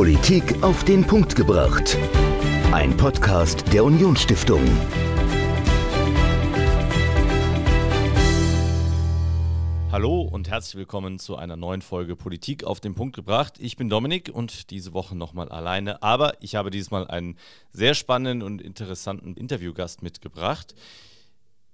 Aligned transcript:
Politik 0.00 0.62
auf 0.62 0.82
den 0.82 1.06
Punkt 1.06 1.36
gebracht. 1.36 1.98
Ein 2.72 2.96
Podcast 2.96 3.70
der 3.70 3.84
Unionsstiftung. 3.84 4.62
Hallo 9.92 10.22
und 10.22 10.48
herzlich 10.48 10.76
willkommen 10.76 11.18
zu 11.18 11.36
einer 11.36 11.56
neuen 11.56 11.82
Folge 11.82 12.16
Politik 12.16 12.64
auf 12.64 12.80
den 12.80 12.94
Punkt 12.94 13.14
gebracht. 13.14 13.58
Ich 13.58 13.76
bin 13.76 13.90
Dominik 13.90 14.30
und 14.32 14.70
diese 14.70 14.94
Woche 14.94 15.14
nochmal 15.14 15.50
alleine, 15.50 16.02
aber 16.02 16.32
ich 16.42 16.54
habe 16.54 16.70
diesmal 16.70 17.06
einen 17.06 17.36
sehr 17.70 17.92
spannenden 17.92 18.42
und 18.42 18.62
interessanten 18.62 19.34
Interviewgast 19.34 20.02
mitgebracht. 20.02 20.74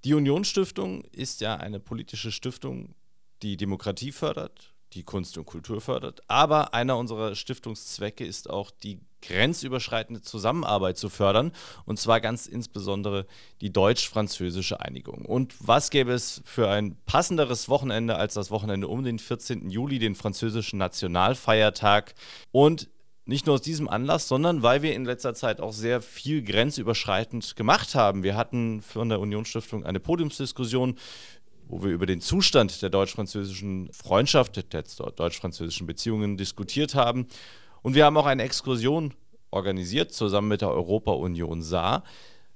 Die 0.03 0.15
Unionsstiftung 0.15 1.05
ist 1.13 1.41
ja 1.43 1.55
eine 1.55 1.79
politische 1.79 2.33
Stiftung, 2.33 2.97
die 3.43 3.57
Demokratie 3.57 4.11
fördert, 4.11 4.75
die 4.93 5.03
Kunst 5.03 5.37
und 5.39 5.47
Kultur 5.47 5.81
fördert. 5.81 6.23
Aber 6.29 6.75
einer 6.75 6.97
unserer 6.97 7.35
Stiftungszwecke 7.35 8.25
ist 8.25 8.49
auch 8.51 8.71
die 8.71 9.01
grenzüberschreitende 9.23 10.23
Zusammenarbeit 10.23 10.97
zu 10.99 11.09
fördern. 11.09 11.53
Und 11.85 11.99
zwar 11.99 12.21
ganz 12.21 12.47
insbesondere 12.47 13.27
die 13.61 13.73
deutsch-französische 13.73 14.81
Einigung. 14.81 15.25
Und 15.25 15.55
was 15.59 15.91
gäbe 15.91 16.13
es 16.13 16.43
für 16.45 16.69
ein 16.69 16.97
passenderes 17.07 17.69
Wochenende 17.69 18.17
als 18.17 18.35
das 18.35 18.51
Wochenende 18.51 18.89
um 18.89 19.03
den 19.03 19.19
14. 19.19 19.71
Juli, 19.71 19.99
den 19.99 20.15
französischen 20.15 20.79
Nationalfeiertag? 20.79 22.15
Und 22.53 22.89
nicht 23.29 23.47
nur 23.47 23.57
aus 23.57 23.63
diesem 23.63 23.89
Anlass, 23.89 24.29
sondern 24.29 24.63
weil 24.63 24.83
wir 24.83 24.95
in 24.95 25.05
letzter 25.05 25.35
Zeit 25.35 25.61
auch 25.61 25.73
sehr 25.73 26.01
viel 26.01 26.43
grenzüberschreitend 26.43 27.57
gemacht 27.57 27.97
haben. 27.97 28.23
Wir 28.23 28.37
hatten 28.37 28.81
von 28.83 29.09
der 29.09 29.19
Unionsstiftung 29.19 29.85
eine 29.85 29.99
Podiumsdiskussion 29.99 30.97
wo 31.69 31.83
wir 31.83 31.91
über 31.91 32.07
den 32.07 32.21
Zustand 32.21 32.81
der 32.83 32.91
deutsch-französischen 32.91 33.91
Freundschaft, 33.93 34.57
der 34.73 34.83
deutsch-französischen 34.83 35.87
Beziehungen 35.87 36.37
diskutiert 36.37 36.95
haben. 36.95 37.27
Und 37.83 37.95
wir 37.95 38.05
haben 38.05 38.17
auch 38.17 38.27
eine 38.27 38.43
Exkursion 38.43 39.15
organisiert, 39.51 40.13
zusammen 40.13 40.49
mit 40.49 40.61
der 40.61 40.71
Europa-Union 40.71 41.63
Saar. 41.63 42.05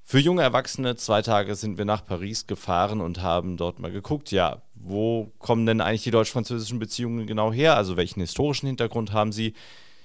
Für 0.03 0.19
junge 0.19 0.43
Erwachsene, 0.43 0.97
zwei 0.97 1.23
Tage 1.23 1.55
sind 1.55 1.79
wir 1.79 1.85
nach 1.85 2.05
Paris 2.05 2.47
gefahren 2.47 3.01
und 3.01 3.23
haben 3.23 3.57
dort 3.57 3.79
mal 3.79 3.93
geguckt, 3.93 4.33
ja, 4.33 4.63
wo 4.75 5.31
kommen 5.39 5.67
denn 5.67 5.81
eigentlich 5.81 6.03
die 6.03 6.11
deutsch-französischen 6.11 6.79
Beziehungen 6.79 7.27
genau 7.27 7.53
her? 7.53 7.77
Also 7.77 7.97
welchen 7.97 8.21
historischen 8.21 8.67
Hintergrund 8.67 9.13
haben 9.13 9.33
sie? 9.33 9.55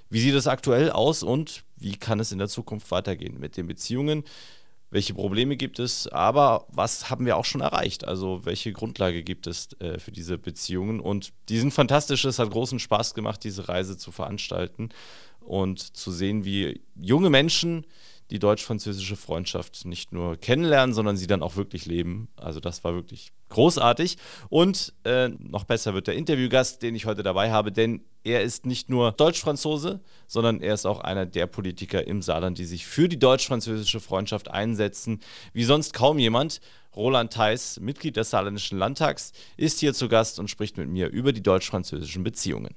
Wie 0.10 0.20
sieht 0.20 0.36
es 0.36 0.48
aktuell 0.48 0.92
aus 0.92 1.24
und 1.24 1.64
wie 1.78 1.96
kann 1.96 2.20
es 2.20 2.32
in 2.32 2.38
der 2.38 2.48
Zukunft 2.48 2.92
weitergehen 2.92 3.40
mit 3.40 3.58
den 3.58 3.68
Beziehungen? 3.68 4.24
Welche 4.96 5.14
Probleme 5.14 5.58
gibt 5.58 5.80
es, 5.80 6.08
aber 6.08 6.66
was 6.70 7.10
haben 7.10 7.26
wir 7.26 7.36
auch 7.36 7.44
schon 7.44 7.60
erreicht? 7.60 8.08
Also 8.08 8.46
welche 8.46 8.72
Grundlage 8.72 9.24
gibt 9.24 9.46
es 9.46 9.68
äh, 9.80 10.00
für 10.00 10.14
diese 10.14 10.38
Beziehungen? 10.38 11.02
Und 11.02 11.34
die 11.50 11.60
sind 11.60 11.74
fantastisch, 11.74 12.24
es 12.24 12.40
hat 12.40 12.50
großen 12.50 12.80
Spaß 12.80 13.14
gemacht, 13.14 13.44
diese 13.44 13.68
Reise 13.68 13.98
zu 13.98 14.14
veranstalten 14.14 14.90
und 15.42 15.80
zu 15.98 16.12
sehen, 16.12 16.46
wie 16.46 16.80
junge 16.96 17.30
Menschen 17.30 17.86
die 18.32 18.40
deutsch-französische 18.40 19.16
Freundschaft 19.16 19.86
nicht 19.86 20.12
nur 20.12 20.38
kennenlernen, 20.38 20.94
sondern 20.94 21.18
sie 21.18 21.28
dann 21.28 21.44
auch 21.44 21.56
wirklich 21.56 21.86
leben. 21.86 22.28
Also 22.36 22.60
das 22.60 22.84
war 22.84 22.94
wirklich 22.94 23.32
großartig. 23.50 24.18
Und 24.50 24.94
äh, 25.04 25.30
noch 25.30 25.64
besser 25.64 25.94
wird 25.94 26.08
der 26.08 26.16
Interviewgast, 26.16 26.82
den 26.82 26.96
ich 26.96 27.06
heute 27.06 27.24
dabei 27.24 27.52
habe, 27.52 27.72
denn 27.72 28.02
er 28.24 28.42
ist 28.42 28.66
nicht 28.66 28.90
nur 28.90 29.12
Deutsch-Franzose, 29.12 30.02
sondern 30.28 30.60
er 30.60 30.74
ist 30.74 30.88
auch 30.88 31.00
einer 31.00 31.28
der 31.28 31.46
Politiker 31.46 32.08
im 32.08 32.24
Saarland, 32.24 32.58
die 32.58 32.66
sich 32.66 32.88
für 32.88 33.08
die 33.08 33.20
deutsch-französische 33.20 34.00
Freundschaft 34.00 34.50
einsetzen, 34.50 35.20
wie 35.54 35.64
sonst 35.64 35.94
kaum 35.94 36.18
jemand. 36.18 36.60
Roland 36.96 37.34
Theis, 37.34 37.80
Mitglied 37.80 38.16
des 38.16 38.32
Saarländischen 38.32 38.80
Landtags, 38.80 39.34
ist 39.58 39.80
hier 39.80 39.94
zu 39.94 40.08
Gast 40.08 40.40
und 40.40 40.50
spricht 40.50 40.78
mit 40.78 40.90
mir 40.90 41.10
über 41.10 41.34
die 41.34 41.44
deutsch-französischen 41.44 42.24
Beziehungen. 42.24 42.74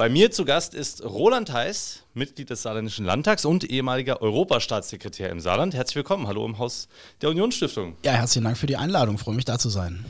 Bei 0.00 0.08
mir 0.08 0.30
zu 0.30 0.46
Gast 0.46 0.72
ist 0.72 1.04
Roland 1.04 1.52
Heiß, 1.52 2.04
Mitglied 2.14 2.48
des 2.48 2.62
Saarländischen 2.62 3.04
Landtags 3.04 3.44
und 3.44 3.64
ehemaliger 3.64 4.22
Europastaatssekretär 4.22 5.28
im 5.28 5.40
Saarland. 5.40 5.74
Herzlich 5.74 5.96
willkommen. 5.96 6.26
Hallo 6.26 6.46
im 6.46 6.56
Haus 6.56 6.88
der 7.20 7.28
Unionsstiftung. 7.28 7.98
Ja, 8.02 8.12
herzlichen 8.12 8.44
Dank 8.44 8.56
für 8.56 8.66
die 8.66 8.78
Einladung. 8.78 9.18
Freue 9.18 9.34
mich, 9.34 9.44
da 9.44 9.58
zu 9.58 9.68
sein. 9.68 10.06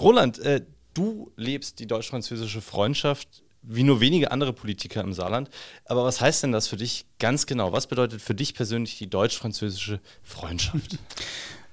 Roland, 0.00 0.38
äh, 0.38 0.62
du 0.94 1.30
lebst 1.36 1.80
die 1.80 1.86
deutsch-französische 1.86 2.62
Freundschaft 2.62 3.42
wie 3.60 3.82
nur 3.82 4.00
wenige 4.00 4.30
andere 4.30 4.54
Politiker 4.54 5.02
im 5.02 5.12
Saarland. 5.12 5.50
Aber 5.84 6.02
was 6.04 6.22
heißt 6.22 6.42
denn 6.42 6.52
das 6.52 6.66
für 6.66 6.78
dich 6.78 7.04
ganz 7.18 7.44
genau? 7.44 7.72
Was 7.72 7.88
bedeutet 7.88 8.22
für 8.22 8.34
dich 8.34 8.54
persönlich 8.54 8.96
die 8.96 9.10
deutsch-französische 9.10 10.00
Freundschaft? 10.22 10.96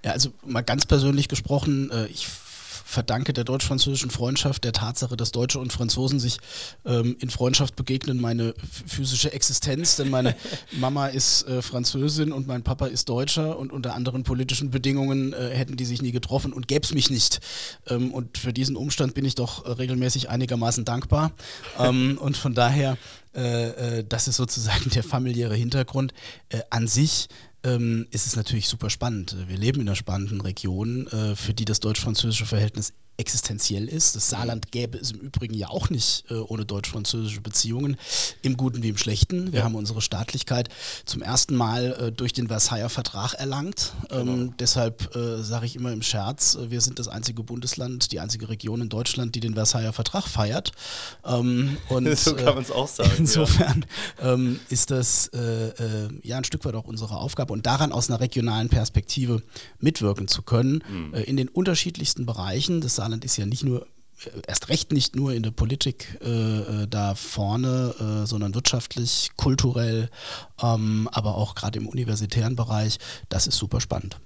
Ja, 0.04 0.14
also 0.14 0.32
mal 0.44 0.64
ganz 0.64 0.88
persönlich 0.88 1.28
gesprochen, 1.28 1.92
äh, 1.92 2.08
ich 2.08 2.26
verdanke 2.92 3.34
der 3.34 3.46
deutsch-französischen 3.46 4.12
Freundschaft 4.12 4.64
der 4.64 4.74
Tatsache, 4.74 5.16
dass 5.16 5.32
Deutsche 5.32 5.60
und 5.60 5.72
Franzosen 5.72 6.20
sich 6.20 6.40
ähm, 6.86 7.16
in 7.20 7.30
Freundschaft 7.30 7.76
begegnen, 7.76 8.20
meine 8.20 8.54
physische 8.86 9.32
Existenz, 9.32 9.96
denn 9.96 10.10
meine 10.10 10.36
Mama 10.74 11.08
ist 11.08 11.48
äh, 11.48 11.62
Französin 11.62 12.32
und 12.34 12.48
mein 12.48 12.64
Papa 12.64 12.88
ist 12.88 13.08
Deutscher 13.08 13.58
und 13.58 13.72
unter 13.72 13.96
anderen 13.96 14.24
politischen 14.24 14.72
Bedingungen 14.72 15.34
äh, 15.34 15.50
hätten 15.50 15.78
die 15.78 15.86
sich 15.86 16.02
nie 16.02 16.12
getroffen 16.12 16.52
und 16.52 16.68
gäbe 16.68 16.84
es 16.84 16.94
mich 16.94 17.10
nicht. 17.10 17.40
Ähm, 17.88 18.14
und 18.14 18.38
für 18.38 18.52
diesen 18.52 18.76
Umstand 18.76 19.14
bin 19.14 19.24
ich 19.24 19.36
doch 19.36 19.66
äh, 19.66 19.72
regelmäßig 19.72 20.30
einigermaßen 20.30 20.86
dankbar. 20.86 21.32
Ähm, 21.80 22.18
und 22.20 22.36
von 22.36 22.54
daher, 22.54 22.98
äh, 23.34 24.00
äh, 24.00 24.06
das 24.08 24.28
ist 24.28 24.36
sozusagen 24.36 24.90
der 24.90 25.04
familiäre 25.04 25.56
Hintergrund. 25.56 26.14
Äh, 26.50 26.60
an 26.70 26.88
sich 26.88 27.30
ähm, 27.64 28.08
ist 28.12 28.28
es 28.28 28.36
natürlich 28.36 28.68
super 28.68 28.90
spannend. 28.90 29.36
Wir 29.48 29.58
leben 29.58 29.82
in 29.82 29.88
einer 29.88 29.96
spannenden 29.96 30.42
Region, 30.42 31.08
äh, 31.08 31.36
für 31.36 31.54
die 31.54 31.66
das 31.66 31.80
deutsch-französische 31.80 32.46
Verhältnis 32.46 32.94
existenziell 33.22 33.88
ist. 33.88 34.16
Das 34.16 34.30
Saarland 34.30 34.72
gäbe 34.72 34.98
es 34.98 35.12
im 35.12 35.20
Übrigen 35.20 35.54
ja 35.54 35.70
auch 35.70 35.90
nicht 35.90 36.26
äh, 36.30 36.34
ohne 36.34 36.66
deutsch-französische 36.66 37.40
Beziehungen, 37.40 37.96
im 38.42 38.58
Guten 38.58 38.82
wie 38.82 38.90
im 38.90 38.98
Schlechten. 38.98 39.54
Wir 39.54 39.60
ja. 39.60 39.66
haben 39.66 39.76
unsere 39.76 40.02
Staatlichkeit 40.02 40.70
zum 41.06 41.22
ersten 41.22 41.56
Mal 41.56 41.94
äh, 41.94 42.12
durch 42.12 42.34
den 42.34 42.48
Versailler 42.48 42.90
Vertrag 42.90 43.36
erlangt. 43.36 43.94
Ähm, 44.10 44.26
genau. 44.26 44.54
Deshalb 44.60 45.16
äh, 45.16 45.44
sage 45.44 45.68
ich 45.68 45.76
immer 45.76 45.94
im 45.94 46.02
Scherz, 46.02 46.56
äh, 46.56 46.72
wir 46.72 46.82
sind 46.82 46.98
das 46.98 47.08
einzige 47.08 47.44
Bundesland, 47.44 48.12
die 48.12 48.20
einzige 48.20 48.50
Region 48.50 48.82
in 48.82 48.90
Deutschland, 48.90 49.36
die 49.36 49.40
den 49.40 49.54
Versailler 49.54 49.94
Vertrag 49.94 50.28
feiert. 50.28 50.72
Ähm, 51.24 51.78
und, 51.90 52.18
so 52.18 52.36
kann 52.36 52.56
man 52.56 52.64
es 52.64 52.72
auch 52.72 52.88
sagen. 52.88 53.12
Insofern 53.20 53.86
ja. 54.20 54.34
ähm, 54.34 54.60
ist 54.70 54.90
das 54.90 55.28
äh, 55.28 55.68
äh, 55.68 56.10
ja 56.24 56.38
ein 56.38 56.44
Stück 56.44 56.66
weit 56.66 56.74
auch 56.74 56.86
unsere 56.86 57.18
Aufgabe 57.18 57.54
und 57.54 57.68
daran 57.68 57.92
aus 57.92 58.10
einer 58.10 58.20
regionalen 58.20 58.70
Perspektive 58.70 59.44
mitwirken 59.80 60.28
zu 60.28 60.42
können, 60.42 60.84
mhm. 60.90 61.14
in 61.14 61.38
den 61.38 61.50
unterschiedlichsten 61.50 62.26
Bereichen. 62.26 62.82
Das 62.82 62.96
Saarland 62.96 63.11
Saarland 63.12 63.26
ist 63.26 63.38
ja 63.38 63.46
nicht 63.46 63.64
nur 63.64 63.88
erst 64.48 64.70
recht 64.70 64.92
nicht 64.94 65.16
nur 65.16 65.34
in 65.34 65.44
der 65.44 65.52
Politik 65.52 66.18
äh, 66.22 66.30
äh, 66.84 66.88
da 66.88 67.16
vorne, 67.16 67.94
äh, 68.00 68.26
sondern 68.26 68.54
wirtschaftlich, 68.54 69.32
kulturell, 69.36 70.10
ähm, 70.62 71.10
aber 71.12 71.36
auch 71.36 71.56
gerade 71.56 71.80
im 71.80 71.88
universitären 71.88 72.56
Bereich. 72.56 73.00
Das 73.30 73.48
ist 73.48 73.58
super 73.58 73.82
spannend. 73.82 74.18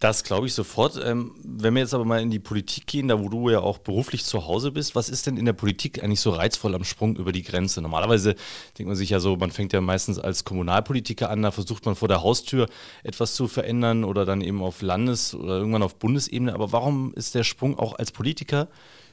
Das 0.00 0.22
glaube 0.22 0.46
ich 0.46 0.54
sofort. 0.54 1.00
Ähm, 1.02 1.34
wenn 1.42 1.74
wir 1.74 1.80
jetzt 1.80 1.92
aber 1.92 2.04
mal 2.04 2.20
in 2.20 2.30
die 2.30 2.38
Politik 2.38 2.86
gehen, 2.86 3.08
da 3.08 3.18
wo 3.18 3.28
du 3.28 3.50
ja 3.50 3.58
auch 3.60 3.78
beruflich 3.78 4.24
zu 4.24 4.46
Hause 4.46 4.70
bist, 4.70 4.94
was 4.94 5.08
ist 5.08 5.26
denn 5.26 5.36
in 5.36 5.44
der 5.44 5.54
Politik 5.54 6.02
eigentlich 6.02 6.20
so 6.20 6.30
reizvoll 6.30 6.76
am 6.76 6.84
Sprung 6.84 7.16
über 7.16 7.32
die 7.32 7.42
Grenze? 7.42 7.82
Normalerweise 7.82 8.36
denkt 8.78 8.86
man 8.86 8.96
sich 8.96 9.10
ja 9.10 9.18
so, 9.18 9.36
man 9.36 9.50
fängt 9.50 9.72
ja 9.72 9.80
meistens 9.80 10.20
als 10.20 10.44
Kommunalpolitiker 10.44 11.30
an, 11.30 11.42
da 11.42 11.50
versucht 11.50 11.84
man 11.84 11.96
vor 11.96 12.06
der 12.06 12.22
Haustür 12.22 12.68
etwas 13.02 13.34
zu 13.34 13.48
verändern 13.48 14.04
oder 14.04 14.24
dann 14.24 14.40
eben 14.40 14.62
auf 14.62 14.82
Landes- 14.82 15.34
oder 15.34 15.58
irgendwann 15.58 15.82
auf 15.82 15.96
Bundesebene. 15.96 16.54
Aber 16.54 16.70
warum 16.70 17.12
ist 17.14 17.34
der 17.34 17.42
Sprung 17.42 17.76
auch 17.76 17.98
als 17.98 18.12
Politiker 18.12 18.68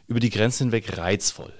über 0.08 0.20
die 0.20 0.30
Grenze 0.30 0.66
hinweg 0.66 1.00
reizvoll? 1.00 1.54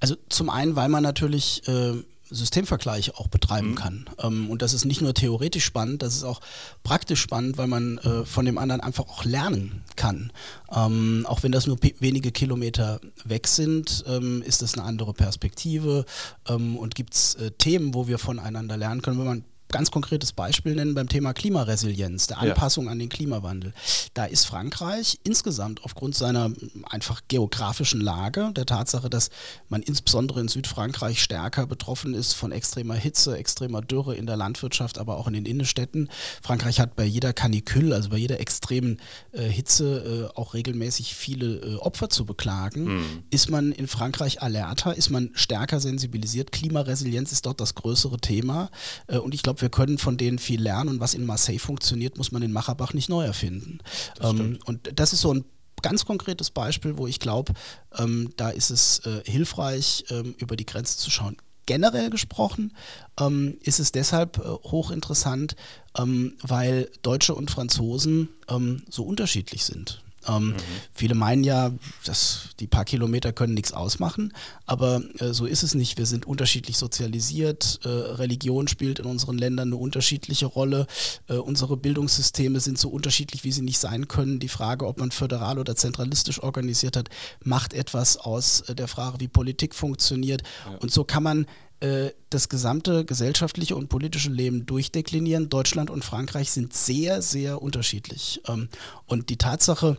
Also 0.00 0.16
zum 0.30 0.48
einen, 0.48 0.74
weil 0.74 0.88
man 0.88 1.02
natürlich 1.02 1.68
äh, 1.68 2.02
Systemvergleiche 2.30 3.16
auch 3.16 3.28
betreiben 3.28 3.70
mhm. 3.70 3.74
kann. 3.74 4.10
Ähm, 4.18 4.50
und 4.50 4.62
das 4.62 4.72
ist 4.72 4.84
nicht 4.84 5.00
nur 5.00 5.14
theoretisch 5.14 5.64
spannend, 5.64 6.02
das 6.02 6.14
ist 6.14 6.24
auch 6.24 6.40
praktisch 6.82 7.20
spannend, 7.20 7.58
weil 7.58 7.66
man 7.66 7.98
äh, 7.98 8.24
von 8.24 8.44
dem 8.44 8.58
anderen 8.58 8.80
einfach 8.80 9.04
auch 9.08 9.24
lernen 9.24 9.82
kann. 9.96 10.32
Ähm, 10.74 11.26
auch 11.28 11.42
wenn 11.42 11.52
das 11.52 11.66
nur 11.66 11.78
wenige 12.00 12.32
Kilometer 12.32 13.00
weg 13.24 13.46
sind, 13.46 14.04
ähm, 14.06 14.42
ist 14.42 14.62
das 14.62 14.74
eine 14.74 14.84
andere 14.84 15.12
Perspektive 15.12 16.04
ähm, 16.48 16.76
und 16.76 16.94
gibt 16.94 17.14
es 17.14 17.34
äh, 17.34 17.50
Themen, 17.52 17.94
wo 17.94 18.08
wir 18.08 18.18
voneinander 18.18 18.76
lernen 18.76 19.02
können. 19.02 19.18
Wenn 19.18 19.26
man 19.26 19.44
ganz 19.74 19.90
konkretes 19.90 20.32
Beispiel 20.32 20.76
nennen 20.76 20.94
beim 20.94 21.08
Thema 21.08 21.34
Klimaresilienz, 21.34 22.28
der 22.28 22.38
Anpassung 22.38 22.84
ja. 22.84 22.92
an 22.92 23.00
den 23.00 23.08
Klimawandel. 23.08 23.72
Da 24.14 24.24
ist 24.24 24.46
Frankreich 24.46 25.18
insgesamt 25.24 25.82
aufgrund 25.82 26.14
seiner 26.14 26.52
einfach 26.84 27.22
geografischen 27.26 28.00
Lage, 28.00 28.52
der 28.54 28.66
Tatsache, 28.66 29.10
dass 29.10 29.30
man 29.68 29.82
insbesondere 29.82 30.40
in 30.40 30.46
Südfrankreich 30.46 31.20
stärker 31.20 31.66
betroffen 31.66 32.14
ist 32.14 32.34
von 32.34 32.52
extremer 32.52 32.94
Hitze, 32.94 33.36
extremer 33.36 33.82
Dürre 33.82 34.14
in 34.14 34.26
der 34.26 34.36
Landwirtschaft, 34.36 34.96
aber 34.96 35.16
auch 35.16 35.26
in 35.26 35.32
den 35.32 35.44
Innenstädten. 35.44 36.08
Frankreich 36.40 36.78
hat 36.78 36.94
bei 36.94 37.04
jeder 37.04 37.32
Kanikül, 37.32 37.92
also 37.92 38.10
bei 38.10 38.18
jeder 38.18 38.38
extremen 38.38 39.00
äh, 39.32 39.42
Hitze, 39.42 40.30
äh, 40.32 40.38
auch 40.38 40.54
regelmäßig 40.54 41.16
viele 41.16 41.56
äh, 41.56 41.74
Opfer 41.78 42.10
zu 42.10 42.24
beklagen. 42.24 42.84
Mhm. 42.84 43.22
Ist 43.30 43.50
man 43.50 43.72
in 43.72 43.88
Frankreich 43.88 44.40
alerter, 44.40 44.96
ist 44.96 45.10
man 45.10 45.30
stärker 45.34 45.80
sensibilisiert? 45.80 46.52
Klimaresilienz 46.52 47.32
ist 47.32 47.44
dort 47.44 47.60
das 47.60 47.74
größere 47.74 48.18
Thema. 48.18 48.70
Äh, 49.08 49.18
und 49.18 49.34
ich 49.34 49.42
glaube, 49.42 49.63
wir 49.64 49.70
können 49.70 49.96
von 49.96 50.18
denen 50.18 50.38
viel 50.38 50.60
lernen 50.60 50.90
und 50.90 51.00
was 51.00 51.14
in 51.14 51.24
Marseille 51.24 51.58
funktioniert, 51.58 52.18
muss 52.18 52.32
man 52.32 52.42
in 52.42 52.52
Macherbach 52.52 52.92
nicht 52.92 53.08
neu 53.08 53.24
erfinden. 53.24 53.78
Ähm, 54.20 54.58
und 54.66 54.90
das 54.94 55.14
ist 55.14 55.22
so 55.22 55.32
ein 55.32 55.46
ganz 55.80 56.04
konkretes 56.04 56.50
Beispiel, 56.50 56.98
wo 56.98 57.06
ich 57.06 57.18
glaube, 57.18 57.54
ähm, 57.96 58.30
da 58.36 58.50
ist 58.50 58.68
es 58.68 58.98
äh, 59.06 59.22
hilfreich, 59.24 60.04
ähm, 60.10 60.34
über 60.36 60.56
die 60.56 60.66
Grenze 60.66 60.98
zu 60.98 61.10
schauen. 61.10 61.38
generell 61.64 62.10
gesprochen 62.10 62.74
ähm, 63.18 63.56
ist 63.62 63.80
es 63.80 63.90
deshalb 63.90 64.36
äh, 64.36 64.42
hochinteressant, 64.42 65.56
ähm, 65.96 66.34
weil 66.42 66.90
Deutsche 67.00 67.34
und 67.34 67.50
Franzosen 67.50 68.28
ähm, 68.50 68.82
so 68.90 69.02
unterschiedlich 69.04 69.64
sind. 69.64 70.03
Ähm, 70.28 70.48
mhm. 70.48 70.54
Viele 70.92 71.14
meinen 71.14 71.44
ja, 71.44 71.72
dass 72.04 72.50
die 72.60 72.66
paar 72.66 72.84
Kilometer 72.84 73.32
können 73.32 73.54
nichts 73.54 73.72
ausmachen, 73.72 74.32
aber 74.66 75.02
äh, 75.18 75.32
so 75.32 75.46
ist 75.46 75.62
es 75.62 75.74
nicht. 75.74 75.98
Wir 75.98 76.06
sind 76.06 76.26
unterschiedlich 76.26 76.76
sozialisiert. 76.76 77.80
Äh, 77.84 77.88
Religion 77.88 78.68
spielt 78.68 78.98
in 78.98 79.06
unseren 79.06 79.38
Ländern 79.38 79.68
eine 79.68 79.76
unterschiedliche 79.76 80.46
Rolle. 80.46 80.86
Äh, 81.28 81.34
unsere 81.34 81.76
Bildungssysteme 81.76 82.60
sind 82.60 82.78
so 82.78 82.88
unterschiedlich, 82.88 83.44
wie 83.44 83.52
sie 83.52 83.62
nicht 83.62 83.78
sein 83.78 84.08
können. 84.08 84.40
Die 84.40 84.48
Frage, 84.48 84.86
ob 84.86 84.98
man 84.98 85.10
föderal 85.10 85.58
oder 85.58 85.76
zentralistisch 85.76 86.42
organisiert 86.42 86.96
hat, 86.96 87.08
macht 87.42 87.74
etwas 87.74 88.16
aus 88.16 88.62
äh, 88.62 88.74
der 88.74 88.88
Frage, 88.88 89.20
wie 89.20 89.28
Politik 89.28 89.74
funktioniert. 89.74 90.42
Ja. 90.66 90.78
Und 90.78 90.90
so 90.90 91.04
kann 91.04 91.22
man 91.22 91.46
äh, 91.80 92.12
das 92.30 92.48
gesamte 92.48 93.04
gesellschaftliche 93.04 93.76
und 93.76 93.88
politische 93.88 94.30
Leben 94.30 94.64
durchdeklinieren. 94.64 95.50
Deutschland 95.50 95.90
und 95.90 96.04
Frankreich 96.04 96.50
sind 96.50 96.72
sehr, 96.72 97.20
sehr 97.20 97.60
unterschiedlich. 97.60 98.40
Ähm, 98.48 98.68
und 99.06 99.28
die 99.28 99.36
Tatsache, 99.36 99.98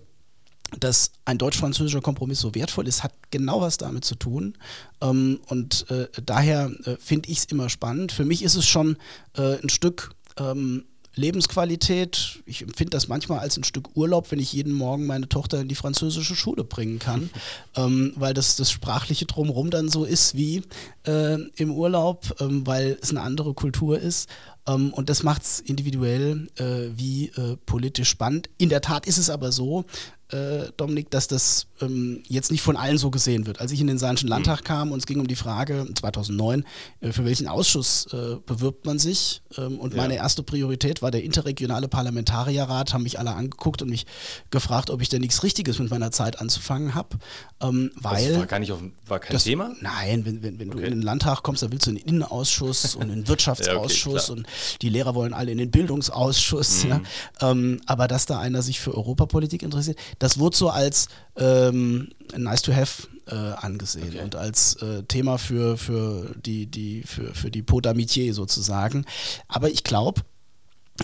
dass 0.79 1.11
ein 1.25 1.37
deutsch-französischer 1.37 2.01
Kompromiss 2.01 2.39
so 2.39 2.55
wertvoll 2.55 2.87
ist, 2.87 3.03
hat 3.03 3.13
genau 3.31 3.61
was 3.61 3.77
damit 3.77 4.05
zu 4.05 4.15
tun. 4.15 4.57
Ähm, 5.01 5.39
und 5.47 5.89
äh, 5.89 6.07
daher 6.25 6.71
äh, 6.85 6.97
finde 6.97 7.29
ich 7.29 7.39
es 7.39 7.45
immer 7.45 7.69
spannend. 7.69 8.11
Für 8.11 8.25
mich 8.25 8.43
ist 8.43 8.55
es 8.55 8.65
schon 8.65 8.97
äh, 9.37 9.61
ein 9.61 9.69
Stück 9.69 10.11
ähm, 10.37 10.85
Lebensqualität. 11.15 12.39
Ich 12.45 12.61
empfinde 12.61 12.91
das 12.91 13.07
manchmal 13.07 13.39
als 13.39 13.57
ein 13.57 13.63
Stück 13.63 13.95
Urlaub, 13.95 14.31
wenn 14.31 14.39
ich 14.39 14.51
jeden 14.53 14.73
Morgen 14.73 15.05
meine 15.05 15.29
Tochter 15.29 15.61
in 15.61 15.67
die 15.67 15.75
französische 15.75 16.35
Schule 16.35 16.63
bringen 16.63 16.99
kann, 16.99 17.29
ähm, 17.75 18.13
weil 18.15 18.33
das, 18.33 18.55
das 18.55 18.69
sprachliche 18.71 19.25
Drumherum 19.25 19.69
dann 19.69 19.89
so 19.89 20.03
ist 20.03 20.35
wie 20.35 20.63
äh, 21.07 21.39
im 21.55 21.71
Urlaub, 21.71 22.35
ähm, 22.41 22.67
weil 22.67 22.97
es 23.01 23.11
eine 23.11 23.21
andere 23.21 23.53
Kultur 23.53 23.99
ist. 23.99 24.29
Ähm, 24.67 24.93
und 24.93 25.09
das 25.09 25.23
macht 25.23 25.43
es 25.43 25.59
individuell 25.59 26.49
äh, 26.57 26.89
wie 26.97 27.27
äh, 27.29 27.57
politisch 27.65 28.09
spannend. 28.09 28.49
In 28.57 28.69
der 28.69 28.81
Tat 28.81 29.05
ist 29.05 29.17
es 29.17 29.29
aber 29.29 29.51
so, 29.51 29.85
äh, 30.29 30.71
Dominik, 30.77 31.11
dass 31.11 31.27
das 31.27 31.67
ähm, 31.81 32.23
jetzt 32.27 32.51
nicht 32.51 32.61
von 32.61 32.77
allen 32.77 32.97
so 32.97 33.11
gesehen 33.11 33.45
wird. 33.45 33.61
Als 33.61 33.71
ich 33.71 33.79
in 33.79 33.87
den 33.87 33.97
Saarischen 33.97 34.27
Landtag 34.27 34.61
mhm. 34.61 34.65
kam 34.65 34.91
und 34.91 34.99
es 34.99 35.05
ging 35.05 35.19
um 35.19 35.27
die 35.27 35.35
Frage 35.35 35.87
2009, 35.93 36.63
äh, 37.01 37.11
für 37.11 37.25
welchen 37.25 37.47
Ausschuss 37.47 38.07
äh, 38.11 38.37
bewirbt 38.45 38.85
man 38.85 38.97
sich? 38.97 39.41
Ähm, 39.57 39.79
und 39.79 39.93
ja. 39.93 40.01
meine 40.01 40.15
erste 40.15 40.41
Priorität 40.41 41.01
war 41.01 41.11
der 41.11 41.23
interregionale 41.23 41.87
Parlamentarierrat, 41.87 42.93
haben 42.93 43.03
mich 43.03 43.19
alle 43.19 43.33
angeguckt 43.33 43.81
und 43.81 43.89
mich 43.89 44.05
gefragt, 44.49 44.89
ob 44.89 45.01
ich 45.01 45.09
denn 45.09 45.21
nichts 45.21 45.43
Richtiges 45.43 45.77
mit 45.77 45.91
meiner 45.91 46.11
Zeit 46.11 46.39
anzufangen 46.39 46.95
habe. 46.95 47.17
Ähm, 47.61 47.91
weil 47.95 48.29
das 48.29 48.39
war 48.39 48.45
gar 48.47 48.59
nicht 48.59 48.71
auf, 48.71 48.79
war 49.05 49.19
kein 49.19 49.33
das, 49.33 49.43
Thema? 49.43 49.75
Nein, 49.81 50.25
wenn, 50.25 50.41
wenn, 50.41 50.59
wenn 50.59 50.69
okay. 50.69 50.79
du 50.79 50.85
in 50.85 50.91
den 50.91 51.01
Landtag 51.03 51.43
kommst, 51.43 51.61
dann 51.61 51.71
willst 51.71 51.85
du 51.85 51.91
in 51.91 51.97
den 51.97 52.05
Innenausschuss 52.07 52.95
und 52.95 53.03
in 53.03 53.09
den 53.09 53.27
Wirtschaftsausschuss 53.27 54.27
ja, 54.27 54.33
okay, 54.33 54.41
und 54.41 54.47
die 54.81 54.89
Lehrer 54.89 55.13
wollen 55.13 55.33
alle 55.33 55.51
in 55.51 55.59
den 55.59 55.69
Bildungsausschuss. 55.69 56.85
Mhm. 56.85 56.89
Ja. 56.89 57.01
Ähm, 57.41 57.81
aber 57.85 58.07
dass 58.07 58.25
da 58.25 58.39
einer 58.39 58.63
sich 58.63 58.79
für 58.79 58.95
Europapolitik 58.95 59.61
interessiert, 59.61 59.99
das 60.19 60.39
wurde 60.39 60.55
so 60.55 60.69
als 60.69 61.07
ähm, 61.35 62.09
nice 62.35 62.61
to 62.61 62.73
have 62.73 63.07
äh, 63.27 63.35
angesehen 63.35 64.09
okay. 64.09 64.21
und 64.21 64.35
als 64.35 64.75
äh, 64.81 65.03
Thema 65.03 65.37
für, 65.37 65.77
für 65.77 66.35
die, 66.45 66.67
die, 66.67 67.03
für, 67.03 67.33
für 67.33 67.51
die 67.51 67.63
Pot 67.63 67.85
d'amitié 67.85 68.33
sozusagen. 68.33 69.05
Aber 69.47 69.69
ich 69.69 69.83
glaube, 69.83 70.21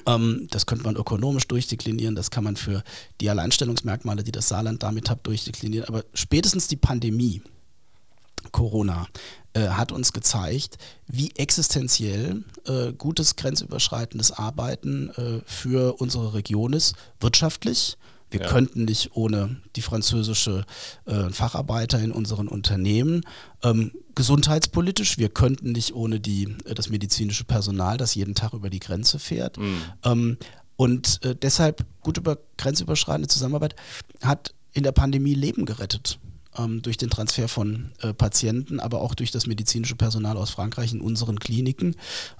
ähm, 0.06 0.48
das 0.52 0.66
könnte 0.66 0.84
man 0.84 0.96
ökonomisch 0.96 1.48
durchdeklinieren, 1.48 2.16
das 2.16 2.32
kann 2.32 2.44
man 2.44 2.56
für 2.56 2.84
die 3.20 3.30
Alleinstellungsmerkmale, 3.30 4.24
die 4.24 4.32
das 4.32 4.48
Saarland 4.48 4.84
damit 4.84 5.10
hat, 5.10 5.26
durchdeklinieren. 5.26 5.88
Aber 5.88 6.04
spätestens 6.14 6.68
die 6.68 6.78
Pandemie, 6.78 7.42
Corona, 8.52 9.08
äh, 9.54 9.68
hat 9.68 9.92
uns 9.92 10.14
gezeigt, 10.14 10.78
wie 11.08 11.32
existenziell 11.36 12.44
äh, 12.66 12.94
gutes 12.94 13.36
grenzüberschreitendes 13.36 14.32
Arbeiten 14.32 15.10
äh, 15.10 15.42
für 15.46 16.00
unsere 16.00 16.34
Region 16.34 16.74
ist, 16.74 16.96
wirtschaftlich, 17.20 17.98
wir 18.32 18.42
ja. 18.42 18.48
könnten 18.48 18.86
nicht 18.86 19.16
ohne 19.16 19.58
die 19.76 19.82
französische 19.82 20.66
äh, 21.06 21.30
Facharbeiter 21.30 22.00
in 22.00 22.12
unseren 22.12 22.48
Unternehmen. 22.48 23.24
Ähm, 23.62 23.92
gesundheitspolitisch, 24.16 25.18
wir 25.18 25.30
könnten 25.30 25.74
nicht 25.74 25.94
ohne 25.94 26.20
die, 26.20 26.56
äh, 26.66 26.74
das 26.74 26.90
medizinische 26.90 27.44
Personal, 27.44 27.98
das 27.98 28.16
jeden 28.16 28.34
Tag 28.34 28.54
über 28.54 28.70
die 28.70 28.80
Grenze 28.80 29.20
fährt. 29.20 29.58
Mhm. 29.58 29.82
Ähm, 30.04 30.38
und 30.78 31.24
äh, 31.24 31.36
deshalb 31.36 31.86
gut 32.02 32.18
über 32.18 32.38
grenzüberschreitende 32.58 33.28
Zusammenarbeit 33.28 33.76
hat 34.24 34.54
in 34.74 34.84
der 34.84 34.94
Pandemie 34.94 35.36
Leben 35.36 35.66
gerettet. 35.66 36.18
Ähm, 36.58 36.82
durch 36.82 36.98
den 36.98 37.10
Transfer 37.10 37.48
von 37.48 37.94
äh, 38.02 38.14
Patienten, 38.14 38.82
aber 38.82 39.00
auch 39.00 39.16
durch 39.16 39.32
das 39.32 39.48
medizinische 39.48 39.96
Personal 39.96 40.36
aus 40.36 40.50
Frankreich 40.50 40.92
in 40.92 41.00
unseren 41.00 41.40
Kliniken. 41.40 41.96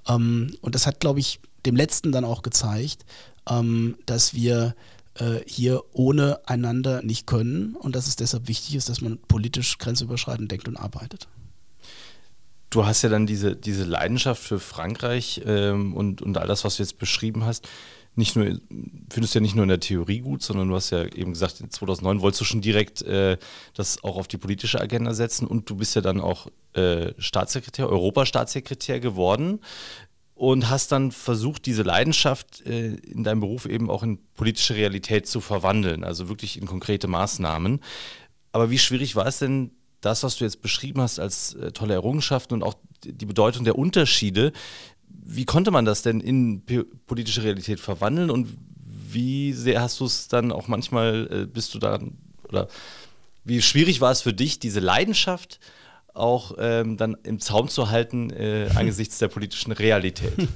Ähm, 0.06 0.54
und 0.60 0.76
das 0.76 0.86
hat, 0.86 1.00
glaube 1.00 1.22
ich, 1.22 1.40
dem 1.66 1.78
letzten 1.78 2.12
dann 2.12 2.26
auch 2.26 2.42
gezeigt, 2.42 3.06
ähm, 3.50 3.96
dass 4.06 4.34
wir 4.34 4.76
äh, 5.22 5.44
hier 5.46 5.84
ohne 5.94 6.40
einander 6.48 7.04
nicht 7.04 7.28
können 7.28 7.76
und 7.76 7.96
dass 7.96 8.08
es 8.08 8.16
deshalb 8.16 8.48
wichtig 8.48 8.76
ist, 8.76 8.90
dass 8.90 9.02
man 9.02 9.20
politisch 9.20 9.78
grenzüberschreitend 9.78 10.52
denkt 10.52 10.68
und 10.68 10.78
arbeitet. 10.78 11.28
Du 12.72 12.86
hast 12.86 13.02
ja 13.04 13.10
dann 13.10 13.28
diese, 13.28 13.56
diese 13.56 13.84
Leidenschaft 13.84 14.42
für 14.42 14.60
Frankreich 14.60 15.42
ähm, 15.46 15.94
und, 15.94 16.22
und 16.22 16.38
all 16.38 16.48
das, 16.48 16.64
was 16.64 16.78
du 16.78 16.84
jetzt 16.84 16.98
beschrieben 16.98 17.46
hast, 17.46 17.68
nicht 18.16 18.36
nur, 18.36 18.60
findest 19.10 19.36
du 19.36 19.40
ja 19.40 19.42
nicht 19.42 19.56
nur 19.56 19.64
in 19.64 19.70
der 19.70 19.80
Theorie 19.80 20.20
gut, 20.20 20.42
sondern 20.42 20.70
du 20.70 20.76
hast 20.76 20.90
ja 20.90 21.06
eben 21.06 21.34
gesagt, 21.34 21.64
2009 21.70 22.22
wolltest 22.22 22.42
du 22.42 22.46
schon 22.46 22.62
direkt 22.62 23.02
äh, 23.04 23.38
das 23.76 24.04
auch 24.04 24.18
auf 24.18 24.28
die 24.28 24.38
politische 24.38 24.82
Agenda 24.82 25.14
setzen 25.14 25.48
und 25.48 25.70
du 25.70 25.76
bist 25.76 25.96
ja 25.96 26.02
dann 26.02 26.20
auch 26.20 26.48
äh, 26.74 27.14
Staatssekretär, 27.20 27.88
Europastaatssekretär 27.88 29.00
geworden 29.00 29.60
und 30.42 30.72
hast 30.72 30.92
dann 30.92 31.12
versucht, 31.12 31.68
diese 31.68 31.84
Leidenschaft 31.84 32.66
äh, 32.66 32.96
in 32.96 33.24
deinem 33.24 33.42
Beruf 33.42 33.68
eben 33.68 33.92
auch 33.92 34.02
in 34.02 34.18
politische 34.34 34.74
Realität 34.74 35.28
zu 35.28 35.40
verwandeln, 35.40 36.04
also 36.04 36.30
wirklich 36.30 36.60
in 36.60 36.66
konkrete 36.66 37.08
Maßnahmen. 37.08 37.80
Aber 38.52 38.72
wie 38.72 38.80
schwierig 38.80 39.16
war 39.16 39.28
es 39.28 39.38
denn, 39.38 39.70
das, 40.02 40.24
was 40.24 40.38
du 40.38 40.44
jetzt 40.44 40.64
beschrieben 40.64 41.00
hast 41.00 41.20
als 41.20 41.54
äh, 41.54 41.72
tolle 41.74 41.94
Errungenschaften 41.94 42.56
und 42.56 42.64
auch 42.64 42.74
die 43.04 43.28
Bedeutung 43.28 43.66
der 43.66 43.78
Unterschiede, 43.78 44.52
wie 45.08 45.46
konnte 45.46 45.70
man 45.70 45.86
das 45.86 46.02
denn 46.02 46.20
in 46.20 46.64
politische 47.06 47.44
Realität 47.44 47.80
verwandeln 47.80 48.32
und 48.32 48.48
wie 48.84 49.54
sehr 49.54 49.80
hast 49.80 50.00
du 50.00 50.06
es 50.06 50.28
dann 50.28 50.52
auch 50.52 50.68
manchmal, 50.68 51.28
äh, 51.32 51.46
bist 51.46 51.76
du 51.76 51.78
da, 51.78 52.00
oder 52.50 52.68
wie 53.44 53.62
schwierig 53.62 54.02
war 54.02 54.12
es 54.12 54.24
für 54.24 54.34
dich, 54.34 54.58
diese 54.58 54.80
Leidenschaft 54.80 55.60
auch 56.14 56.56
ähm, 56.58 56.98
dann 56.98 57.16
im 57.24 57.40
Zaum 57.40 57.68
zu 57.68 57.90
halten 57.90 58.30
äh, 58.32 58.70
angesichts 58.76 59.18
der 59.20 59.28
politischen 59.28 59.72
Realität? 59.72 60.34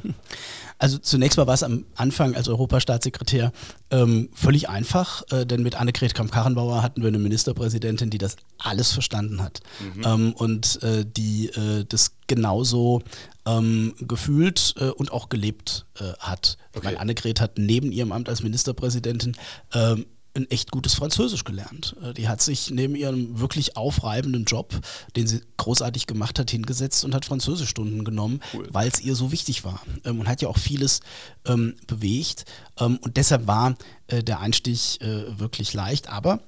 Also 0.78 0.98
zunächst 0.98 1.38
mal 1.38 1.48
war 1.48 1.54
es 1.54 1.64
am 1.64 1.86
Anfang 1.96 2.36
als 2.36 2.50
Europastaatssekretär 2.50 3.54
ähm, 3.92 4.30
völlig 4.34 4.68
einfach, 4.68 5.24
äh, 5.32 5.46
denn 5.46 5.64
mit 5.64 5.80
Annegret 5.80 6.14
Kramp-Karrenbauer 6.14 6.84
hatten 6.84 7.02
wir 7.02 7.08
eine 7.08 7.18
Ministerpräsidentin, 7.18 8.10
die 8.10 8.18
das 8.18 8.36
alles 8.58 8.92
verstanden 8.92 9.42
hat 9.42 9.62
mhm. 9.80 10.04
ähm, 10.06 10.34
und 10.34 10.84
äh, 10.84 11.06
die 11.06 11.48
äh, 11.48 11.86
das 11.88 12.16
genauso 12.28 13.02
ähm, 13.46 13.94
gefühlt 14.02 14.76
äh, 14.78 14.90
und 14.90 15.14
auch 15.14 15.30
gelebt 15.30 15.86
äh, 16.00 16.12
hat. 16.20 16.58
Okay. 16.76 16.88
Weil 16.88 16.98
Annegret 16.98 17.40
hat 17.40 17.58
neben 17.58 17.94
ihrem 17.94 18.12
Amt 18.12 18.28
als 18.28 18.44
Ministerpräsidentin 18.44 19.38
ähm, 19.74 20.06
ein 20.36 20.50
echt 20.52 20.72
gutes 20.72 20.94
Französisch 20.94 21.44
gelernt. 21.44 21.96
Äh, 22.04 22.14
die 22.14 22.28
hat 22.28 22.42
sich 22.42 22.70
neben 22.72 22.96
ihrem 22.96 23.40
wirklich 23.40 23.78
aufreibenden 23.78 24.46
Job, 24.46 24.80
den 25.16 25.28
sie 25.28 25.42
großartig 25.58 26.08
gemacht 26.08 26.38
hat, 26.40 26.52
hingesetzt 26.52 27.06
und 27.06 27.16
hat 27.16 27.26
Französischstunden 27.26 28.04
genommen, 28.04 28.42
cool. 28.54 28.68
weil 28.72 28.88
es 28.88 29.02
ihr 29.02 29.16
so 29.16 29.32
wichtig 29.32 29.64
war. 29.64 29.82
Ähm, 30.04 30.20
und 30.20 30.28
hat 30.28 30.42
ja 30.42 30.50
auch 30.50 30.58
vieles 30.58 31.00
ähm, 31.46 31.76
bewegt. 31.88 32.46
Ähm, 32.80 33.00
und 33.02 33.18
deshalb 33.18 33.48
war 33.48 33.76
äh, 34.08 34.24
der 34.24 34.40
Einstieg 34.40 35.02
äh, 35.02 35.40
wirklich 35.40 35.74
leicht. 35.74 36.10
Aber 36.10 36.42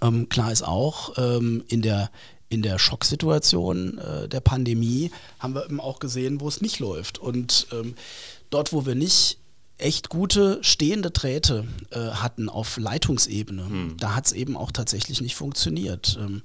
ähm, 0.00 0.28
klar 0.28 0.50
ist 0.50 0.62
auch, 0.62 1.16
in 1.18 1.82
der 1.82 2.10
in 2.48 2.62
der 2.62 2.78
Schocksituation 2.78 3.98
äh, 3.98 4.28
der 4.28 4.40
Pandemie 4.40 5.10
haben 5.38 5.54
wir 5.54 5.64
eben 5.64 5.80
auch 5.80 5.98
gesehen, 5.98 6.40
wo 6.40 6.48
es 6.48 6.60
nicht 6.60 6.80
läuft. 6.80 7.18
Und 7.18 7.66
dort, 8.50 8.72
wo 8.72 8.84
wir 8.84 8.94
nicht 8.94 9.38
echt 9.82 10.08
gute 10.08 10.58
stehende 10.62 11.10
Drähte 11.10 11.64
äh, 11.90 11.98
hatten 11.98 12.48
auf 12.48 12.76
Leitungsebene. 12.76 13.68
Hm. 13.68 13.96
Da 13.98 14.14
hat 14.14 14.26
es 14.26 14.32
eben 14.32 14.56
auch 14.56 14.70
tatsächlich 14.70 15.20
nicht 15.20 15.34
funktioniert. 15.34 16.18
Ähm, 16.20 16.42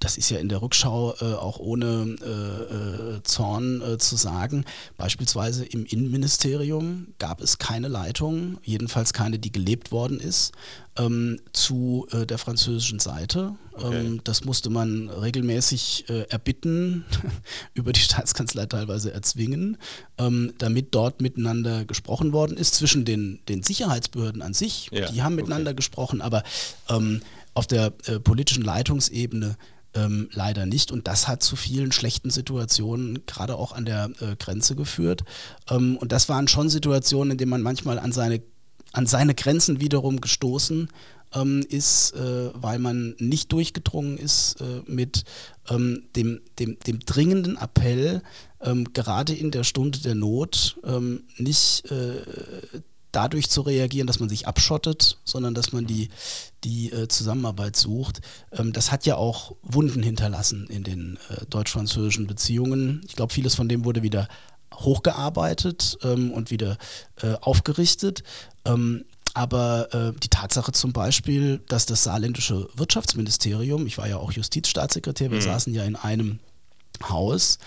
das 0.00 0.16
ist 0.16 0.30
ja 0.30 0.38
in 0.38 0.48
der 0.48 0.62
Rückschau 0.62 1.14
äh, 1.20 1.24
auch 1.34 1.58
ohne 1.58 2.16
äh, 2.22 3.16
äh 3.16 3.22
Zorn 3.24 3.82
äh, 3.82 3.98
zu 3.98 4.16
sagen. 4.16 4.64
Beispielsweise 4.96 5.64
im 5.64 5.84
Innenministerium 5.84 7.08
gab 7.18 7.40
es 7.40 7.58
keine 7.58 7.88
Leitung, 7.88 8.58
jedenfalls 8.62 9.12
keine, 9.12 9.38
die 9.38 9.52
gelebt 9.52 9.90
worden 9.90 10.20
ist 10.20 10.52
ähm, 10.98 11.40
zu 11.52 12.06
äh, 12.10 12.26
der 12.26 12.38
französischen 12.38 12.98
Seite. 12.98 13.54
Okay. 13.72 14.06
Ähm, 14.06 14.20
das 14.24 14.44
musste 14.44 14.70
man 14.70 15.08
regelmäßig 15.08 16.08
äh, 16.08 16.22
erbitten, 16.28 17.04
über 17.74 17.92
die 17.92 18.00
Staatskanzlei 18.00 18.66
teilweise 18.66 19.12
erzwingen, 19.12 19.78
ähm, 20.18 20.52
damit 20.58 20.94
dort 20.94 21.20
miteinander 21.20 21.84
gesprochen 21.84 22.32
worden 22.32 22.56
ist 22.56 22.74
zwischen 22.74 23.04
den, 23.04 23.40
den 23.48 23.62
Sicherheitsbehörden 23.62 24.42
an 24.42 24.54
sich. 24.54 24.90
Ja. 24.92 25.10
Die 25.10 25.22
haben 25.22 25.36
miteinander 25.36 25.70
okay. 25.70 25.76
gesprochen, 25.76 26.20
aber 26.20 26.42
ähm, 26.88 27.22
auf 27.54 27.66
der 27.66 27.92
äh, 28.06 28.20
politischen 28.20 28.62
Leitungsebene 28.62 29.56
ähm, 29.94 30.28
leider 30.32 30.66
nicht. 30.66 30.92
Und 30.92 31.08
das 31.08 31.28
hat 31.28 31.42
zu 31.42 31.56
vielen 31.56 31.92
schlechten 31.92 32.30
Situationen, 32.30 33.24
gerade 33.26 33.56
auch 33.56 33.72
an 33.72 33.84
der 33.84 34.10
äh, 34.20 34.36
Grenze 34.38 34.76
geführt. 34.76 35.24
Ähm, 35.70 35.96
und 35.96 36.12
das 36.12 36.28
waren 36.28 36.48
schon 36.48 36.68
Situationen, 36.68 37.32
in 37.32 37.38
denen 37.38 37.50
man 37.50 37.62
manchmal 37.62 37.98
an 37.98 38.12
seine, 38.12 38.42
an 38.92 39.06
seine 39.06 39.34
Grenzen 39.34 39.80
wiederum 39.80 40.20
gestoßen 40.20 40.88
ähm, 41.34 41.64
ist, 41.68 42.12
äh, 42.12 42.50
weil 42.54 42.78
man 42.78 43.14
nicht 43.18 43.52
durchgedrungen 43.52 44.16
ist 44.16 44.60
äh, 44.60 44.82
mit 44.86 45.24
ähm, 45.68 46.04
dem, 46.16 46.40
dem, 46.58 46.78
dem 46.86 47.00
dringenden 47.00 47.56
Appell, 47.58 48.22
ähm, 48.60 48.92
gerade 48.92 49.34
in 49.34 49.50
der 49.50 49.64
Stunde 49.64 49.98
der 50.00 50.14
Not 50.14 50.78
ähm, 50.84 51.24
nicht 51.36 51.90
äh, 51.90 52.22
dadurch 53.12 53.48
zu 53.50 53.62
reagieren, 53.62 54.06
dass 54.06 54.20
man 54.20 54.28
sich 54.28 54.46
abschottet, 54.46 55.18
sondern 55.24 55.54
dass 55.54 55.72
man 55.72 55.86
die, 55.86 56.08
die 56.64 56.92
äh, 56.92 57.08
Zusammenarbeit 57.08 57.76
sucht. 57.76 58.20
Ähm, 58.52 58.72
das 58.72 58.92
hat 58.92 59.06
ja 59.06 59.16
auch 59.16 59.56
Wunden 59.62 60.02
hinterlassen 60.02 60.66
in 60.68 60.84
den 60.84 61.18
äh, 61.30 61.46
deutsch-französischen 61.46 62.26
Beziehungen. 62.26 63.02
Ich 63.06 63.16
glaube, 63.16 63.32
vieles 63.32 63.54
von 63.54 63.68
dem 63.68 63.84
wurde 63.84 64.02
wieder 64.02 64.28
hochgearbeitet 64.74 65.98
ähm, 66.02 66.30
und 66.30 66.50
wieder 66.50 66.76
äh, 67.22 67.34
aufgerichtet. 67.40 68.22
Ähm, 68.68 69.04
aber 69.34 69.92
äh, 69.92 70.12
die 70.18 70.28
Tatsache 70.28 70.72
zum 70.72 70.92
Beispiel, 70.92 71.60
dass 71.68 71.86
das 71.86 72.02
saarländische 72.04 72.68
Wirtschaftsministerium, 72.74 73.86
ich 73.86 73.98
war 73.98 74.08
ja 74.08 74.16
auch 74.16 74.32
Justizstaatssekretär, 74.32 75.30
wir 75.30 75.38
mhm. 75.38 75.42
saßen 75.42 75.74
ja 75.74 75.84
in 75.84 75.96
einem 75.96 76.40
Haus, 77.08 77.58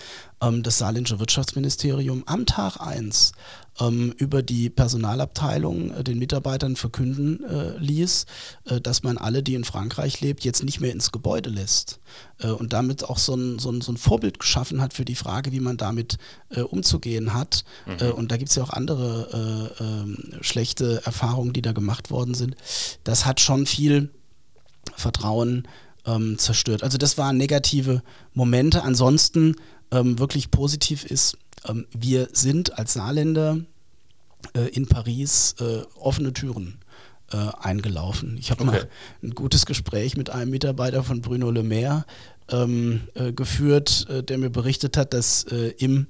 ähm, 0.42 0.62
das 0.62 0.78
saarländische 0.78 1.18
Wirtschaftsministerium 1.18 2.24
am 2.26 2.46
Tag 2.46 2.78
1 2.78 3.32
ähm, 3.80 4.12
über 4.16 4.42
die 4.42 4.70
Personalabteilung 4.70 5.92
äh, 5.92 6.04
den 6.04 6.18
Mitarbeitern 6.18 6.76
verkünden 6.76 7.42
äh, 7.44 7.78
ließ, 7.78 8.26
äh, 8.66 8.80
dass 8.80 9.02
man 9.02 9.18
alle, 9.18 9.42
die 9.42 9.54
in 9.54 9.64
Frankreich 9.64 10.20
lebt, 10.20 10.44
jetzt 10.44 10.64
nicht 10.64 10.80
mehr 10.80 10.92
ins 10.92 11.12
Gebäude 11.12 11.50
lässt. 11.50 12.00
Äh, 12.38 12.48
und 12.48 12.72
damit 12.72 13.04
auch 13.04 13.18
so 13.18 13.34
ein, 13.34 13.58
so, 13.58 13.70
ein, 13.70 13.80
so 13.80 13.92
ein 13.92 13.96
Vorbild 13.96 14.38
geschaffen 14.38 14.80
hat 14.80 14.92
für 14.94 15.04
die 15.04 15.14
Frage, 15.14 15.52
wie 15.52 15.60
man 15.60 15.76
damit 15.76 16.18
äh, 16.50 16.60
umzugehen 16.60 17.34
hat. 17.34 17.64
Mhm. 17.86 18.06
Äh, 18.06 18.10
und 18.10 18.30
da 18.30 18.36
gibt 18.36 18.50
es 18.50 18.56
ja 18.56 18.62
auch 18.62 18.70
andere 18.70 19.72
ähm, 19.80 20.42
schlechte 20.42 21.02
Erfahrungen, 21.04 21.52
die 21.52 21.62
da 21.62 21.72
gemacht 21.72 22.10
worden 22.10 22.34
sind. 22.34 22.56
Das 23.04 23.26
hat 23.26 23.40
schon 23.40 23.66
viel 23.66 24.10
Vertrauen 24.96 25.68
ähm, 26.06 26.38
zerstört. 26.38 26.82
Also 26.82 26.98
das 26.98 27.18
waren 27.18 27.36
negative 27.36 28.02
Momente. 28.34 28.82
Ansonsten 28.82 29.56
ähm, 29.90 30.18
wirklich 30.18 30.50
positiv 30.50 31.04
ist, 31.04 31.38
ähm, 31.68 31.86
wir 31.92 32.28
sind 32.32 32.78
als 32.78 32.94
Saarländer 32.94 33.58
äh, 34.54 34.68
in 34.68 34.86
Paris 34.86 35.54
äh, 35.60 35.82
offene 35.98 36.32
Türen 36.32 36.78
äh, 37.32 37.36
eingelaufen. 37.60 38.36
Ich 38.38 38.50
habe 38.50 38.62
okay. 38.62 38.70
mal 38.70 38.88
ein 39.22 39.30
gutes 39.30 39.66
Gespräch 39.66 40.16
mit 40.16 40.30
einem 40.30 40.50
Mitarbeiter 40.50 41.02
von 41.02 41.20
Bruno 41.20 41.50
Le 41.50 41.62
Maire 41.62 42.04
ähm, 42.50 43.02
äh, 43.14 43.32
geführt, 43.32 44.06
äh, 44.08 44.22
der 44.22 44.38
mir 44.38 44.50
berichtet 44.50 44.96
hat, 44.96 45.14
dass 45.14 45.44
äh, 45.44 45.74
im 45.78 46.06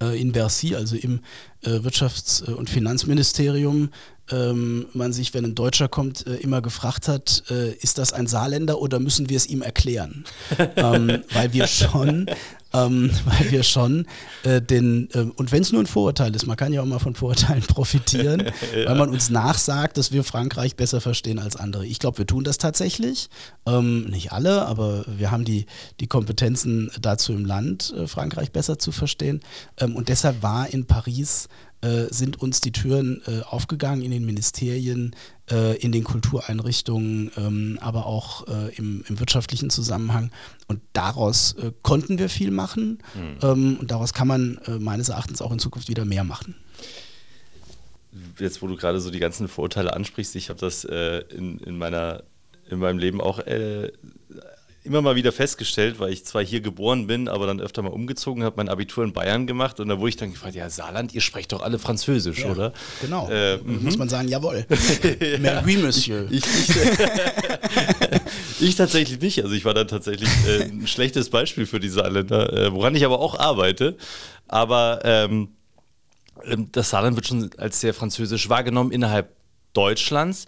in 0.00 0.32
Bercy, 0.32 0.74
also 0.74 0.96
im 0.96 1.20
Wirtschafts- 1.62 2.42
und 2.42 2.70
Finanzministerium, 2.70 3.90
ähm, 4.30 4.86
man 4.94 5.12
sich, 5.12 5.34
wenn 5.34 5.44
ein 5.44 5.54
Deutscher 5.54 5.88
kommt, 5.88 6.26
äh, 6.26 6.36
immer 6.36 6.62
gefragt 6.62 7.08
hat, 7.08 7.44
äh, 7.50 7.72
ist 7.74 7.98
das 7.98 8.12
ein 8.12 8.26
Saarländer 8.26 8.80
oder 8.80 8.98
müssen 8.98 9.28
wir 9.28 9.36
es 9.36 9.46
ihm 9.46 9.62
erklären? 9.62 10.24
ähm, 10.76 11.22
weil 11.32 11.52
wir 11.52 11.66
schon, 11.66 12.26
ähm, 12.72 13.10
weil 13.26 13.50
wir 13.50 13.62
schon 13.62 14.06
äh, 14.42 14.62
den, 14.62 15.10
äh, 15.12 15.20
und 15.20 15.52
wenn 15.52 15.60
es 15.60 15.72
nur 15.72 15.82
ein 15.82 15.86
Vorurteil 15.86 16.34
ist, 16.34 16.46
man 16.46 16.56
kann 16.56 16.72
ja 16.72 16.80
auch 16.80 16.86
mal 16.86 16.98
von 16.98 17.14
Vorurteilen 17.14 17.62
profitieren, 17.62 18.44
ja. 18.74 18.88
weil 18.88 18.96
man 18.96 19.10
uns 19.10 19.28
nachsagt, 19.28 19.98
dass 19.98 20.10
wir 20.10 20.24
Frankreich 20.24 20.74
besser 20.74 21.02
verstehen 21.02 21.38
als 21.38 21.56
andere. 21.56 21.84
Ich 21.84 21.98
glaube, 21.98 22.18
wir 22.18 22.26
tun 22.26 22.44
das 22.44 22.56
tatsächlich. 22.56 23.28
Ähm, 23.66 24.04
nicht 24.06 24.32
alle, 24.32 24.64
aber 24.66 25.04
wir 25.06 25.30
haben 25.30 25.44
die, 25.44 25.66
die 26.00 26.06
Kompetenzen 26.06 26.90
dazu 27.00 27.32
im 27.32 27.44
Land, 27.44 27.92
äh, 27.96 28.06
Frankreich 28.06 28.52
besser 28.52 28.78
zu 28.78 28.90
verstehen. 28.90 29.40
Ähm, 29.78 29.96
und 29.96 30.08
deshalb 30.08 30.42
war 30.42 30.68
in 30.68 30.86
Paris 30.86 31.48
äh, 31.84 32.06
sind 32.12 32.40
uns 32.40 32.60
die 32.60 32.72
Türen 32.72 33.22
äh, 33.26 33.42
aufgegangen 33.42 34.02
in 34.02 34.10
den 34.10 34.24
Ministerien, 34.24 35.14
äh, 35.50 35.76
in 35.76 35.92
den 35.92 36.02
Kultureinrichtungen, 36.02 37.30
ähm, 37.36 37.78
aber 37.80 38.06
auch 38.06 38.46
äh, 38.48 38.74
im, 38.76 39.04
im, 39.08 39.20
wirtschaftlichen 39.20 39.68
Zusammenhang. 39.68 40.30
Und 40.66 40.80
daraus 40.94 41.52
äh, 41.52 41.72
konnten 41.82 42.18
wir 42.18 42.28
viel 42.28 42.50
machen 42.50 43.02
mhm. 43.14 43.38
ähm, 43.42 43.76
und 43.80 43.90
daraus 43.90 44.14
kann 44.14 44.28
man 44.28 44.58
meines 44.78 45.10
Erachtens 45.10 45.42
auch 45.42 45.52
in 45.52 45.58
Zukunft 45.58 45.88
wieder 45.88 46.04
mehr 46.04 46.24
machen 46.24 46.54
jetzt, 48.38 48.62
wo 48.62 48.66
du 48.66 48.76
gerade 48.76 49.00
so 49.00 49.10
die 49.10 49.18
ganzen 49.18 49.48
Vorurteile 49.48 49.94
ansprichst, 49.94 50.36
ich 50.36 50.48
habe 50.48 50.60
das 50.60 50.84
äh, 50.84 51.24
in, 51.30 51.58
in, 51.58 51.76
meiner, 51.76 52.22
in 52.70 52.78
meinem 52.78 52.98
Leben 52.98 53.20
auch 53.20 53.40
äh, 53.40 53.90
immer 54.84 55.00
mal 55.00 55.16
wieder 55.16 55.32
festgestellt, 55.32 55.98
weil 55.98 56.12
ich 56.12 56.24
zwar 56.26 56.44
hier 56.44 56.60
geboren 56.60 57.06
bin, 57.06 57.26
aber 57.28 57.46
dann 57.46 57.58
öfter 57.60 57.80
mal 57.80 57.88
umgezogen 57.88 58.44
habe, 58.44 58.56
mein 58.56 58.68
Abitur 58.68 59.02
in 59.02 59.14
Bayern 59.14 59.46
gemacht 59.46 59.80
und 59.80 59.88
da 59.88 59.98
wurde 59.98 60.10
ich 60.10 60.16
dann 60.16 60.30
gefragt, 60.30 60.54
ja 60.54 60.68
Saarland, 60.68 61.14
ihr 61.14 61.22
sprecht 61.22 61.52
doch 61.52 61.62
alle 61.62 61.78
Französisch, 61.78 62.40
ja, 62.40 62.50
oder? 62.50 62.72
Genau. 63.00 63.28
Äh, 63.30 63.56
Muss 63.58 63.94
mhm. 63.94 63.98
man 63.98 64.08
sagen, 64.10 64.28
jawohl. 64.28 64.66
ja. 65.42 65.62
oui, 65.64 65.78
Monsieur. 65.78 66.30
Ich, 66.30 66.44
ich, 66.44 66.76
ich, 68.60 68.76
tatsächlich 68.76 69.20
nicht. 69.20 69.42
Also 69.42 69.54
ich 69.54 69.64
war 69.64 69.72
dann 69.72 69.88
tatsächlich 69.88 70.28
äh, 70.46 70.64
ein 70.64 70.86
schlechtes 70.86 71.30
Beispiel 71.30 71.64
für 71.64 71.80
die 71.80 71.88
Saarländer, 71.88 72.52
äh, 72.52 72.72
woran 72.72 72.94
ich 72.94 73.06
aber 73.06 73.20
auch 73.20 73.38
arbeite. 73.38 73.96
Aber 74.48 75.00
ähm, 75.04 75.48
ähm 76.44 76.68
das 76.72 76.90
Saarland 76.90 77.16
wird 77.16 77.26
schon 77.26 77.50
als 77.56 77.80
sehr 77.80 77.94
französisch 77.94 78.50
wahrgenommen 78.50 78.90
innerhalb 78.90 79.34
Deutschlands. 79.72 80.44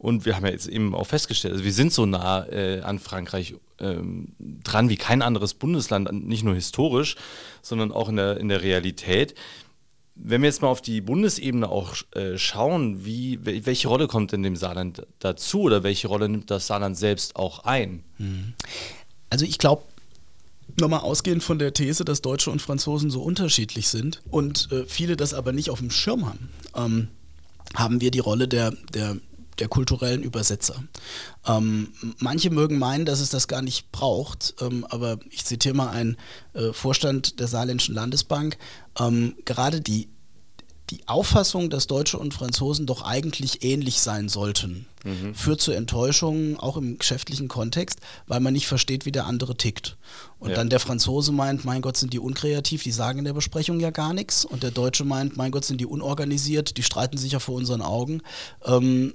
Und 0.00 0.24
wir 0.24 0.34
haben 0.34 0.46
ja 0.46 0.52
jetzt 0.52 0.66
eben 0.66 0.94
auch 0.94 1.06
festgestellt, 1.06 1.52
also 1.52 1.62
wir 1.62 1.74
sind 1.74 1.92
so 1.92 2.06
nah 2.06 2.48
äh, 2.48 2.80
an 2.80 2.98
Frankreich 2.98 3.54
ähm, 3.80 4.28
dran 4.64 4.88
wie 4.88 4.96
kein 4.96 5.20
anderes 5.20 5.52
Bundesland, 5.52 6.10
nicht 6.26 6.42
nur 6.42 6.54
historisch, 6.54 7.16
sondern 7.60 7.92
auch 7.92 8.08
in 8.08 8.16
der, 8.16 8.38
in 8.38 8.48
der 8.48 8.62
Realität. 8.62 9.34
Wenn 10.14 10.40
wir 10.40 10.48
jetzt 10.48 10.62
mal 10.62 10.68
auf 10.68 10.80
die 10.80 11.02
Bundesebene 11.02 11.68
auch 11.68 11.96
äh, 12.14 12.38
schauen, 12.38 13.04
wie, 13.04 13.40
welche 13.42 13.88
Rolle 13.88 14.08
kommt 14.08 14.32
denn 14.32 14.42
dem 14.42 14.56
Saarland 14.56 15.06
dazu 15.18 15.60
oder 15.60 15.82
welche 15.82 16.08
Rolle 16.08 16.30
nimmt 16.30 16.50
das 16.50 16.66
Saarland 16.66 16.96
selbst 16.96 17.36
auch 17.36 17.64
ein? 17.64 18.02
Hm. 18.16 18.54
Also 19.28 19.44
ich 19.44 19.58
glaube, 19.58 19.82
nochmal 20.78 21.00
ausgehend 21.00 21.42
von 21.42 21.58
der 21.58 21.74
These, 21.74 22.06
dass 22.06 22.22
Deutsche 22.22 22.50
und 22.50 22.62
Franzosen 22.62 23.10
so 23.10 23.20
unterschiedlich 23.22 23.88
sind 23.88 24.22
und 24.30 24.72
äh, 24.72 24.86
viele 24.86 25.18
das 25.18 25.34
aber 25.34 25.52
nicht 25.52 25.68
auf 25.68 25.80
dem 25.80 25.90
Schirm 25.90 26.24
haben, 26.24 26.48
ähm, 26.74 27.08
haben 27.74 28.00
wir 28.00 28.10
die 28.10 28.18
Rolle 28.18 28.48
der, 28.48 28.72
der 28.94 29.18
der 29.60 29.68
kulturellen 29.68 30.22
Übersetzer. 30.22 30.82
Ähm, 31.46 31.92
manche 32.18 32.50
mögen 32.50 32.78
meinen, 32.78 33.04
dass 33.04 33.20
es 33.20 33.30
das 33.30 33.46
gar 33.46 33.62
nicht 33.62 33.92
braucht, 33.92 34.54
ähm, 34.60 34.86
aber 34.88 35.18
ich 35.30 35.44
zitiere 35.44 35.74
mal 35.74 35.90
einen 35.90 36.16
äh, 36.54 36.72
Vorstand 36.72 37.38
der 37.38 37.46
Saarländischen 37.46 37.94
Landesbank. 37.94 38.56
Ähm, 38.98 39.34
gerade 39.44 39.80
die 39.80 40.08
die 40.90 41.06
Auffassung, 41.06 41.70
dass 41.70 41.86
Deutsche 41.86 42.18
und 42.18 42.34
Franzosen 42.34 42.86
doch 42.86 43.02
eigentlich 43.02 43.62
ähnlich 43.62 44.00
sein 44.00 44.28
sollten, 44.28 44.86
mhm. 45.04 45.34
führt 45.34 45.60
zu 45.60 45.72
Enttäuschungen, 45.72 46.58
auch 46.58 46.76
im 46.76 46.98
geschäftlichen 46.98 47.48
Kontext, 47.48 48.00
weil 48.26 48.40
man 48.40 48.52
nicht 48.52 48.66
versteht, 48.66 49.06
wie 49.06 49.12
der 49.12 49.26
andere 49.26 49.56
tickt. 49.56 49.96
Und 50.38 50.50
ja. 50.50 50.56
dann 50.56 50.68
der 50.68 50.80
Franzose 50.80 51.32
meint, 51.32 51.64
mein 51.64 51.82
Gott, 51.82 51.96
sind 51.96 52.12
die 52.12 52.18
unkreativ, 52.18 52.82
die 52.82 52.90
sagen 52.90 53.20
in 53.20 53.24
der 53.24 53.34
Besprechung 53.34 53.78
ja 53.78 53.90
gar 53.90 54.12
nichts. 54.12 54.44
Und 54.44 54.62
der 54.62 54.72
Deutsche 54.72 55.04
meint, 55.04 55.36
mein 55.36 55.52
Gott, 55.52 55.64
sind 55.64 55.80
die 55.80 55.86
unorganisiert, 55.86 56.76
die 56.76 56.82
streiten 56.82 57.18
sich 57.18 57.32
ja 57.32 57.38
vor 57.38 57.54
unseren 57.54 57.82
Augen. 57.82 58.22
Ähm, 58.64 59.14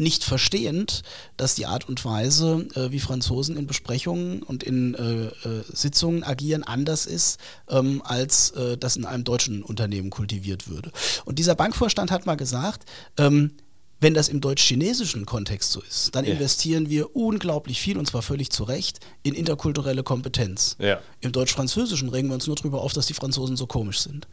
nicht 0.00 0.24
verstehend, 0.24 1.02
dass 1.36 1.54
die 1.54 1.66
Art 1.66 1.88
und 1.88 2.04
Weise, 2.04 2.66
äh, 2.74 2.90
wie 2.90 3.00
Franzosen 3.00 3.56
in 3.56 3.66
Besprechungen 3.66 4.42
und 4.42 4.62
in 4.62 4.94
äh, 4.94 5.26
äh, 5.26 5.64
Sitzungen 5.72 6.24
agieren, 6.24 6.62
anders 6.62 7.06
ist, 7.06 7.38
ähm, 7.68 8.02
als 8.04 8.50
äh, 8.52 8.76
das 8.76 8.96
in 8.96 9.04
einem 9.04 9.24
deutschen 9.24 9.62
Unternehmen 9.62 10.10
kultiviert 10.10 10.68
würde. 10.68 10.90
Und 11.24 11.38
dieser 11.38 11.54
Bankvorstand 11.54 12.10
hat 12.10 12.26
mal 12.26 12.36
gesagt, 12.36 12.84
ähm, 13.18 13.52
wenn 14.00 14.14
das 14.14 14.28
im 14.28 14.40
deutsch-chinesischen 14.40 15.26
Kontext 15.26 15.72
so 15.72 15.80
ist, 15.82 16.14
dann 16.14 16.24
ja. 16.24 16.32
investieren 16.32 16.88
wir 16.88 17.14
unglaublich 17.14 17.80
viel, 17.80 17.98
und 17.98 18.06
zwar 18.06 18.22
völlig 18.22 18.50
zu 18.50 18.64
Recht, 18.64 18.98
in 19.22 19.34
interkulturelle 19.34 20.02
Kompetenz. 20.02 20.76
Ja. 20.78 21.00
Im 21.20 21.32
deutsch-französischen 21.32 22.08
regen 22.08 22.28
wir 22.28 22.34
uns 22.34 22.46
nur 22.46 22.56
darüber 22.56 22.80
auf, 22.80 22.94
dass 22.94 23.06
die 23.06 23.14
Franzosen 23.14 23.56
so 23.56 23.66
komisch 23.66 24.00
sind. 24.00 24.26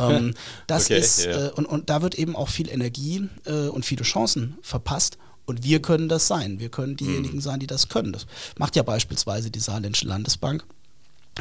Ähm, 0.00 0.34
das 0.66 0.86
okay, 0.86 0.98
ist, 0.98 1.24
ja. 1.24 1.48
äh, 1.48 1.50
und, 1.52 1.66
und 1.66 1.88
da 1.88 2.02
wird 2.02 2.16
eben 2.16 2.34
auch 2.34 2.48
viel 2.48 2.68
Energie 2.68 3.28
äh, 3.46 3.68
und 3.68 3.84
viele 3.84 4.02
Chancen 4.02 4.58
verpasst. 4.62 5.18
Und 5.44 5.64
wir 5.64 5.82
können 5.82 6.08
das 6.08 6.28
sein. 6.28 6.60
Wir 6.60 6.68
können 6.68 6.96
diejenigen 6.96 7.36
mhm. 7.36 7.40
sein, 7.40 7.60
die 7.60 7.66
das 7.66 7.88
können. 7.88 8.12
Das 8.12 8.26
macht 8.58 8.76
ja 8.76 8.82
beispielsweise 8.82 9.50
die 9.50 9.58
Saarländische 9.58 10.06
Landesbank 10.06 10.64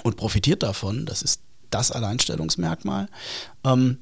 und 0.03 0.17
profitiert 0.17 0.63
davon. 0.63 1.05
Das 1.05 1.21
ist 1.21 1.41
das 1.69 1.91
Alleinstellungsmerkmal. 1.91 3.07
Ähm, 3.63 3.99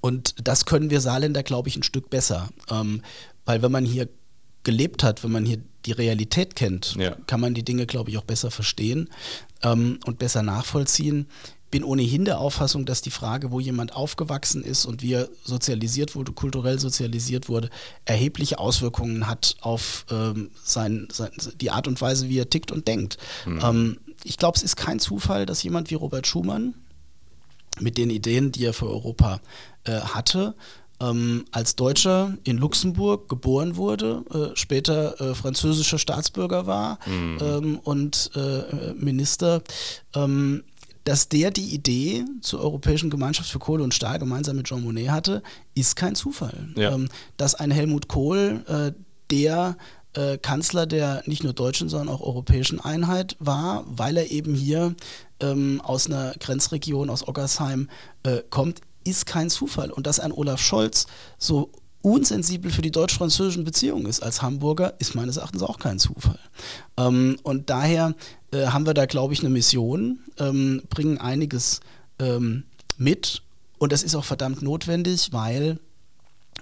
und 0.00 0.34
das 0.42 0.64
können 0.64 0.90
wir 0.90 1.00
Saarländer, 1.00 1.42
glaube 1.42 1.68
ich, 1.68 1.76
ein 1.76 1.82
Stück 1.82 2.10
besser. 2.10 2.48
Ähm, 2.70 3.02
weil 3.44 3.62
wenn 3.62 3.72
man 3.72 3.84
hier 3.84 4.08
gelebt 4.64 5.02
hat, 5.02 5.24
wenn 5.24 5.32
man 5.32 5.44
hier 5.46 5.58
die 5.86 5.92
Realität 5.92 6.54
kennt, 6.56 6.94
Ja. 6.96 7.16
kann 7.26 7.40
man 7.40 7.54
die 7.54 7.64
Dinge, 7.64 7.86
glaube 7.86 8.10
ich, 8.10 8.18
auch 8.18 8.24
besser 8.24 8.50
verstehen 8.50 9.08
ähm, 9.62 9.98
und 10.04 10.18
besser 10.18 10.42
nachvollziehen. 10.42 11.26
Bin 11.70 11.84
ohnehin 11.84 12.24
der 12.24 12.38
Auffassung, 12.40 12.86
dass 12.86 13.02
die 13.02 13.10
Frage, 13.10 13.50
wo 13.50 13.60
jemand 13.60 13.94
aufgewachsen 13.94 14.62
ist 14.64 14.86
und 14.86 15.02
wie 15.02 15.12
er 15.14 15.28
sozialisiert 15.44 16.14
wurde, 16.14 16.32
kulturell 16.32 16.78
sozialisiert 16.78 17.48
wurde, 17.50 17.68
erhebliche 18.06 18.58
Auswirkungen 18.58 19.26
hat 19.26 19.56
auf 19.60 20.06
ähm, 20.10 20.50
sein, 20.64 21.08
sein, 21.12 21.30
die 21.60 21.70
Art 21.70 21.86
und 21.86 22.00
Weise, 22.00 22.28
wie 22.28 22.38
er 22.38 22.48
tickt 22.48 22.72
und 22.72 22.88
denkt. 22.88 23.18
Ähm, 23.46 23.98
ich 24.24 24.36
glaube, 24.38 24.56
es 24.56 24.62
ist 24.62 24.76
kein 24.76 24.98
Zufall, 24.98 25.44
dass 25.46 25.62
jemand 25.62 25.90
wie 25.90 25.94
Robert 25.94 26.26
Schumann 26.26 26.74
mit 27.80 27.98
den 27.98 28.10
Ideen, 28.10 28.52
die 28.52 28.64
er 28.64 28.72
für 28.72 28.88
Europa 28.88 29.40
äh, 29.84 29.92
hatte, 29.92 30.54
ähm, 31.00 31.44
als 31.52 31.76
Deutscher 31.76 32.36
in 32.44 32.58
Luxemburg 32.58 33.28
geboren 33.28 33.76
wurde, 33.76 34.24
äh, 34.32 34.56
später 34.56 35.20
äh, 35.20 35.34
französischer 35.34 35.98
Staatsbürger 35.98 36.66
war 36.66 36.98
ähm, 37.06 37.78
und 37.78 38.30
äh, 38.34 38.94
Minister, 38.94 39.62
ähm, 40.14 40.64
dass 41.04 41.28
der 41.28 41.50
die 41.50 41.74
Idee 41.74 42.24
zur 42.42 42.60
Europäischen 42.60 43.10
Gemeinschaft 43.10 43.50
für 43.50 43.58
Kohle 43.58 43.82
und 43.82 43.94
Stahl 43.94 44.18
gemeinsam 44.18 44.56
mit 44.56 44.66
Jean 44.66 44.82
Monnet 44.82 45.10
hatte, 45.10 45.42
ist 45.74 45.96
kein 45.96 46.14
Zufall. 46.14 46.68
Ja. 46.76 46.92
Ähm, 46.92 47.08
dass 47.36 47.54
ein 47.54 47.70
Helmut 47.70 48.08
Kohl 48.08 48.64
äh, 48.66 48.92
der 49.30 49.76
äh, 50.14 50.36
Kanzler 50.36 50.86
der 50.86 51.22
nicht 51.26 51.44
nur 51.44 51.52
deutschen, 51.52 51.88
sondern 51.88 52.14
auch 52.14 52.20
europäischen 52.20 52.80
Einheit 52.80 53.36
war, 53.38 53.84
weil 53.86 54.16
er 54.16 54.30
eben 54.30 54.54
hier 54.54 54.94
ähm, 55.40 55.80
aus 55.82 56.06
einer 56.06 56.34
Grenzregion, 56.38 57.10
aus 57.10 57.26
Oggersheim 57.26 57.88
äh, 58.22 58.42
kommt, 58.50 58.80
ist 59.04 59.26
kein 59.26 59.50
Zufall. 59.50 59.90
Und 59.90 60.06
dass 60.06 60.20
ein 60.20 60.32
Olaf 60.32 60.60
Scholz 60.60 61.06
so 61.38 61.70
unsensibel 62.02 62.70
für 62.70 62.82
die 62.82 62.90
deutsch-französischen 62.90 63.64
Beziehungen 63.64 64.06
ist 64.06 64.22
als 64.22 64.42
Hamburger, 64.42 64.94
ist 64.98 65.14
meines 65.14 65.36
Erachtens 65.36 65.62
auch 65.62 65.78
kein 65.78 65.98
Zufall. 65.98 66.38
Ähm, 66.96 67.38
und 67.42 67.70
daher 67.70 68.14
äh, 68.52 68.66
haben 68.66 68.86
wir 68.86 68.94
da, 68.94 69.06
glaube 69.06 69.34
ich, 69.34 69.40
eine 69.40 69.50
Mission, 69.50 70.20
ähm, 70.38 70.82
bringen 70.88 71.18
einiges 71.18 71.80
ähm, 72.18 72.64
mit. 72.96 73.42
Und 73.78 73.92
das 73.92 74.02
ist 74.02 74.14
auch 74.14 74.24
verdammt 74.24 74.62
notwendig, 74.62 75.32
weil 75.32 75.78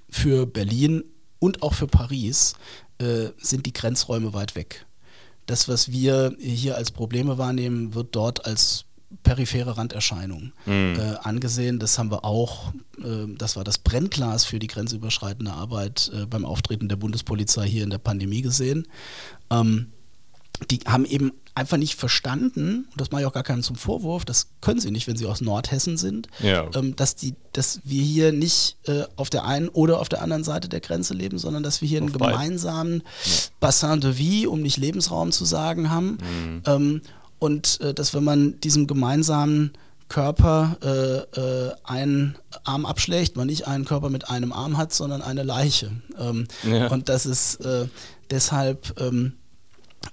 für 0.08 0.46
Berlin 0.46 1.04
und 1.38 1.62
auch 1.62 1.74
für 1.74 1.86
Paris 1.86 2.54
äh, 2.98 3.28
sind 3.38 3.66
die 3.66 3.72
Grenzräume 3.72 4.32
weit 4.32 4.54
weg. 4.54 4.86
Das, 5.46 5.68
was 5.68 5.90
wir 5.92 6.34
hier 6.38 6.76
als 6.76 6.90
Probleme 6.90 7.38
wahrnehmen, 7.38 7.94
wird 7.94 8.14
dort 8.14 8.46
als 8.46 8.84
periphere 9.22 9.76
Randerscheinung 9.76 10.52
äh, 10.66 10.98
angesehen. 11.22 11.78
Das 11.78 11.98
haben 11.98 12.10
wir 12.10 12.24
auch, 12.24 12.72
äh, 12.98 13.26
das 13.36 13.56
war 13.56 13.64
das 13.64 13.78
Brennglas 13.78 14.44
für 14.44 14.58
die 14.58 14.66
grenzüberschreitende 14.66 15.52
Arbeit 15.52 16.10
äh, 16.14 16.26
beim 16.26 16.44
Auftreten 16.44 16.88
der 16.88 16.96
Bundespolizei 16.96 17.66
hier 17.66 17.84
in 17.84 17.90
der 17.90 17.98
Pandemie 17.98 18.42
gesehen. 18.42 18.86
Ähm, 19.50 19.92
die 20.70 20.78
haben 20.86 21.04
eben 21.04 21.32
einfach 21.54 21.76
nicht 21.78 21.94
verstanden, 21.94 22.86
und 22.90 23.00
das 23.00 23.10
mache 23.10 23.22
ich 23.22 23.26
auch 23.26 23.32
gar 23.32 23.42
keinem 23.42 23.62
zum 23.62 23.76
Vorwurf, 23.76 24.24
das 24.24 24.48
können 24.60 24.78
sie 24.80 24.90
nicht, 24.90 25.06
wenn 25.06 25.16
sie 25.16 25.26
aus 25.26 25.40
Nordhessen 25.40 25.96
sind, 25.96 26.28
Ja. 26.40 26.68
ähm, 26.74 26.94
dass, 26.96 27.14
die, 27.14 27.34
dass 27.52 27.80
wir 27.84 28.02
hier 28.02 28.32
nicht 28.32 28.76
äh, 28.86 29.04
auf 29.16 29.30
der 29.30 29.44
einen 29.44 29.68
oder 29.68 30.00
auf 30.00 30.08
der 30.08 30.22
anderen 30.22 30.44
Seite 30.44 30.68
der 30.68 30.80
Grenze 30.80 31.14
leben, 31.14 31.38
sondern 31.38 31.62
dass 31.62 31.80
wir 31.80 31.88
hier 31.88 31.98
einen 32.00 32.10
Auf 32.10 32.18
beiden. 32.18 32.32
gemeinsamen 32.34 33.02
Bassin 33.60 34.00
de 34.00 34.12
vie, 34.18 34.46
um 34.46 34.60
nicht 34.60 34.76
Lebensraum 34.76 35.32
zu 35.32 35.44
sagen, 35.44 35.90
haben. 35.90 36.18
Mhm. 36.20 36.62
Ähm, 36.66 37.00
und 37.38 37.80
äh, 37.80 37.94
dass 37.94 38.12
wenn 38.14 38.24
man 38.24 38.60
diesem 38.60 38.86
gemeinsamen 38.86 39.72
Körper 40.08 40.76
äh, 40.82 41.40
äh, 41.40 41.72
einen 41.84 42.36
Arm 42.64 42.86
abschlägt, 42.86 43.36
man 43.36 43.46
nicht 43.48 43.66
einen 43.66 43.84
Körper 43.84 44.08
mit 44.08 44.28
einem 44.30 44.52
Arm 44.52 44.76
hat, 44.76 44.92
sondern 44.94 45.20
eine 45.20 45.42
Leiche. 45.42 45.90
Ähm, 46.18 46.46
Ja. 46.62 46.88
Und 46.88 47.08
dass 47.08 47.24
es 47.24 47.56
äh, 47.56 47.88
deshalb 48.30 49.00
ähm, 49.00 49.32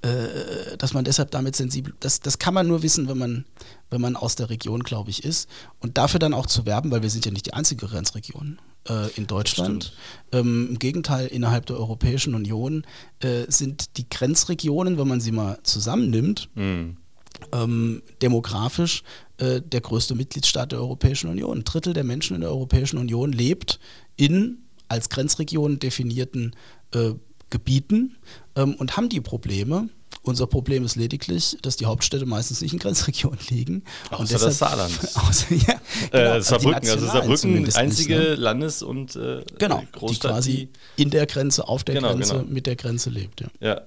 äh, 0.01 0.77
dass 0.77 0.93
man 0.93 1.05
deshalb 1.05 1.31
damit 1.31 1.55
sensibel, 1.55 1.93
das, 1.99 2.19
das 2.19 2.39
kann 2.39 2.53
man 2.53 2.67
nur 2.67 2.83
wissen, 2.83 3.07
wenn 3.07 3.17
man, 3.17 3.45
wenn 3.89 4.01
man 4.01 4.15
aus 4.15 4.35
der 4.35 4.49
Region, 4.49 4.83
glaube 4.83 5.09
ich, 5.09 5.23
ist. 5.23 5.49
Und 5.79 5.97
dafür 5.97 6.19
dann 6.19 6.33
auch 6.33 6.45
zu 6.45 6.65
werben, 6.65 6.91
weil 6.91 7.03
wir 7.03 7.09
sind 7.09 7.25
ja 7.25 7.31
nicht 7.31 7.45
die 7.45 7.53
einzige 7.53 7.87
Grenzregion 7.87 8.59
äh, 8.87 9.09
in 9.15 9.27
Deutschland. 9.27 9.93
Ähm, 10.31 10.67
Im 10.71 10.79
Gegenteil, 10.79 11.27
innerhalb 11.27 11.65
der 11.65 11.77
Europäischen 11.77 12.35
Union 12.35 12.85
äh, 13.19 13.45
sind 13.47 13.97
die 13.97 14.09
Grenzregionen, 14.09 14.97
wenn 14.97 15.07
man 15.07 15.21
sie 15.21 15.31
mal 15.31 15.59
zusammennimmt, 15.63 16.49
Hm. 16.55 16.97
ähm, 17.51 18.01
demografisch 18.21 19.03
äh, 19.37 19.61
der 19.61 19.81
größte 19.81 20.15
Mitgliedstaat 20.15 20.71
der 20.71 20.79
Europäischen 20.79 21.29
Union. 21.29 21.59
Ein 21.59 21.63
Drittel 21.63 21.93
der 21.93 22.03
Menschen 22.03 22.35
in 22.35 22.41
der 22.41 22.51
Europäischen 22.51 22.97
Union 22.97 23.31
lebt 23.31 23.79
in 24.15 24.59
als 24.87 25.09
Grenzregion 25.09 25.79
definierten 25.79 26.55
äh, 26.93 27.13
Gebieten 27.49 28.17
ähm, 28.55 28.75
und 28.75 28.97
haben 28.97 29.09
die 29.09 29.21
Probleme. 29.21 29.89
Unser 30.21 30.47
Problem 30.47 30.85
ist 30.85 30.95
lediglich, 30.95 31.57
dass 31.63 31.75
die 31.75 31.85
Hauptstädte 31.85 32.25
meistens 32.25 32.61
nicht 32.61 32.71
in 32.71 32.79
Grenzregionen 32.79 33.39
liegen. 33.49 33.83
Außer 34.09 34.21
und 34.21 34.31
das 34.43 34.57
Saarland. 34.57 34.97
Außer, 35.15 35.53
ja, 35.55 35.73
Äh, 35.73 35.77
genau, 36.11 36.35
die 36.37 36.41
Saarbrücken, 36.43 36.89
also 36.89 37.05
Saarbrücken, 37.05 37.37
zumindest 37.37 37.77
einzige 37.77 38.15
ne? 38.15 38.35
Landes- 38.35 38.83
und 38.83 39.15
äh, 39.17 39.43
Genau, 39.57 39.79
die 39.81 39.91
Großstadt, 39.91 40.31
quasi 40.31 40.69
in 40.95 41.09
der 41.09 41.25
Grenze, 41.25 41.67
auf 41.67 41.83
der 41.83 41.95
Genau, 41.95 42.13
Grenze, 42.13 42.35
genau. 42.35 42.45
mit 42.47 42.67
der 42.67 42.75
Grenze 42.77 43.09
lebt. 43.09 43.41
Ja. 43.41 43.47
Ja. 43.59 43.81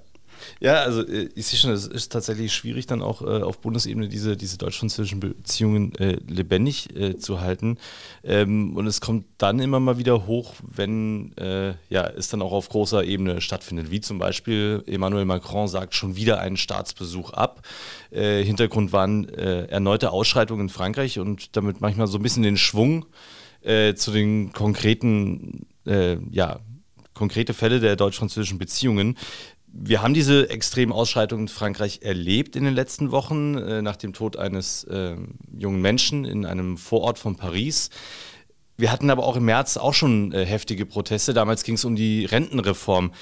Ja, 0.60 0.82
also 0.82 1.06
äh, 1.06 1.28
ich 1.34 1.46
sehe 1.46 1.58
schon, 1.58 1.70
es 1.70 1.86
ist 1.86 2.12
tatsächlich 2.12 2.52
schwierig, 2.52 2.86
dann 2.86 3.02
auch 3.02 3.22
äh, 3.22 3.42
auf 3.42 3.58
Bundesebene 3.58 4.08
diese, 4.08 4.36
diese 4.36 4.58
deutsch-französischen 4.58 5.20
Beziehungen 5.20 5.94
äh, 5.96 6.18
lebendig 6.26 6.94
äh, 6.96 7.16
zu 7.16 7.40
halten. 7.40 7.78
Ähm, 8.24 8.76
und 8.76 8.86
es 8.86 9.00
kommt 9.00 9.26
dann 9.38 9.58
immer 9.60 9.80
mal 9.80 9.98
wieder 9.98 10.26
hoch, 10.26 10.54
wenn 10.62 11.36
äh, 11.36 11.74
ja, 11.88 12.06
es 12.06 12.28
dann 12.28 12.42
auch 12.42 12.52
auf 12.52 12.68
großer 12.68 13.04
Ebene 13.04 13.40
stattfindet. 13.40 13.90
Wie 13.90 14.00
zum 14.00 14.18
Beispiel 14.18 14.82
Emmanuel 14.86 15.24
Macron 15.24 15.68
sagt 15.68 15.94
schon 15.94 16.16
wieder 16.16 16.40
einen 16.40 16.56
Staatsbesuch 16.56 17.32
ab. 17.32 17.62
Äh, 18.10 18.42
Hintergrund 18.44 18.92
waren 18.92 19.28
erneute 19.28 20.10
Ausschreitungen 20.10 20.66
in 20.66 20.68
Frankreich 20.68 21.18
und 21.18 21.56
damit 21.56 21.80
manchmal 21.80 22.06
so 22.06 22.18
ein 22.18 22.22
bisschen 22.22 22.42
den 22.42 22.56
Schwung 22.56 23.06
zu 23.62 24.12
den 24.12 24.52
konkreten, 24.52 25.66
ja, 25.84 26.60
konkrete 27.16 27.54
Fälle 27.54 27.80
der 27.80 27.96
deutsch-französischen 27.96 28.58
Beziehungen. 28.58 29.16
Wir 29.78 30.02
haben 30.02 30.14
diese 30.14 30.48
extremen 30.48 30.92
Ausschreitungen 30.92 31.44
in 31.44 31.48
Frankreich 31.48 32.00
erlebt 32.02 32.56
in 32.56 32.64
den 32.64 32.74
letzten 32.74 33.10
Wochen, 33.10 33.58
äh, 33.58 33.82
nach 33.82 33.96
dem 33.96 34.14
Tod 34.14 34.36
eines 34.36 34.84
äh, 34.84 35.16
jungen 35.56 35.82
Menschen 35.82 36.24
in 36.24 36.46
einem 36.46 36.78
Vorort 36.78 37.18
von 37.18 37.36
Paris. 37.36 37.90
Wir 38.78 38.90
hatten 38.90 39.10
aber 39.10 39.24
auch 39.24 39.36
im 39.36 39.44
März 39.44 39.76
auch 39.76 39.92
schon 39.92 40.32
äh, 40.32 40.46
heftige 40.46 40.86
Proteste. 40.86 41.34
Damals 41.34 41.62
ging 41.62 41.74
es 41.74 41.84
um 41.84 41.94
die 41.94 42.24
Rentenreform. 42.24 43.12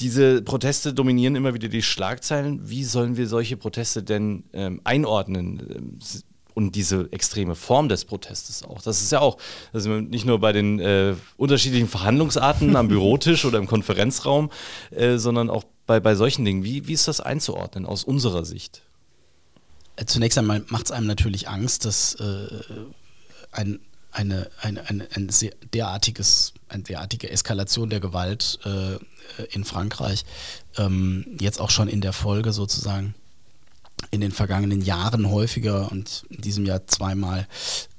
Diese 0.00 0.42
Proteste 0.42 0.92
dominieren 0.92 1.36
immer 1.36 1.54
wieder 1.54 1.68
die 1.68 1.82
Schlagzeilen. 1.82 2.68
Wie 2.68 2.82
sollen 2.82 3.16
wir 3.16 3.28
solche 3.28 3.56
Proteste 3.56 4.02
denn 4.02 4.44
ähm, 4.52 4.80
einordnen? 4.82 5.98
Und 6.56 6.74
diese 6.74 7.12
extreme 7.12 7.54
Form 7.54 7.90
des 7.90 8.06
Protestes 8.06 8.62
auch. 8.62 8.80
Das 8.80 9.02
ist 9.02 9.12
ja 9.12 9.20
auch, 9.20 9.36
also 9.74 9.90
nicht 10.00 10.24
nur 10.24 10.40
bei 10.40 10.52
den 10.52 10.80
äh, 10.80 11.14
unterschiedlichen 11.36 11.86
Verhandlungsarten 11.86 12.76
am 12.76 12.88
Bürotisch 12.88 13.44
oder 13.44 13.58
im 13.58 13.66
Konferenzraum, 13.66 14.50
äh, 14.90 15.18
sondern 15.18 15.50
auch 15.50 15.64
bei, 15.86 16.00
bei 16.00 16.14
solchen 16.14 16.46
Dingen. 16.46 16.64
Wie, 16.64 16.88
wie 16.88 16.94
ist 16.94 17.08
das 17.08 17.20
einzuordnen 17.20 17.84
aus 17.84 18.04
unserer 18.04 18.46
Sicht? 18.46 18.80
Äh, 19.96 20.06
Zunächst 20.06 20.38
einmal 20.38 20.64
macht 20.68 20.86
es 20.86 20.92
einem 20.92 21.06
natürlich 21.06 21.46
Angst, 21.46 21.84
dass 21.84 22.14
äh, 22.14 22.48
ein, 23.52 23.80
eine, 24.10 24.48
eine, 24.62 24.88
eine, 24.88 25.08
ein 25.14 25.30
derartiges, 25.74 26.54
eine 26.68 26.84
derartige 26.84 27.28
Eskalation 27.28 27.90
der 27.90 28.00
Gewalt 28.00 28.60
äh, 28.64 29.44
in 29.52 29.64
Frankreich 29.64 30.24
ähm, 30.78 31.26
jetzt 31.38 31.60
auch 31.60 31.70
schon 31.70 31.88
in 31.88 32.00
der 32.00 32.14
Folge 32.14 32.54
sozusagen 32.54 33.14
in 34.10 34.20
den 34.20 34.32
vergangenen 34.32 34.82
Jahren 34.82 35.30
häufiger 35.30 35.90
und 35.90 36.24
in 36.30 36.40
diesem 36.42 36.66
Jahr 36.66 36.86
zweimal 36.86 37.46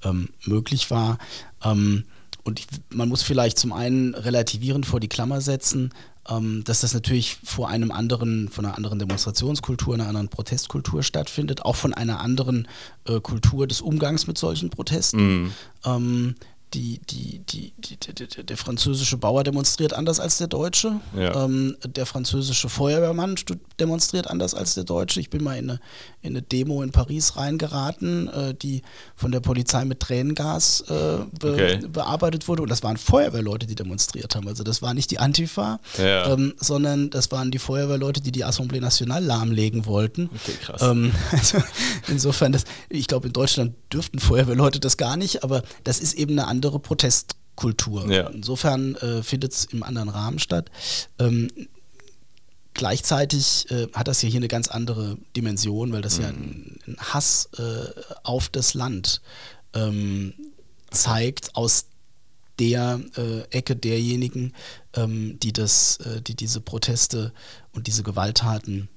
ähm, 0.03 0.29
möglich 0.45 0.91
war. 0.91 1.17
Ähm, 1.63 2.05
und 2.43 2.59
ich, 2.59 2.67
man 2.89 3.09
muss 3.09 3.23
vielleicht 3.23 3.59
zum 3.59 3.73
einen 3.73 4.15
relativierend 4.15 4.85
vor 4.85 4.99
die 4.99 5.09
Klammer 5.09 5.41
setzen, 5.41 5.91
ähm, 6.29 6.63
dass 6.63 6.81
das 6.81 6.93
natürlich 6.93 7.37
vor 7.43 7.69
einem 7.69 7.91
anderen, 7.91 8.49
von 8.49 8.65
einer 8.65 8.75
anderen 8.75 8.99
Demonstrationskultur, 8.99 9.95
einer 9.95 10.07
anderen 10.07 10.29
Protestkultur 10.29 11.03
stattfindet, 11.03 11.63
auch 11.63 11.75
von 11.75 11.93
einer 11.93 12.19
anderen 12.19 12.67
äh, 13.05 13.19
Kultur 13.19 13.67
des 13.67 13.81
Umgangs 13.81 14.27
mit 14.27 14.37
solchen 14.37 14.69
Protesten. 14.69 15.53
Ähm, 15.85 16.35
die, 16.73 16.99
die, 17.09 17.39
die, 17.49 17.73
die, 17.77 18.43
der 18.45 18.57
französische 18.57 19.15
Bauer 19.17 19.43
demonstriert 19.45 19.93
anders 19.93 20.19
als 20.19 20.37
der 20.37 20.47
Deutsche. 20.47 20.99
Ja. 21.17 21.45
Ähm, 21.45 21.77
der 21.85 22.05
französische 22.05 22.67
Feuerwehrmann 22.67 23.35
demonstriert 23.79 24.27
anders 24.27 24.53
als 24.53 24.73
der 24.73 24.83
Deutsche. 24.83 25.21
Ich 25.21 25.29
bin 25.29 25.43
mal 25.43 25.57
in 25.57 25.69
eine, 25.69 25.79
in 26.21 26.31
eine 26.31 26.41
Demo 26.41 26.83
in 26.83 26.91
Paris 26.91 27.37
reingeraten, 27.37 28.27
äh, 28.27 28.53
die 28.53 28.81
von 29.15 29.31
der 29.31 29.39
Polizei 29.39 29.85
mit 29.85 30.01
Tränengas 30.01 30.81
äh, 30.81 30.93
be 31.39 31.53
Okay. 31.53 31.79
bearbeitet 31.87 32.47
wurde. 32.49 32.63
Und 32.63 32.69
das 32.69 32.83
waren 32.83 32.97
Feuerwehrleute, 32.97 33.65
die 33.65 33.75
demonstriert 33.75 34.35
haben. 34.35 34.47
Also 34.47 34.63
das 34.63 34.81
war 34.81 34.93
nicht 34.93 35.09
die 35.11 35.19
Antifa, 35.19 35.79
Ja. 35.97 36.33
ähm, 36.33 36.53
sondern 36.57 37.09
das 37.09 37.31
waren 37.31 37.49
die 37.49 37.59
Feuerwehrleute, 37.59 38.19
die 38.21 38.33
die 38.33 38.45
Assemblée 38.45 38.81
Nationale 38.81 39.25
lahmlegen 39.25 39.85
wollten. 39.85 40.29
Okay, 40.35 40.57
krass. 40.61 40.81
Ähm, 40.81 41.13
also 41.31 41.59
insofern, 42.09 42.51
das, 42.51 42.65
ich 42.89 43.07
glaube, 43.07 43.27
in 43.27 43.33
Deutschland 43.33 43.73
dürften 43.91 44.19
Feuerwehrleute 44.19 44.81
das 44.81 44.97
gar 44.97 45.15
nicht, 45.15 45.43
aber 45.45 45.63
das 45.85 45.99
ist 46.01 46.13
eben 46.13 46.33
eine 46.33 46.47
andere 46.47 46.56
Kultur. 47.55 48.09
Ja. 48.11 48.27
Insofern 48.27 48.95
äh, 48.95 49.23
findet 49.23 49.51
es 49.53 49.65
im 49.65 49.83
anderen 49.83 50.09
Rahmen 50.09 50.39
statt. 50.39 50.69
Ähm, 51.19 51.49
gleichzeitig 52.73 53.69
äh, 53.71 53.87
hat 53.93 54.07
das 54.07 54.21
ja 54.21 54.29
hier 54.29 54.39
eine 54.39 54.47
ganz 54.47 54.67
andere 54.67 55.17
Dimension, 55.35 55.91
weil 55.91 56.01
das 56.01 56.19
ja 56.19 56.27
ein, 56.27 56.79
ein 56.87 56.97
Hass 56.99 57.49
äh, 57.57 58.01
auf 58.23 58.49
das 58.49 58.75
Land 58.75 59.21
ähm, 59.73 60.33
zeigt 60.91 61.55
aus 61.55 61.87
der 62.59 63.01
äh, 63.15 63.41
Ecke 63.51 63.75
derjenigen, 63.75 64.53
ähm, 64.95 65.39
die 65.39 65.53
das, 65.53 65.97
äh, 65.97 66.21
die 66.21 66.35
diese 66.35 66.61
Proteste 66.61 67.33
und 67.71 67.87
diese 67.87 68.03
Gewalttaten 68.03 68.89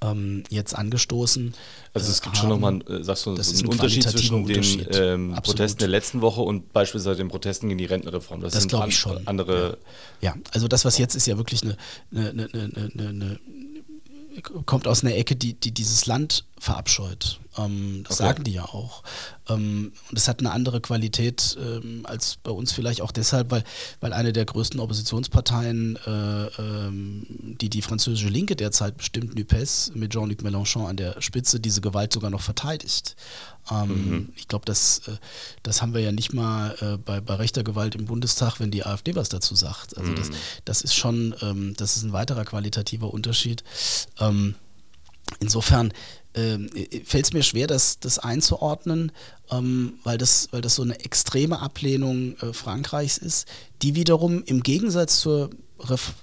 ähm, 0.00 0.42
jetzt 0.48 0.76
angestoßen. 0.76 1.54
Also 1.94 2.10
es 2.10 2.20
äh, 2.20 2.24
gibt 2.24 2.36
schon 2.36 2.50
haben. 2.50 2.60
nochmal, 2.60 3.00
äh, 3.00 3.04
sagst 3.04 3.26
du, 3.26 3.34
Das 3.34 3.48
so 3.48 3.54
einen 3.54 3.64
ein 3.64 3.72
Unterschied 3.72 4.02
zwischen 4.04 4.46
den 4.46 4.86
ähm. 4.92 5.34
Protesten 5.42 5.78
der 5.78 5.88
letzten 5.88 6.20
Woche 6.20 6.40
und 6.40 6.72
beispielsweise 6.72 7.16
den 7.16 7.28
Protesten 7.28 7.68
gegen 7.68 7.78
die 7.78 7.84
Rentenreform. 7.84 8.40
Das, 8.40 8.52
Das 8.52 8.62
sind 8.62 8.70
glaube 8.70 8.88
ich 8.88 8.98
schon. 8.98 9.26
andere. 9.26 9.78
Ja, 10.20 10.34
also 10.52 10.68
das, 10.68 10.84
was 10.84 10.98
jetzt 10.98 11.14
ist, 11.14 11.26
ja 11.26 11.36
wirklich 11.36 11.62
eine, 11.62 11.76
eine, 12.14 12.48
eine, 12.52 13.08
eine 13.08 13.40
kommt 14.64 14.88
aus 14.88 15.04
einer 15.04 15.14
Ecke, 15.14 15.36
die, 15.36 15.54
die 15.54 15.72
dieses 15.72 16.06
Land 16.06 16.44
verabscheut. 16.58 17.38
Ähm, 17.58 18.04
das 18.08 18.18
Okay. 18.20 18.28
sagen 18.28 18.44
die 18.44 18.52
ja 18.52 18.64
auch. 18.64 19.02
Ähm, 19.48 19.92
und 20.10 20.16
es 20.16 20.26
hat 20.28 20.40
eine 20.40 20.52
andere 20.52 20.80
Qualität 20.80 21.56
ähm, 21.60 22.06
als 22.06 22.36
bei 22.42 22.50
uns 22.50 22.72
vielleicht 22.72 23.00
auch 23.02 23.12
deshalb, 23.12 23.50
weil, 23.50 23.62
weil 24.00 24.12
eine 24.12 24.32
der 24.32 24.44
größten 24.44 24.80
Oppositionsparteien, 24.80 25.96
äh, 26.06 26.46
ähm, 26.58 27.26
die 27.60 27.68
die 27.68 27.82
französische 27.82 28.28
Linke 28.28 28.56
derzeit 28.56 28.96
bestimmt, 28.96 29.34
NUPES, 29.34 29.92
mit 29.94 30.12
Jean-Luc 30.12 30.40
Mélenchon 30.42 30.86
an 30.86 30.96
der 30.96 31.20
Spitze, 31.20 31.60
diese 31.60 31.80
Gewalt 31.80 32.12
sogar 32.12 32.30
noch 32.30 32.40
verteidigt. 32.40 33.16
Ähm, 33.70 34.30
Ich 34.36 34.48
glaube, 34.48 34.64
das, 34.64 35.02
äh, 35.06 35.16
das 35.62 35.82
haben 35.82 35.92
wir 35.94 36.00
ja 36.00 36.12
nicht 36.12 36.32
mal 36.32 36.74
äh, 36.80 36.96
bei, 36.96 37.20
bei 37.20 37.34
rechter 37.34 37.62
Gewalt 37.64 37.94
im 37.94 38.06
Bundestag, 38.06 38.60
wenn 38.60 38.70
die 38.70 38.84
AfD 38.86 39.14
was 39.14 39.28
dazu 39.28 39.54
sagt. 39.54 39.96
Also 39.98 40.14
das, 40.14 40.30
das 40.64 40.82
ist 40.82 40.94
schon, 40.94 41.34
ähm, 41.42 41.74
das 41.76 41.96
ist 41.96 42.02
ein 42.04 42.12
weiterer 42.12 42.44
qualitativer 42.44 43.12
Unterschied. 43.12 43.62
Insofern 45.40 45.92
ähm, 46.34 46.70
fällt 47.04 47.26
es 47.26 47.32
mir 47.32 47.42
schwer, 47.42 47.66
das, 47.66 47.98
das 48.00 48.18
einzuordnen, 48.18 49.12
ähm, 49.50 49.94
weil, 50.04 50.18
das, 50.18 50.48
weil 50.50 50.60
das 50.60 50.76
so 50.76 50.82
eine 50.82 50.98
extreme 51.00 51.60
Ablehnung 51.60 52.36
äh, 52.38 52.52
Frankreichs 52.52 53.18
ist, 53.18 53.46
die 53.82 53.94
wiederum 53.94 54.42
im 54.44 54.62
Gegensatz 54.62 55.20
zur 55.20 55.50
Ref 55.78 56.14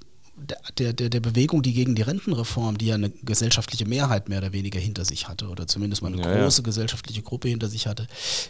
der, 0.78 0.93
der, 0.93 1.10
der 1.10 1.19
Bewegung, 1.19 1.62
die 1.62 1.73
gegen 1.73 1.95
die 1.95 2.02
Rentenreform, 2.02 2.78
die 2.78 2.88
ja 2.88 2.95
eine 2.95 3.10
gesellschaftliche 3.10 3.86
Mehrheit 3.86 4.30
mehr 4.30 4.39
oder 4.39 4.54
weniger 4.54 4.80
hinter 4.80 5.06
sich 5.06 5.28
hatte, 5.28 5.47
oder 5.47 5.67
zumindest 5.67 6.02
mal 6.02 6.12
eine 6.13 6.21
Ja, 6.21 6.36
ja. 6.36 6.43
große 6.43 6.63
gesellschaftliche 6.63 7.21
Gruppe 7.21 7.49
hinter 7.49 7.67
sich 7.67 7.88
hatte, 7.88 8.08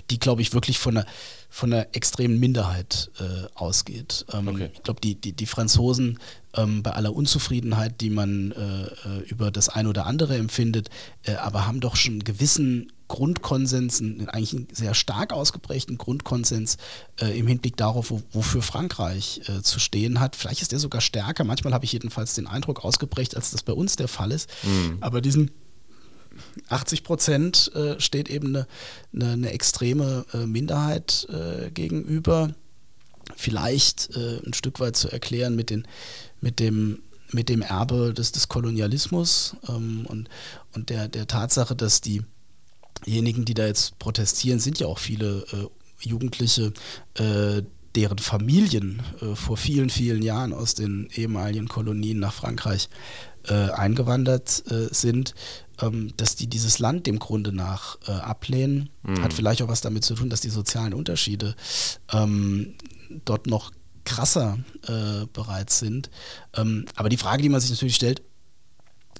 die, 0.09 0.19
glaube 0.19 0.41
ich, 0.41 0.53
wirklich 0.53 0.79
von 0.79 0.97
einer, 0.97 1.05
von 1.49 1.73
einer 1.73 1.87
extremen 1.93 2.39
Minderheit 2.39 3.11
äh, 3.19 3.47
ausgeht. 3.55 4.25
Ähm, 4.33 4.47
Okay. 4.49 4.69
Ich 4.73 4.83
glaube, 4.83 5.01
die, 5.01 5.15
die, 5.15 5.33
die 5.33 5.45
Franzosen, 5.45 6.19
ähm, 6.55 6.81
bei 6.81 6.91
aller 6.91 7.13
Unzufriedenheit, 7.13 8.01
die 8.01 8.09
man 8.09 8.51
äh, 8.51 8.83
äh, 8.83 9.19
über 9.27 9.51
das 9.51 9.69
eine 9.69 9.89
oder 9.89 10.05
andere 10.05 10.35
empfindet, 10.37 10.89
äh, 11.23 11.35
aber 11.35 11.67
haben 11.67 11.79
doch 11.79 11.95
schon 11.95 12.13
einen 12.13 12.23
gewissen 12.23 12.91
Grundkonsens, 13.09 13.99
einen, 13.99 14.29
eigentlich 14.29 14.53
einen 14.53 14.67
sehr 14.71 14.93
stark 14.93 15.33
ausgeprägten 15.33 15.97
Grundkonsens 15.97 16.77
äh, 17.19 17.37
im 17.37 17.47
Hinblick 17.47 17.75
darauf, 17.75 18.11
wo, 18.11 18.21
wofür 18.31 18.61
Frankreich 18.61 19.41
äh, 19.47 19.61
zu 19.61 19.79
stehen 19.79 20.21
hat. 20.21 20.37
Vielleicht 20.37 20.61
ist 20.61 20.71
der 20.71 20.79
sogar 20.79 21.01
stärker. 21.01 21.43
Manchmal 21.43 21.73
habe 21.73 21.83
ich 21.83 21.91
jedenfalls 21.91 22.35
den 22.35 22.47
Eindruck 22.47 22.85
ausgeprägt, 22.85 23.35
als 23.35 23.51
das 23.51 23.63
bei 23.63 23.73
uns 23.73 23.97
der 23.97 24.07
Fall 24.07 24.31
ist. 24.31 24.49
Aber 25.01 25.19
diesen 25.19 25.51
80 26.69 27.03
Prozent 27.03 27.71
äh, 27.75 27.99
steht 27.99 28.29
eben 28.29 28.55
eine, 28.55 28.67
eine, 29.13 29.31
eine 29.33 29.51
extreme 29.51 30.25
äh, 30.33 30.45
Minderheit 30.45 31.27
äh, 31.29 31.71
gegenüber. 31.71 32.53
Vielleicht 33.35 34.15
äh, 34.15 34.39
ein 34.45 34.53
Stück 34.53 34.79
weit 34.79 34.95
zu 34.95 35.09
erklären 35.09 35.55
mit, 35.55 35.69
den, 35.69 35.87
mit, 36.41 36.59
dem, 36.59 37.01
mit 37.31 37.49
dem 37.49 37.61
Erbe 37.61 38.13
des, 38.13 38.31
des 38.31 38.47
Kolonialismus 38.47 39.55
ähm, 39.67 40.05
und, 40.07 40.29
und 40.73 40.89
der, 40.89 41.07
der 41.07 41.27
Tatsache, 41.27 41.75
dass 41.75 42.01
diejenigen, 43.05 43.45
die 43.45 43.53
da 43.53 43.65
jetzt 43.65 43.99
protestieren, 43.99 44.59
sind 44.59 44.79
ja 44.79 44.87
auch 44.87 44.99
viele 44.99 45.45
äh, 45.51 45.67
Jugendliche, 46.07 46.73
äh, 47.15 47.63
deren 47.95 48.19
Familien 48.19 49.01
äh, 49.21 49.35
vor 49.35 49.57
vielen, 49.57 49.89
vielen 49.89 50.21
Jahren 50.21 50.53
aus 50.53 50.75
den 50.75 51.09
ehemaligen 51.13 51.67
Kolonien 51.67 52.19
nach 52.19 52.33
Frankreich 52.33 52.89
äh, 53.47 53.71
eingewandert 53.71 54.63
äh, 54.69 54.93
sind, 54.93 55.33
ähm, 55.81 56.13
dass 56.17 56.35
die 56.35 56.47
dieses 56.47 56.79
Land 56.79 57.07
dem 57.07 57.19
Grunde 57.19 57.51
nach 57.51 57.97
äh, 58.07 58.11
ablehnen. 58.11 58.89
Hat 59.21 59.33
vielleicht 59.33 59.61
auch 59.61 59.67
was 59.67 59.81
damit 59.81 60.03
zu 60.03 60.13
tun, 60.13 60.29
dass 60.29 60.41
die 60.41 60.49
sozialen 60.49 60.93
Unterschiede 60.93 61.55
ähm, 62.11 62.75
dort 63.25 63.47
noch 63.47 63.71
krasser 64.05 64.57
bereits 65.33 65.77
sind. 65.77 66.09
Ähm, 66.55 66.85
aber 66.95 67.09
die 67.09 67.17
Frage, 67.17 67.43
die 67.43 67.49
man 67.49 67.61
sich 67.61 67.69
natürlich 67.69 67.95
stellt, 67.95 68.23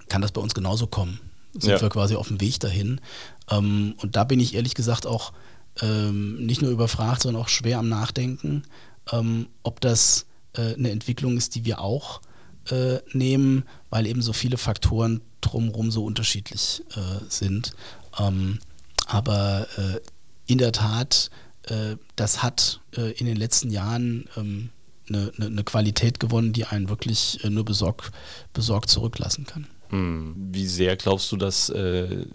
kann 0.08 0.22
das 0.22 0.32
bei 0.32 0.42
uns 0.42 0.56
genauso 0.56 0.88
kommen? 0.88 1.20
Sind 1.54 1.72
Ja. 1.72 1.82
wir 1.82 1.90
quasi 1.90 2.16
auf 2.16 2.28
dem 2.28 2.42
Weg 2.42 2.60
dahin? 2.60 3.02
Ähm, 3.50 3.96
und 3.98 4.16
da 4.16 4.24
bin 4.24 4.40
ich 4.40 4.54
ehrlich 4.56 4.76
gesagt 4.76 5.06
auch 5.06 5.34
ähm, 5.82 6.46
nicht 6.46 6.62
nur 6.62 6.72
überfragt, 6.72 7.22
sondern 7.24 7.42
auch 7.42 7.50
schwer 7.50 7.80
am 7.80 7.90
Nachdenken, 7.90 8.64
ähm, 9.12 9.48
ob 9.64 9.82
das 9.82 10.26
äh, 10.54 10.76
eine 10.76 10.92
Entwicklung 10.92 11.38
ist, 11.38 11.56
die 11.56 11.66
wir 11.66 11.82
auch 11.82 12.22
äh, 12.70 13.00
nehmen, 13.14 13.64
weil 13.90 14.06
eben 14.06 14.22
so 14.22 14.34
viele 14.34 14.58
Faktoren 14.58 15.22
drumherum 15.42 15.92
so 15.92 16.04
unterschiedlich 16.06 16.84
äh, 16.96 17.24
sind. 17.30 17.72
Ähm, 18.20 18.60
aber 19.06 19.68
äh, 19.78 20.00
in 20.46 20.58
der 20.58 20.72
Tat, 20.72 21.30
äh, 21.64 21.96
das 22.16 22.44
hat 22.44 22.82
äh, 22.96 23.12
in 23.14 23.26
den 23.26 23.38
letzten 23.38 23.72
Jahren 23.72 24.28
ähm, 24.36 24.70
eine, 25.08 25.32
eine, 25.40 25.64
Qualität 25.64 26.20
gewonnen, 26.20 26.54
die 26.54 26.66
einen 26.66 26.90
wirklich 26.90 27.40
nur 27.50 27.66
besorg, 27.66 28.12
besorgt 28.54 28.92
zurücklassen 28.92 29.48
kann. 29.48 29.66
Hm. 29.90 30.36
Wie 30.52 30.68
sehr 30.68 30.96
glaubst 30.96 31.32
du, 31.32 31.38
dass 31.38 31.70
äh, 31.70 32.26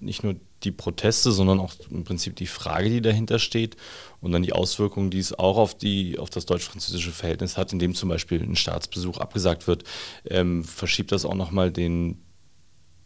nicht 0.00 0.22
nur 0.22 0.36
die 0.62 0.70
Proteste, 0.70 1.32
sondern 1.32 1.58
auch 1.58 1.74
im 1.90 2.04
Prinzip 2.04 2.36
die 2.36 2.46
Frage, 2.46 2.88
die 2.88 3.00
dahinter 3.00 3.38
steht 3.38 3.76
und 4.20 4.32
dann 4.32 4.42
die 4.42 4.52
Auswirkungen, 4.52 5.10
die 5.10 5.18
es 5.18 5.36
auch 5.36 5.56
auf, 5.56 5.76
die, 5.76 6.18
auf 6.18 6.30
das 6.30 6.46
deutsch-französische 6.46 7.10
Verhältnis 7.10 7.56
hat, 7.56 7.72
indem 7.72 7.94
zum 7.94 8.08
Beispiel 8.08 8.40
ein 8.40 8.56
Staatsbesuch 8.56 9.18
abgesagt 9.18 9.66
wird, 9.66 9.84
ähm, 10.24 10.62
verschiebt 10.62 11.10
das 11.10 11.24
auch 11.24 11.34
nochmal 11.34 11.72
den, 11.72 12.22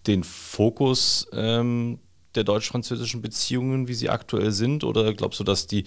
den 0.07 0.23
Fokus 0.23 1.27
ähm, 1.33 1.99
der 2.35 2.45
deutsch-französischen 2.45 3.23
Beziehungen, 3.23 3.89
wie 3.89 3.95
sie 3.95 4.11
aktuell 4.11 4.53
sind? 4.53 4.85
Oder 4.85 5.15
glaubst 5.15 5.41
du, 5.41 5.45
dass 5.45 5.67
die 5.67 5.85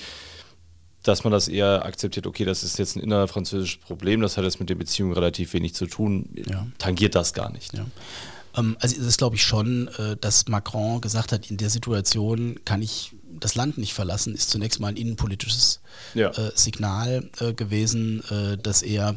dass 1.09 1.23
man 1.23 1.31
das 1.31 1.47
eher 1.47 1.85
akzeptiert, 1.85 2.25
okay, 2.27 2.45
das 2.45 2.63
ist 2.63 2.79
jetzt 2.79 2.95
ein 2.95 3.01
innerfranzösisches 3.01 3.79
Problem, 3.81 4.21
das 4.21 4.37
hat 4.37 4.43
jetzt 4.45 4.59
mit 4.59 4.69
den 4.69 4.77
Beziehungen 4.77 5.13
relativ 5.13 5.53
wenig 5.53 5.73
zu 5.73 5.85
tun, 5.87 6.29
Ja. 6.47 6.67
tangiert 6.77 7.15
das 7.15 7.33
gar 7.33 7.51
nicht. 7.51 7.73
Ja. 7.73 7.85
Ähm, 8.57 8.77
also 8.79 8.95
es 8.99 9.05
ist, 9.05 9.17
glaube 9.17 9.35
ich, 9.35 9.43
schon, 9.43 9.87
äh, 9.97 10.15
dass 10.19 10.47
Macron 10.47 11.01
gesagt 11.01 11.31
hat, 11.31 11.49
in 11.51 11.57
der 11.57 11.69
Situation 11.69 12.59
kann 12.65 12.81
ich 12.81 13.13
das 13.39 13.55
Land 13.55 13.77
nicht 13.77 13.93
verlassen, 13.93 14.33
ist 14.35 14.49
zunächst 14.49 14.79
mal 14.79 14.87
ein 14.89 14.97
innenpolitisches 14.97 15.81
Ja. 16.13 16.29
äh, 16.31 16.51
Signal 16.55 17.29
äh, 17.39 17.53
gewesen, 17.53 18.23
äh, 18.29 18.57
dass 18.57 18.81
er 18.81 19.15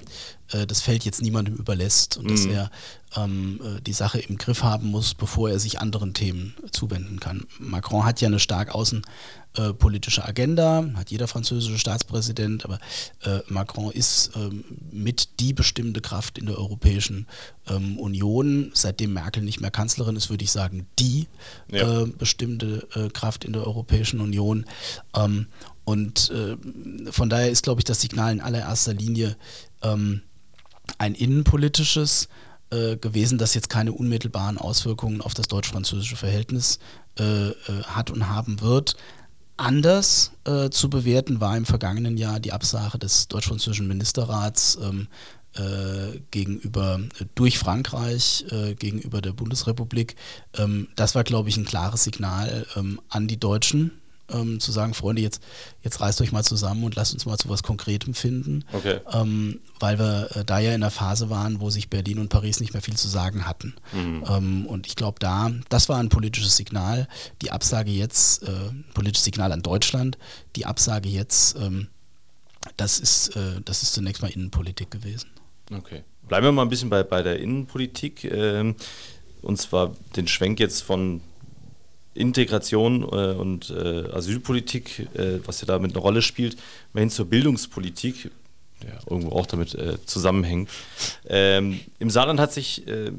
das 0.68 0.82
Feld 0.82 1.02
jetzt 1.06 1.22
niemandem 1.22 1.54
überlässt 1.54 2.18
und 2.18 2.30
dass 2.30 2.44
er 2.44 2.70
ähm, 3.16 3.60
äh, 3.62 3.80
die 3.80 3.92
Sache 3.92 4.18
im 4.20 4.38
Griff 4.38 4.62
haben 4.62 4.88
muss, 4.90 5.14
bevor 5.14 5.50
er 5.50 5.58
sich 5.58 5.80
anderen 5.80 6.14
Themen 6.14 6.54
zuwenden 6.70 7.20
kann. 7.20 7.46
Macron 7.58 8.04
hat 8.04 8.20
ja 8.20 8.28
eine 8.28 8.38
stark 8.38 8.74
außenpolitische 8.74 10.24
Agenda, 10.24 10.84
hat 10.94 11.10
jeder 11.10 11.28
französische 11.28 11.78
Staatspräsident, 11.78 12.64
aber 12.64 12.78
äh, 13.24 13.40
Macron 13.48 13.90
ist 13.90 14.30
ähm, 14.36 14.64
mit 14.90 15.40
die 15.40 15.52
bestimmende 15.52 16.00
Kraft 16.00 16.38
in 16.38 16.46
der 16.46 16.58
Europäischen 16.58 17.26
ähm, 17.68 17.98
Union. 17.98 18.70
Seitdem 18.74 19.12
Merkel 19.12 19.42
nicht 19.42 19.60
mehr 19.60 19.70
Kanzlerin 19.70 20.16
ist, 20.16 20.30
würde 20.30 20.44
ich 20.44 20.50
sagen, 20.52 20.86
die 20.98 21.26
Ja. 21.70 22.02
äh, 22.02 22.06
bestimmte 22.06 22.86
äh, 22.94 23.08
Kraft 23.10 23.44
in 23.44 23.52
der 23.52 23.66
Europäischen 23.66 24.20
Union. 24.20 24.66
Ähm, 25.14 25.46
und 25.84 26.30
äh, 26.30 26.56
von 27.10 27.28
daher 27.28 27.50
ist, 27.50 27.64
glaube 27.64 27.80
ich, 27.80 27.84
das 27.84 28.00
Signal 28.00 28.32
in 28.32 28.40
allererster 28.40 28.94
Linie 28.94 29.36
ähm, 29.82 30.22
ein 30.98 31.14
innenpolitisches 31.14 32.28
äh, 32.72 32.96
gewesen, 32.96 33.38
das 33.38 33.54
jetzt 33.54 33.68
keine 33.68 33.92
unmittelbaren 33.92 34.58
Auswirkungen 34.58 35.20
auf 35.20 35.34
das 35.34 35.46
deutsch-französische 35.46 36.16
Verhältnis 36.16 36.78
äh, 37.18 37.50
äh, 37.50 37.54
hat 37.84 38.10
und 38.10 38.28
haben 38.28 38.60
wird. 38.60 38.96
Anders 39.58 40.32
äh, 40.44 40.70
zu 40.70 40.88
bewerten 40.88 41.40
war 41.40 41.56
im 41.56 41.66
vergangenen 41.66 42.16
Jahr 42.16 42.40
die 42.40 42.52
Absage 42.52 42.98
des 42.98 43.28
deutsch-französischen 43.28 43.86
Ministerrats 43.86 44.78
ähm, 44.82 45.08
äh, 45.54 46.20
gegenüber 46.30 46.98
durch 47.34 47.58
Frankreich 47.58 48.46
gegenüber 48.78 49.20
der 49.20 49.32
Bundesrepublik. 49.32 50.16
Ähm, 50.56 50.88
das 50.96 51.14
war, 51.14 51.24
glaube 51.24 51.50
ich, 51.50 51.58
ein 51.58 51.66
klares 51.66 52.04
Signal 52.04 52.66
ähm, 52.74 53.00
an 53.10 53.28
die 53.28 53.38
Deutschen, 53.38 54.01
ähm, 54.32 54.60
zu 54.60 54.72
sagen, 54.72 54.94
Freunde, 54.94 55.22
jetzt, 55.22 55.42
jetzt 55.82 56.00
reißt 56.00 56.20
euch 56.20 56.32
mal 56.32 56.44
zusammen 56.44 56.84
und 56.84 56.94
lasst 56.94 57.12
uns 57.12 57.26
mal 57.26 57.38
zu 57.38 57.48
was 57.48 57.62
Konkretem 57.62 58.14
finden 58.14 58.64
Okay. 58.72 59.00
ähm, 59.12 59.60
weil 59.80 59.98
wir 59.98 60.28
äh, 60.34 60.44
da 60.44 60.58
ja 60.58 60.70
in 60.70 60.82
einer 60.82 60.90
Phase 60.90 61.30
waren, 61.30 61.60
wo 61.60 61.70
sich 61.70 61.90
Berlin 61.90 62.18
und 62.18 62.28
Paris 62.28 62.60
nicht 62.60 62.72
mehr 62.72 62.82
viel 62.82 62.96
zu 62.96 63.08
sagen 63.08 63.46
hatten. 63.46 63.74
Ähm, 63.94 64.66
und 64.66 64.86
ich 64.86 64.96
glaube, 64.96 65.18
da, 65.18 65.50
das 65.68 65.88
war 65.88 65.98
ein 65.98 66.08
politisches 66.08 66.56
Signal. 66.56 67.08
Die 67.42 67.50
Absage 67.50 67.90
jetzt, 67.90 68.42
äh, 68.44 68.48
politisches 68.94 69.24
Signal 69.24 69.52
an 69.52 69.62
Deutschland, 69.62 70.18
die 70.56 70.66
Absage 70.66 71.08
jetzt 71.08 71.56
ähm, 71.56 71.88
das 72.76 73.00
ist, 73.00 73.36
äh, 73.36 73.60
das 73.64 73.82
ist 73.82 73.92
zunächst 73.92 74.22
mal 74.22 74.30
Innenpolitik 74.30 74.90
gewesen. 74.90 75.30
Okay. 75.74 76.04
Bleiben 76.28 76.46
wir 76.46 76.52
mal 76.52 76.62
ein 76.62 76.68
bisschen 76.68 76.90
bei, 76.90 77.02
bei 77.02 77.22
der 77.22 77.40
Innenpolitik. 77.40 78.24
Ähm, 78.24 78.76
und 79.42 79.60
zwar 79.60 79.94
den 80.16 80.28
Schwenk 80.28 80.60
jetzt 80.60 80.82
von 80.82 81.20
Integration 82.14 83.02
äh, 83.02 83.32
und 83.32 83.70
äh, 83.70 84.10
Asylpolitik, 84.12 85.08
äh, 85.14 85.38
was 85.44 85.60
ja 85.60 85.66
damit 85.66 85.92
eine 85.92 86.00
Rolle 86.00 86.22
spielt, 86.22 86.56
hin 86.94 87.10
zur 87.10 87.26
Bildungspolitik, 87.26 88.30
der 88.82 88.98
irgendwo 89.08 89.36
auch 89.36 89.46
damit 89.46 89.74
äh, 89.74 90.04
zusammenhängt. 90.04 90.68
Ähm, 91.26 91.80
Im 91.98 92.10
Saarland 92.10 92.40
hat 92.40 92.52
sich, 92.52 92.86
äh, 92.86 93.12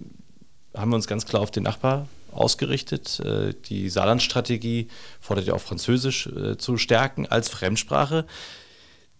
haben 0.75 0.91
wir 0.91 0.95
uns 0.95 1.07
ganz 1.07 1.25
klar 1.25 1.41
auf 1.41 1.51
den 1.51 1.63
Nachbar 1.63 2.07
ausgerichtet. 2.31 3.19
Äh, 3.19 3.53
die 3.65 3.89
Saarland-Strategie 3.89 4.87
fordert 5.19 5.47
ja 5.47 5.53
auch 5.53 5.61
Französisch 5.61 6.29
zu 6.57 6.77
stärken 6.77 7.25
als 7.27 7.49
Fremdsprache 7.49 8.25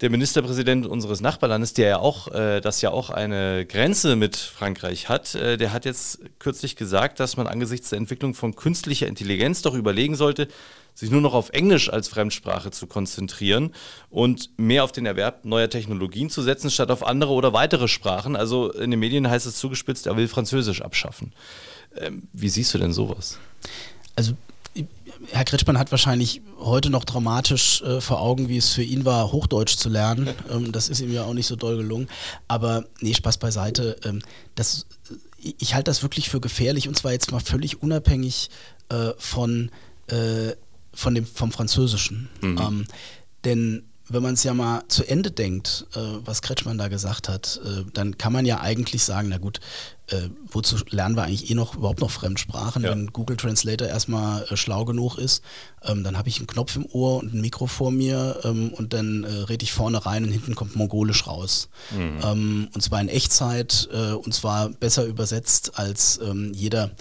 der 0.03 0.09
Ministerpräsident 0.09 0.85
unseres 0.85 1.21
Nachbarlandes, 1.21 1.73
der 1.73 1.87
ja 1.87 1.97
auch, 1.99 2.27
äh, 2.27 2.59
das 2.59 2.81
ja 2.81 2.91
auch 2.91 3.09
eine 3.09 3.65
Grenze 3.65 4.17
mit 4.17 4.35
Frankreich 4.35 5.07
hat, 5.07 5.33
äh, 5.33 5.55
der 5.55 5.71
hat 5.71 5.85
jetzt 5.85 6.19
kürzlich 6.39 6.75
gesagt, 6.75 7.21
dass 7.21 7.37
man 7.37 7.47
angesichts 7.47 7.89
der 7.89 7.99
Entwicklung 7.99 8.33
von 8.33 8.53
künstlicher 8.53 9.07
Intelligenz 9.07 9.61
doch 9.61 9.73
überlegen 9.73 10.15
sollte, 10.15 10.49
sich 10.93 11.09
nur 11.09 11.21
noch 11.21 11.33
auf 11.33 11.51
Englisch 11.51 11.89
als 11.89 12.09
Fremdsprache 12.09 12.69
zu 12.69 12.85
konzentrieren 12.85 13.73
und 14.09 14.49
mehr 14.57 14.83
auf 14.83 14.91
den 14.91 15.05
Erwerb 15.05 15.45
neuer 15.45 15.69
Technologien 15.69 16.29
zu 16.29 16.41
setzen, 16.41 16.69
statt 16.69 16.91
auf 16.91 17.07
andere 17.07 17.31
oder 17.31 17.53
weitere 17.53 17.87
Sprachen. 17.87 18.35
Also 18.35 18.73
in 18.73 18.91
den 18.91 18.99
Medien 18.99 19.29
heißt 19.29 19.45
es 19.45 19.55
zugespitzt, 19.55 20.05
er 20.05 20.17
will 20.17 20.27
Französisch 20.27 20.81
abschaffen. 20.81 21.31
Ähm, 21.95 22.27
wie 22.33 22.49
siehst 22.49 22.73
du 22.73 22.77
denn 22.77 22.91
sowas? 22.91 23.39
Also 24.17 24.33
Herr 25.31 25.45
Kretschmann 25.45 25.77
hat 25.77 25.91
wahrscheinlich 25.91 26.41
heute 26.59 26.89
noch 26.89 27.05
dramatisch 27.05 27.81
äh, 27.81 28.01
vor 28.01 28.21
Augen, 28.21 28.49
wie 28.49 28.57
es 28.57 28.69
für 28.69 28.83
ihn 28.83 29.05
war, 29.05 29.31
Hochdeutsch 29.31 29.77
zu 29.77 29.89
lernen. 29.89 30.29
Ähm, 30.49 30.71
das 30.71 30.89
ist 30.89 30.99
ihm 30.99 31.11
ja 31.11 31.23
auch 31.23 31.33
nicht 31.33 31.47
so 31.47 31.55
doll 31.55 31.77
gelungen. 31.77 32.09
Aber 32.47 32.83
nee, 32.99 33.13
Spaß 33.13 33.37
beiseite. 33.37 33.97
Ähm, 34.03 34.21
das, 34.55 34.85
ich 35.39 35.73
halte 35.73 35.85
das 35.89 36.03
wirklich 36.03 36.29
für 36.29 36.41
gefährlich 36.41 36.87
und 36.87 36.97
zwar 36.97 37.11
jetzt 37.11 37.31
mal 37.31 37.39
völlig 37.39 37.81
unabhängig 37.81 38.49
äh, 38.89 39.11
von, 39.17 39.71
äh, 40.07 40.51
von 40.93 41.15
dem, 41.15 41.25
vom 41.25 41.51
Französischen. 41.51 42.29
Mhm. 42.41 42.57
Ähm, 42.59 42.85
denn 43.45 43.83
wenn 44.09 44.21
man 44.21 44.33
es 44.33 44.43
ja 44.43 44.53
mal 44.53 44.83
zu 44.89 45.07
Ende 45.07 45.31
denkt, 45.31 45.87
äh, 45.95 45.99
was 46.25 46.41
Kretschmann 46.41 46.77
da 46.77 46.87
gesagt 46.87 47.29
hat, 47.29 47.59
äh, 47.63 47.83
dann 47.93 48.17
kann 48.17 48.33
man 48.33 48.45
ja 48.45 48.59
eigentlich 48.59 49.03
sagen, 49.03 49.29
na 49.29 49.37
gut, 49.37 49.59
äh, 50.07 50.29
wozu 50.51 50.77
lernen 50.89 51.15
wir 51.15 51.23
eigentlich 51.23 51.49
eh 51.49 51.55
noch 51.55 51.75
überhaupt 51.75 52.01
noch 52.01 52.11
Fremdsprachen, 52.11 52.83
ja. 52.83 52.91
wenn 52.91 53.07
Google 53.07 53.37
Translator 53.37 53.87
erstmal 53.87 54.43
äh, 54.49 54.57
schlau 54.57 54.83
genug 54.83 55.17
ist, 55.17 55.43
ähm, 55.83 56.03
dann 56.03 56.17
habe 56.17 56.27
ich 56.27 56.37
einen 56.37 56.47
Knopf 56.47 56.75
im 56.75 56.85
Ohr 56.85 57.19
und 57.19 57.33
ein 57.33 57.41
Mikro 57.41 57.67
vor 57.67 57.91
mir 57.91 58.39
ähm, 58.43 58.73
und 58.73 58.93
dann 58.93 59.23
äh, 59.23 59.27
rede 59.27 59.63
ich 59.63 59.71
vorne 59.71 60.05
rein 60.05 60.25
und 60.25 60.31
hinten 60.31 60.55
kommt 60.55 60.75
Mongolisch 60.75 61.25
raus. 61.25 61.69
Mhm. 61.91 62.19
Ähm, 62.21 62.69
und 62.73 62.81
zwar 62.81 62.99
in 62.99 63.07
Echtzeit 63.07 63.87
äh, 63.93 64.11
und 64.11 64.33
zwar 64.33 64.69
besser 64.69 65.05
übersetzt 65.05 65.77
als 65.77 66.19
ähm, 66.23 66.53
jeder 66.53 66.91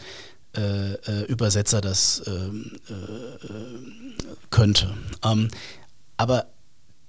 Übersetzer 1.28 1.80
das 1.80 2.24
ähm, 2.26 2.72
könnte. 4.50 4.94
Ähm, 5.24 5.48
aber 6.18 6.48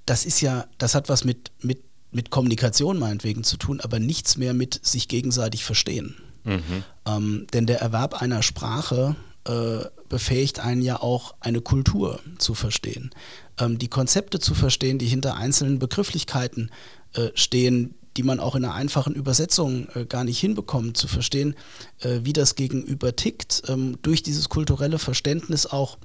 das 0.06 0.26
ist 0.26 0.40
ja, 0.40 0.66
das 0.78 0.96
hat 0.96 1.10
was 1.10 1.26
mit, 1.26 1.52
mit, 1.62 1.84
mit 2.14 2.30
Kommunikation 2.30 2.98
meinetwegen 3.00 3.44
zu 3.44 3.58
tun, 3.58 3.80
aber 3.82 4.00
nichts 4.00 4.38
mehr 4.38 4.54
mit 4.54 4.80
sich 4.86 5.08
gegenseitig 5.08 5.64
verstehen. 5.64 6.16
Mhm. 6.44 6.84
Ähm, 7.06 7.48
denn 7.54 7.66
der 7.66 7.82
Erwerb 7.82 8.22
einer 8.22 8.42
Sprache 8.42 9.16
äh, 9.46 9.86
befähigt 10.10 10.60
einen 10.60 10.82
ja 10.82 11.02
auch, 11.02 11.36
eine 11.40 11.62
Kultur 11.62 12.20
zu 12.38 12.54
verstehen. 12.54 13.12
Ähm, 13.60 13.78
die 13.78 13.88
Konzepte 13.88 14.40
zu 14.40 14.54
verstehen, 14.54 15.00
die 15.00 15.08
hinter 15.08 15.36
einzelnen 15.36 15.80
Begrifflichkeiten 15.80 16.72
äh, 17.14 17.30
stehen, 17.36 17.96
die 18.16 18.24
man 18.24 18.40
auch 18.40 18.56
in 18.56 18.64
einer 18.64 18.76
einfachen 18.76 19.16
Übersetzung 19.16 19.88
äh, 19.96 20.06
gar 20.06 20.24
nicht 20.24 20.40
hinbekommt, 20.40 20.98
zu 20.98 21.08
verstehen, 21.08 21.56
äh, 22.00 22.20
wie 22.24 22.34
das 22.34 22.56
Gegenüber 22.56 23.16
tickt, 23.16 23.64
ähm, 23.68 23.98
durch 24.02 24.24
dieses 24.24 24.50
kulturelle 24.50 25.00
Verständnis 25.00 25.66
auch 25.66 25.98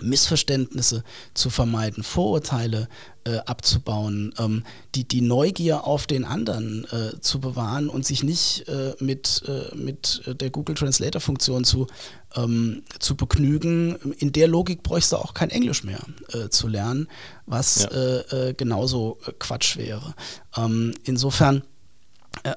Missverständnisse 0.00 1.04
zu 1.34 1.50
vermeiden, 1.50 2.02
Vorurteile 2.02 2.88
äh, 3.24 3.38
abzubauen, 3.38 4.34
ähm, 4.38 4.64
die, 4.94 5.06
die 5.06 5.20
Neugier 5.20 5.84
auf 5.84 6.06
den 6.06 6.24
anderen 6.24 6.84
äh, 6.90 7.20
zu 7.20 7.40
bewahren 7.40 7.88
und 7.88 8.06
sich 8.06 8.22
nicht 8.22 8.68
äh, 8.68 8.94
mit, 9.00 9.42
äh, 9.46 9.74
mit 9.74 10.22
der 10.26 10.50
Google 10.50 10.74
Translator 10.74 11.20
Funktion 11.20 11.64
zu, 11.64 11.86
ähm, 12.34 12.82
zu 12.98 13.16
begnügen. 13.16 13.96
In 14.18 14.32
der 14.32 14.48
Logik 14.48 14.82
bräuchst 14.82 15.12
du 15.12 15.16
auch 15.16 15.34
kein 15.34 15.50
Englisch 15.50 15.84
mehr 15.84 16.00
äh, 16.32 16.48
zu 16.48 16.68
lernen, 16.68 17.08
was 17.46 17.82
ja. 17.82 18.20
Äh, 18.20 18.54
genauso 18.54 19.18
Quatsch 19.38 19.76
wäre. 19.76 20.14
Ähm, 20.56 20.94
insofern 21.04 21.62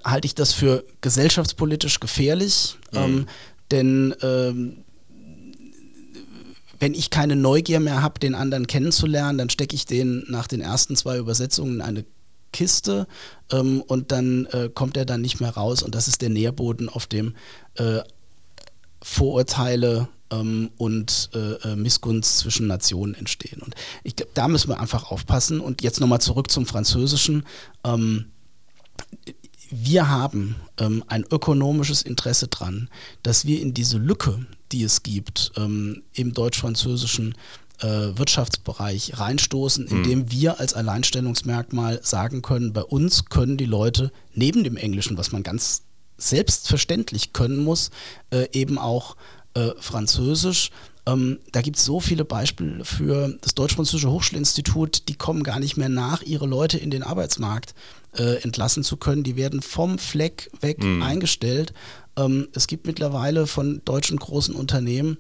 halte 0.04 0.28
ich 0.28 0.36
das 0.36 0.54
für 0.54 0.84
gesellschaftspolitisch 1.02 2.00
gefährlich, 2.00 2.78
mhm. 2.92 2.98
Ähm, 2.98 3.26
denn 3.72 4.16
ähm, 4.22 4.84
wenn 6.82 6.96
ich 6.96 7.12
keine 7.12 7.36
Neugier 7.36 7.80
mehr 7.80 8.02
habe, 8.02 8.20
den 8.20 8.34
anderen 8.34 8.66
kennenzulernen, 8.66 9.38
dann 9.38 9.52
stecke 9.52 9.76
ich 9.76 9.86
den 9.86 10.26
nach 10.28 10.48
den 10.48 10.62
ersten 10.62 10.96
zwei 10.96 11.18
Übersetzungen 11.20 11.76
in 11.76 11.82
eine 11.82 12.06
Kiste 12.52 13.08
ähm, 13.52 13.82
und 13.82 14.12
dann 14.12 14.48
äh, 14.48 14.68
kommt 14.74 14.98
er 14.98 15.06
dann 15.06 15.22
nicht 15.22 15.40
mehr 15.40 15.52
raus 15.52 15.84
und 15.84 15.94
das 15.94 16.08
ist 16.08 16.24
der 16.24 16.30
Nährboden, 16.30 16.90
auf 16.90 17.06
dem 17.06 17.36
äh, 17.76 18.00
Vorurteile 19.04 20.10
ähm, 20.32 20.72
und 20.78 21.30
äh, 21.36 21.54
äh 21.70 21.76
Missgunst 21.76 22.40
zwischen 22.40 22.66
Nationen 22.66 23.14
entstehen. 23.14 23.62
Und 23.62 23.76
ich 24.04 24.16
glaube, 24.16 24.32
da 24.34 24.48
müssen 24.48 24.70
wir 24.70 24.80
einfach 24.80 25.12
aufpassen. 25.12 25.60
Und 25.60 25.84
jetzt 25.84 26.00
nochmal 26.00 26.22
zurück 26.22 26.50
zum 26.50 26.66
Französischen. 26.66 27.46
Ähm, 27.84 28.32
wir 29.70 30.10
haben 30.10 30.56
ähm, 30.78 31.04
ein 31.08 31.26
ökonomisches 31.30 32.02
Interesse 32.02 32.48
dran, 32.48 32.90
dass 33.24 33.46
wir 33.46 33.62
in 33.62 33.74
diese 33.74 33.98
Lücke, 33.98 34.46
die 34.72 34.84
es 34.84 35.04
gibt 35.04 35.52
ähm, 35.58 36.04
im 36.14 36.34
deutsch-französischen 36.34 37.36
äh, 37.82 38.18
Wirtschaftsbereich 38.18 39.14
reinstoßen, 39.18 39.88
indem 39.88 40.20
mhm. 40.20 40.32
wir 40.32 40.60
als 40.60 40.74
Alleinstellungsmerkmal 40.74 42.00
sagen 42.04 42.42
können, 42.42 42.74
bei 42.74 42.84
uns 42.84 43.26
können 43.26 43.58
die 43.58 43.66
Leute 43.66 44.12
neben 44.34 44.64
dem 44.64 44.78
Englischen, 44.78 45.18
was 45.18 45.32
man 45.32 45.44
ganz 45.44 45.84
selbstverständlich 46.18 47.34
können 47.34 47.64
muss, 47.64 47.90
äh, 48.30 48.48
eben 48.52 48.78
auch 48.78 49.16
äh, 49.56 49.72
Französisch. 49.80 50.70
Ähm, 51.08 51.40
da 51.52 51.62
gibt 51.62 51.78
es 51.78 51.86
so 51.86 52.00
viele 52.00 52.26
Beispiele 52.26 52.86
für 52.86 53.36
das 53.42 53.56
Deutsch-Französische 53.56 54.12
Hochschulinstitut, 54.12 55.08
die 55.10 55.16
kommen 55.16 55.42
gar 55.42 55.60
nicht 55.60 55.78
mehr 55.78 55.90
nach, 55.90 56.22
ihre 56.22 56.46
Leute 56.46 56.78
in 56.78 56.92
den 56.92 57.02
Arbeitsmarkt 57.02 57.74
äh, 58.16 58.44
entlassen 58.44 58.84
zu 58.84 58.98
können. 58.98 59.24
Die 59.24 59.36
werden 59.36 59.62
vom 59.62 59.98
Fleck 59.98 60.52
weg 60.62 60.84
mhm. 60.84 61.02
eingestellt 61.02 61.74
ähm, 62.18 62.48
es 62.54 62.68
gibt 62.68 62.88
mittlerweile 62.88 63.48
von 63.48 63.82
deutschen 63.86 64.18
großen 64.18 64.56
Unternehmen 64.56 65.18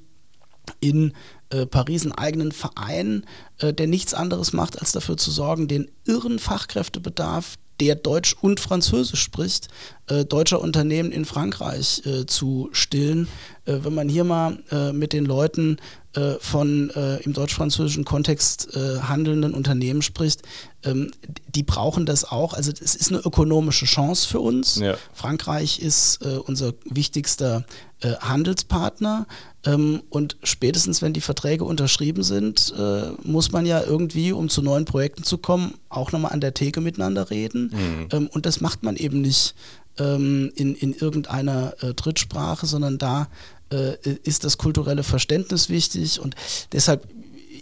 in 0.80 1.13
äh, 1.49 1.65
Paris 1.65 2.04
einen 2.04 2.13
eigenen 2.13 2.51
Verein, 2.51 3.25
äh, 3.60 3.73
der 3.73 3.88
nichts 3.88 4.13
anderes 4.13 4.54
macht, 4.54 4.80
als 4.80 4.91
dafür 4.91 5.17
zu 5.17 5.32
sorgen, 5.32 5.67
den 5.67 5.89
irren 6.06 6.39
Fachkräftebedarf, 6.39 7.56
der 7.80 7.95
Deutsch 7.95 8.36
und 8.39 8.60
Französisch 8.60 9.21
spricht, 9.21 9.67
äh, 10.08 10.23
deutscher 10.23 10.62
Unternehmen 10.62 11.12
in 11.12 11.25
Frankreich 11.25 12.04
äh, 12.06 12.25
zu 12.27 12.69
stillen. 12.73 13.27
Äh, 13.65 13.80
wenn 13.82 13.95
man 13.95 14.08
hier 14.08 14.23
mal 14.23 14.60
äh, 14.69 14.93
mit 14.93 15.13
den 15.13 15.25
Leuten 15.25 15.77
äh, 16.13 16.34
von 16.41 16.89
äh, 16.89 17.17
im 17.24 17.32
deutsch-französischen 17.32 18.04
Kontext 18.04 18.76
äh, 18.76 19.00
handelnden 19.00 19.54
Unternehmen 19.54 20.02
spricht, 20.02 20.41
ähm, 20.84 21.12
die 21.47 21.63
brauchen 21.63 22.06
das 22.06 22.26
auch. 22.26 22.54
Also 22.54 22.71
es 22.71 22.95
ist 22.95 23.12
eine 23.12 23.21
ökonomische 23.21 23.86
Chance 23.86 24.28
für 24.28 24.41
uns. 24.41 24.76
Ja. 24.76 24.97
Frankreich 25.13 25.80
ist 25.80 26.21
äh, 26.26 26.36
unser 26.36 26.74
wichtigster 26.84 27.63
äh, 28.02 28.15
Handelspartner. 28.15 29.26
Ähm, 29.65 30.04
und 30.10 30.36
spätestens, 30.43 31.02
wenn 31.02 31.13
die 31.13 31.21
Verträge 31.21 31.63
unterschrieben 31.63 32.24
sind, 32.24 32.74
äh, 32.78 33.12
muss 33.24 33.54
man 33.54 33.65
ja 33.65 33.82
irgendwie, 33.82 34.34
um 34.34 34.50
zu 34.50 34.62
neuen 34.62 34.84
Projekten 34.84 35.24
zu 35.24 35.38
kommen, 35.38 35.76
auch 35.88 36.12
nochmal 36.12 36.34
an 36.34 36.41
der 36.41 36.54
Theke 36.54 36.82
miteinander 36.82 37.30
reden. 37.30 37.71
Mhm. 37.74 38.08
Ähm, 38.12 38.28
und 38.28 38.45
das 38.45 38.60
macht 38.60 38.84
man 38.84 38.97
eben 38.97 39.21
nicht 39.21 39.56
ähm, 39.97 40.52
in, 40.56 40.76
in 40.76 40.93
irgendeiner 40.93 41.74
Drittsprache, 41.95 42.65
sondern 42.65 42.97
da 42.97 43.28
äh, 43.71 43.97
ist 44.23 44.43
das 44.43 44.57
kulturelle 44.57 45.03
Verständnis 45.03 45.69
wichtig 45.69 46.19
und 46.19 46.36
deshalb 46.71 47.07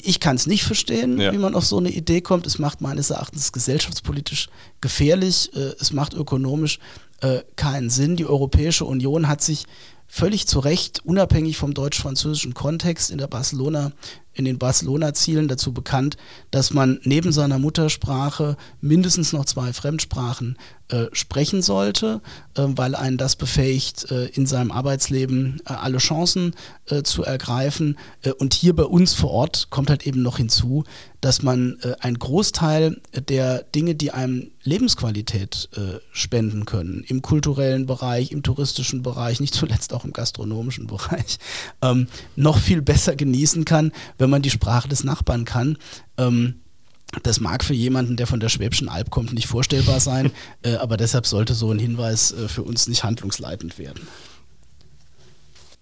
ich 0.02 0.22
kann 0.22 0.38
es 0.38 0.48
nicht 0.48 0.63
verstehen, 0.63 1.19
ja. 1.19 1.34
wie 1.34 1.38
man 1.38 1.56
auf 1.56 1.65
so 1.65 1.78
eine 1.78 1.89
Idee 1.89 2.22
kommt. 2.22 2.48
Es 2.48 2.58
macht 2.58 2.80
meines 2.80 3.10
Erachtens 3.10 3.52
gesellschaftspolitisch 3.52 4.48
gefährlich. 4.80 5.52
Äh, 5.54 5.74
es 5.80 5.91
macht 5.91 6.13
ökonomisch 6.13 6.80
äh, 7.22 7.39
keinen 7.58 7.89
Sinn. 7.89 8.15
Die 8.15 8.26
Europäische 8.26 8.86
Union 8.86 9.28
hat 9.28 9.41
sich 9.41 9.65
völlig 10.08 10.48
zu 10.48 10.60
Recht, 10.60 11.06
unabhängig 11.06 11.58
vom 11.58 11.74
deutsch-französischen 11.74 12.54
Kontext, 12.54 13.12
in 13.12 13.19
der 13.19 13.28
Barcelona, 13.28 13.91
in 14.34 14.45
den 14.45 14.58
Barcelona-Zielen 14.58 15.48
dazu 15.48 15.72
bekannt, 15.72 16.17
dass 16.50 16.74
man 16.74 17.00
neben 17.04 17.32
seiner 17.32 17.60
Muttersprache 17.60 18.58
mindestens 18.82 19.34
noch 19.34 19.45
zwei 19.45 19.72
Fremdsprachen 19.72 20.58
äh, 20.89 21.06
sprechen 21.13 21.62
sollte, 21.62 22.21
äh, 22.56 22.63
weil 22.65 22.95
einen 22.95 23.17
das 23.17 23.36
befähigt, 23.36 24.10
äh, 24.12 24.25
in 24.25 24.47
seinem 24.47 24.71
Arbeitsleben 24.71 25.62
äh, 25.65 25.73
alle 25.73 25.99
Chancen 25.99 26.56
äh, 26.88 27.04
zu 27.04 27.23
ergreifen. 27.23 27.97
und 28.39 28.56
hier 28.56 28.75
bei 28.75 28.84
uns 28.84 29.13
vor 29.13 29.30
Ort 29.30 29.69
kommt 29.69 29.91
halt 29.91 30.08
eben 30.08 30.23
noch 30.23 30.38
hinzu, 30.38 30.84
dass 31.21 31.43
man 31.43 31.78
einen 31.99 32.17
Großteil 32.17 33.02
der 33.28 33.63
Dinge, 33.63 33.93
die 33.93 34.12
einem 34.12 34.52
Lebensqualität 34.63 35.69
spenden 36.12 36.65
können, 36.65 37.04
im 37.08 37.21
kulturellen 37.21 37.86
Bereich, 37.86 38.32
im 38.32 38.41
touristischen 38.41 39.04
Bereich, 39.04 39.39
nicht 39.39 39.54
zuletzt 39.54 39.93
auch 39.93 40.06
im 40.06 40.13
gastronomischen 40.13 40.88
Bereich, 40.88 41.38
ähm, 41.82 42.08
noch 42.36 42.58
viel 42.58 42.82
besser 42.82 43.15
genießen 43.15 43.65
kann, 43.65 43.91
wenn 44.17 44.30
man 44.30 44.41
die 44.41 44.49
Sprache 44.49 44.88
des 44.88 45.04
Nachbarn 45.04 45.45
kann. 45.45 45.78
Ähm, 46.17 46.62
das 47.24 47.39
mag 47.39 47.63
für 47.63 47.74
jemanden, 47.74 48.17
der 48.17 48.28
von 48.28 48.39
der 48.39 48.50
Schwäbischen 48.50 48.89
Alb 48.89 49.10
kommt, 49.10 49.34
nicht 49.34 49.48
vorstellbar 49.48 50.00
sein, 50.00 50.32
äh, 50.63 50.76
aber 50.76 50.98
deshalb 50.98 51.26
sollte 51.26 51.54
so 51.54 51.72
ein 51.72 51.80
Hinweis 51.80 52.32
äh, 52.32 52.48
für 52.48 52.63
uns 52.63 52.88
nicht 52.88 53.04
handlungsleitend 53.04 53.78
werden. 53.78 54.08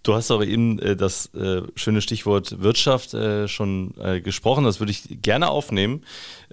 Du 0.08 0.16
hast 0.16 0.32
aber 0.32 0.48
eben 0.48 0.80
äh, 0.80 0.96
das 0.96 1.34
äh, 1.34 1.64
schöne 1.76 2.02
Stichwort 2.02 2.62
Wirtschaft 2.62 3.14
äh, 3.14 3.50
schon 3.50 3.94
äh, 4.00 4.22
gesprochen. 4.22 4.64
Das 4.64 4.80
würde 4.80 4.94
ich 4.94 5.22
gerne 5.22 5.50
aufnehmen. 5.50 6.02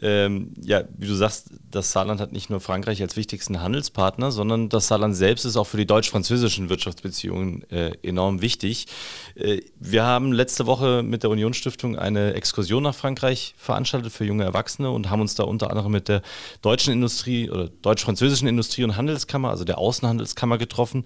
Ähm, 0.02 0.54
ja, 0.60 0.82
wie 0.98 1.06
du 1.06 1.14
sagst, 1.14 1.50
das 1.70 1.92
Saarland 1.92 2.20
hat 2.20 2.32
nicht 2.32 2.50
nur 2.50 2.58
Frankreich 2.58 3.00
als 3.00 3.16
wichtigsten 3.16 3.60
Handelspartner, 3.60 4.32
sondern 4.32 4.70
das 4.70 4.88
Saarland 4.88 5.14
selbst 5.14 5.44
ist 5.44 5.56
auch 5.56 5.68
für 5.68 5.76
die 5.76 5.86
deutsch-französischen 5.86 6.68
Wirtschaftsbeziehungen 6.68 7.62
äh, 7.70 7.92
enorm 8.02 8.42
wichtig. 8.42 8.88
Äh, 9.36 9.60
wir 9.78 10.02
haben 10.02 10.32
letzte 10.32 10.66
Woche 10.66 11.04
mit 11.04 11.22
der 11.22 11.30
Unionsstiftung 11.30 11.96
eine 11.96 12.34
Exkursion 12.34 12.82
nach 12.82 12.94
Frankreich 12.96 13.54
veranstaltet 13.56 14.12
für 14.12 14.24
junge 14.24 14.42
Erwachsene 14.42 14.90
und 14.90 15.10
haben 15.10 15.20
uns 15.20 15.36
da 15.36 15.44
unter 15.44 15.70
anderem 15.70 15.92
mit 15.92 16.08
der 16.08 16.22
deutschen 16.60 16.92
Industrie 16.92 17.48
oder 17.48 17.68
deutsch-französischen 17.68 18.48
Industrie- 18.48 18.82
und 18.82 18.96
Handelskammer, 18.96 19.50
also 19.50 19.62
der 19.62 19.78
Außenhandelskammer 19.78 20.58
getroffen. 20.58 21.04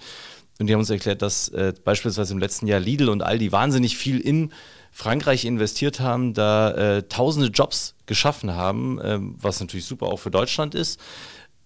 Und 0.59 0.66
die 0.66 0.73
haben 0.73 0.81
uns 0.81 0.90
erklärt, 0.90 1.23
dass 1.23 1.49
äh, 1.49 1.73
beispielsweise 1.85 2.33
im 2.33 2.40
letzten 2.40 2.66
Jahr 2.66 2.81
Lidl 2.81 3.09
und 3.09 3.23
Aldi 3.23 3.53
wahnsinnig 3.53 3.97
viel 3.97 4.18
in 4.18 4.53
Frankreich 4.90 5.44
investiert 5.44 6.01
haben, 6.01 6.35
da 6.35 6.71
äh, 6.73 7.03
tausende 7.05 7.49
Jobs 7.49 7.94
geschaffen 8.07 8.55
haben, 8.55 8.99
äh, 9.01 9.18
was 9.21 9.61
natürlich 9.61 9.87
super 9.87 10.07
auch 10.07 10.18
für 10.18 10.31
Deutschland 10.31 10.75
ist. 10.75 10.99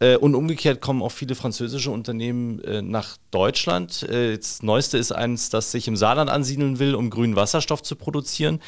Äh, 0.03 0.17
und 0.17 0.35
umgekehrt 0.35 0.81
kommen 0.81 1.01
auch 1.01 1.13
viele 1.13 1.35
französische 1.35 1.91
Unternehmen 1.91 2.63
äh, 2.65 2.83
nach 2.83 3.17
Deutschland. 3.31 4.03
Äh, 4.03 4.37
das 4.37 4.63
Neueste 4.63 4.99
ist 4.99 5.13
eins, 5.13 5.49
das 5.49 5.71
sich 5.71 5.87
im 5.89 5.97
Saarland 5.97 6.29
ansiedeln 6.29 6.79
will, 6.79 6.95
um 6.95 7.09
grünen 7.09 7.37
Wasserstoff 7.37 7.83
zu 7.83 7.97
produzieren. 7.97 8.61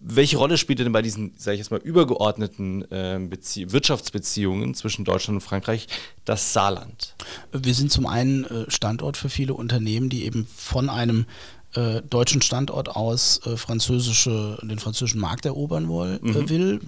Welche 0.00 0.36
Rolle 0.36 0.58
spielt 0.58 0.78
denn 0.78 0.92
bei 0.92 1.02
diesen, 1.02 1.32
sage 1.36 1.54
ich 1.54 1.58
jetzt 1.58 1.70
mal, 1.70 1.80
übergeordneten 1.80 2.90
äh, 2.92 3.18
Wirtschaftsbeziehungen 3.20 4.74
zwischen 4.74 5.04
Deutschland 5.04 5.36
und 5.36 5.40
Frankreich 5.40 5.88
das 6.24 6.52
Saarland? 6.52 7.16
Wir 7.52 7.74
sind 7.74 7.90
zum 7.90 8.06
einen 8.06 8.44
äh, 8.44 8.70
Standort 8.70 9.16
für 9.16 9.28
viele 9.28 9.54
Unternehmen, 9.54 10.08
die 10.08 10.24
eben 10.24 10.46
von 10.56 10.88
einem 10.88 11.26
äh, 11.74 12.00
deutschen 12.00 12.40
Standort 12.40 12.88
aus 12.88 13.40
äh, 13.44 13.58
französische, 13.58 14.58
den 14.62 14.78
französischen 14.78 15.20
Markt 15.20 15.44
erobern 15.44 15.88
woll, 15.88 16.18
äh, 16.22 16.26
mhm. 16.26 16.48
will. 16.48 16.80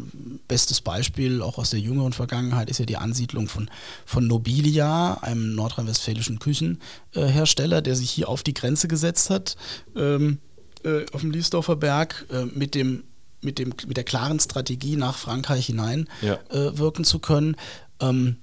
Bestes 0.49 0.81
Beispiel 0.81 1.42
auch 1.42 1.59
aus 1.59 1.70
der 1.70 1.81
jüngeren 1.81 2.14
Vergangenheit 2.14 2.70
ist 2.70 2.79
ja 2.79 2.87
die 2.87 2.96
Ansiedlung 2.96 3.46
von, 3.46 3.70
von 4.07 4.27
Nobilia, 4.27 5.18
einem 5.20 5.55
nordrhein-westfälischen 5.55 6.38
Küchenhersteller, 6.38 7.83
der 7.83 7.94
sich 7.94 8.11
hier 8.11 8.31
auf 8.31 8.42
die 8.42 8.55
Grenze 8.55 8.88
gesetzt 8.88 9.29
hat. 9.29 9.57
Ähm, 9.94 10.38
äh, 10.85 11.07
auf 11.12 11.21
dem 11.21 11.31
Liesdorfer 11.31 11.77
Berg 11.77 12.27
äh, 12.31 12.45
mit 12.47 12.75
dem 12.75 13.05
mit, 13.43 13.59
dem, 13.59 13.73
mit 13.87 13.97
der 13.97 14.05
klaren 14.05 14.38
Strategie 14.38 14.97
nach 14.97 15.16
Frankreich 15.16 15.64
hinein 15.66 16.09
ja. 16.21 16.38
äh, 16.51 16.77
wirken 16.77 17.05
zu 17.05 17.21
können. 17.21 17.57
Ähm, 17.99 18.37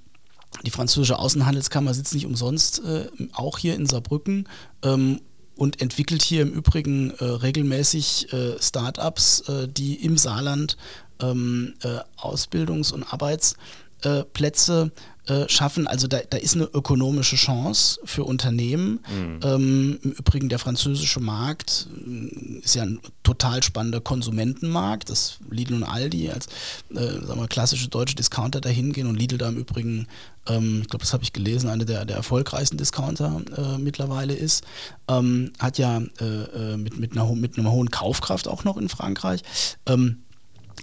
die 0.64 0.70
französische 0.70 1.18
Außenhandelskammer 1.18 1.94
sitzt 1.94 2.14
nicht 2.14 2.26
umsonst 2.26 2.82
äh, 2.84 3.06
auch 3.32 3.58
hier 3.58 3.76
in 3.76 3.86
Saarbrücken 3.86 4.48
ähm, 4.82 5.20
und 5.54 5.80
entwickelt 5.80 6.22
hier 6.22 6.42
im 6.42 6.52
Übrigen 6.52 7.10
äh, 7.10 7.24
regelmäßig 7.24 8.32
äh, 8.32 8.60
Start-ups, 8.60 9.44
die 9.68 9.94
im 10.04 10.16
Saarland 10.16 10.76
ähm, 11.20 11.74
Ausbildungs- 12.16 12.92
und 12.92 13.04
Arbeitsplätze 13.12 14.92
äh, 15.28 15.48
schaffen. 15.48 15.86
Also 15.86 16.08
da, 16.08 16.20
da 16.30 16.38
ist 16.38 16.54
eine 16.54 16.64
ökonomische 16.64 17.36
Chance 17.36 18.00
für 18.04 18.24
Unternehmen. 18.24 19.00
Mhm. 19.14 19.40
Ähm, 19.42 19.98
Im 20.02 20.12
Übrigen 20.12 20.48
der 20.48 20.58
französische 20.58 21.20
Markt 21.20 21.86
äh, 22.06 22.58
ist 22.64 22.74
ja 22.74 22.84
ein 22.84 22.98
total 23.22 23.62
spannender 23.62 24.00
Konsumentenmarkt, 24.00 25.10
dass 25.10 25.38
Lidl 25.50 25.74
und 25.74 25.82
Aldi 25.84 26.30
als 26.30 26.46
äh, 26.94 27.26
sagen 27.26 27.40
wir, 27.40 27.46
klassische 27.46 27.88
deutsche 27.88 28.16
Discounter 28.16 28.62
dahin 28.62 28.94
gehen 28.94 29.06
und 29.06 29.16
Lidl 29.16 29.36
da 29.36 29.50
im 29.50 29.58
Übrigen, 29.58 30.06
ähm, 30.46 30.80
ich 30.80 30.88
glaube, 30.88 31.04
das 31.04 31.12
habe 31.12 31.24
ich 31.24 31.34
gelesen, 31.34 31.68
eine 31.68 31.84
der, 31.84 32.06
der 32.06 32.16
erfolgreichsten 32.16 32.78
Discounter 32.78 33.42
äh, 33.54 33.76
mittlerweile 33.76 34.34
ist, 34.34 34.64
ähm, 35.08 35.52
hat 35.58 35.76
ja 35.76 35.98
äh, 36.20 36.76
mit, 36.78 36.98
mit, 36.98 37.12
einer, 37.12 37.30
mit 37.34 37.58
einer 37.58 37.70
hohen 37.70 37.90
Kaufkraft 37.90 38.48
auch 38.48 38.64
noch 38.64 38.78
in 38.78 38.88
Frankreich. 38.88 39.42
Ähm, 39.84 40.22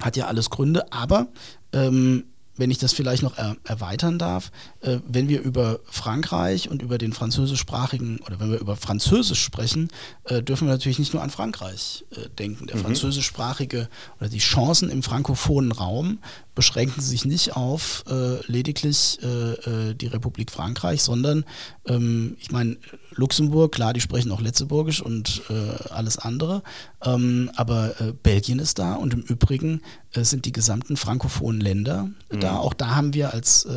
hat 0.01 0.17
ja 0.17 0.27
alles 0.27 0.49
Gründe, 0.51 0.91
aber 0.91 1.27
ähm, 1.73 2.25
wenn 2.58 2.72
ich 2.72 2.78
das 2.78 2.94
vielleicht 2.94 3.24
noch 3.24 3.38
er, 3.38 3.58
erweitern 3.63 4.20
darf, 4.20 4.52
äh, 4.82 5.00
wenn 5.08 5.28
wir 5.28 5.41
über 5.41 5.80
Frankreich 5.86 6.70
und 6.70 6.82
über 6.82 6.98
den 6.98 7.13
französischsprachigen 7.13 8.20
oder 8.26 8.39
wenn 8.39 8.52
wir 8.52 8.60
über 8.60 8.76
Französisch 8.76 9.41
sprechen, 9.41 9.89
äh, 10.26 10.41
dürfen 10.41 10.68
wir 10.68 10.74
natürlich 10.74 11.00
nicht 11.00 11.13
nur 11.13 11.24
an 11.24 11.30
Frankreich 11.30 12.06
äh, 12.12 12.30
denken. 12.30 12.68
Der 12.68 12.78
mhm. 12.78 12.82
französischsprachige 12.82 13.89
oder 14.20 14.30
die 14.30 14.39
Chancen 14.39 14.89
im 14.89 15.04
frankophonen 15.04 15.72
Raum 15.72 16.20
beschränken 16.56 17.02
sich 17.02 17.26
nicht 17.26 17.56
auf 17.56 18.06
äh, 18.10 18.39
lediglich 18.50 19.20
äh, 19.22 19.89
äh, 19.89 19.94
die 19.94 20.08
Republik 20.08 20.50
Frankreich, 20.50 21.04
sondern 21.04 21.44
ähm, 21.86 22.38
ich 22.39 22.52
meine, 22.52 22.78
Luxemburg, 23.12 23.74
klar, 23.74 23.94
die 23.94 24.02
sprechen 24.02 24.32
auch 24.32 24.41
Letzeburgisch 24.41 25.02
und 25.02 25.44
alles 25.89 26.18
andere, 26.18 26.63
ähm, 27.04 27.50
aber 27.56 27.96
Belgien 28.24 28.60
ist 28.60 28.78
da 28.78 28.96
und 28.96 29.13
im 29.13 29.22
Übrigen 29.22 29.82
äh, 30.15 30.23
sind 30.23 30.45
die 30.45 30.51
gesamten 30.51 30.97
frankophonen 30.97 31.62
Länder 31.62 32.10
mhm. 32.32 32.39
da. 32.39 32.58
Auch 32.58 32.73
da 32.73 32.95
haben 32.95 33.13
wir 33.13 33.34
als 33.34 33.67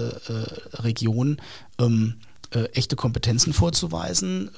Region 0.75 1.41
ähm, 1.79 2.15
echte 2.73 2.97
Kompetenzen 2.97 3.53
vorzuweisen. 3.53 4.51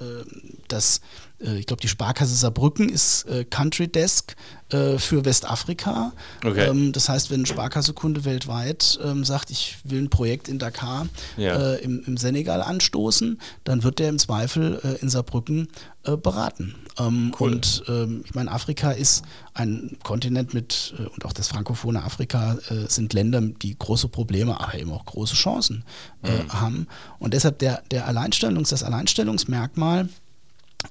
das 0.68 1.00
äh, 1.44 1.58
ich 1.58 1.66
glaube, 1.66 1.80
die 1.80 1.88
Sparkasse 1.88 2.34
Saarbrücken 2.34 2.88
ist 2.88 3.24
äh, 3.24 3.44
Country 3.44 3.88
Desk 3.88 4.34
äh, 4.70 4.98
für 4.98 5.24
Westafrika. 5.24 6.12
Okay. 6.44 6.68
Ähm, 6.68 6.92
das 6.92 7.08
heißt, 7.08 7.30
wenn 7.30 7.42
ein 7.42 7.46
Sparkassekunde 7.46 8.24
weltweit 8.24 8.98
ähm, 9.02 9.24
sagt, 9.24 9.50
ich 9.50 9.78
will 9.84 10.02
ein 10.02 10.10
Projekt 10.10 10.48
in 10.48 10.58
Dakar 10.58 11.06
ja. 11.36 11.74
äh, 11.74 11.76
im, 11.82 12.02
im, 12.06 12.16
Senegal 12.16 12.62
anstoßen, 12.62 13.40
dann 13.64 13.82
wird 13.82 13.98
der 13.98 14.08
im 14.08 14.18
Zweifel 14.18 14.80
äh, 14.82 15.00
in 15.02 15.08
Saarbrücken 15.08 15.68
äh, 16.04 16.16
beraten. 16.16 16.74
Ähm, 17.06 17.32
cool. 17.40 17.52
Und 17.52 17.82
ähm, 17.88 18.22
ich 18.24 18.34
meine, 18.34 18.50
Afrika 18.50 18.90
ist 18.90 19.24
ein 19.54 19.96
Kontinent 20.02 20.54
mit, 20.54 20.94
und 21.14 21.24
auch 21.24 21.32
das 21.32 21.48
frankophone 21.48 21.96
Afrika 21.96 22.56
sind 22.88 23.12
Länder, 23.12 23.40
die 23.40 23.78
große 23.78 24.08
Probleme, 24.08 24.60
aber 24.60 24.74
eben 24.74 24.92
auch 24.92 25.04
große 25.04 25.34
Chancen 25.34 25.84
mhm. 26.22 26.52
haben. 26.52 26.86
Und 27.18 27.34
deshalb 27.34 27.58
der, 27.58 27.82
der 27.90 28.06
Alleinstellungs, 28.06 28.70
das 28.70 28.82
Alleinstellungsmerkmal, 28.82 30.08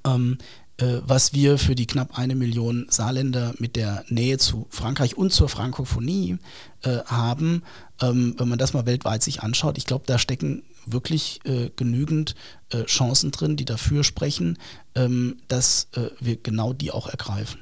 ähm, 0.04 0.38
äh, 0.80 1.02
was 1.06 1.34
wir 1.34 1.58
für 1.58 1.74
die 1.74 1.86
knapp 1.86 2.18
eine 2.18 2.34
Million 2.34 2.86
Saarländer 2.88 3.54
mit 3.58 3.76
der 3.76 4.04
Nähe 4.08 4.38
zu 4.38 4.66
Frankreich 4.70 5.16
und 5.16 5.32
zur 5.32 5.48
Frankophonie 5.48 6.38
äh, 6.82 6.98
haben, 7.04 7.62
ähm, 8.00 8.34
wenn 8.38 8.48
man 8.48 8.58
das 8.58 8.72
mal 8.72 8.86
weltweit 8.86 9.22
sich 9.22 9.42
anschaut, 9.42 9.78
ich 9.78 9.86
glaube, 9.86 10.04
da 10.06 10.18
stecken 10.18 10.62
wirklich 10.86 11.40
äh, 11.44 11.70
genügend 11.76 12.34
äh, 12.70 12.84
Chancen 12.84 13.30
drin, 13.30 13.56
die 13.56 13.64
dafür 13.64 14.04
sprechen, 14.04 14.58
ähm, 14.94 15.38
dass 15.48 15.88
äh, 15.94 16.10
wir 16.20 16.36
genau 16.36 16.72
die 16.72 16.90
auch 16.90 17.08
ergreifen. 17.08 17.60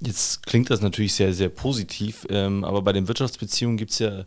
Jetzt 0.00 0.46
klingt 0.46 0.70
das 0.70 0.80
natürlich 0.80 1.14
sehr, 1.14 1.34
sehr 1.34 1.48
positiv, 1.48 2.24
ähm, 2.30 2.64
aber 2.64 2.82
bei 2.82 2.92
den 2.92 3.08
Wirtschaftsbeziehungen 3.08 3.76
gibt 3.76 3.90
es 3.90 3.98
ja 3.98 4.24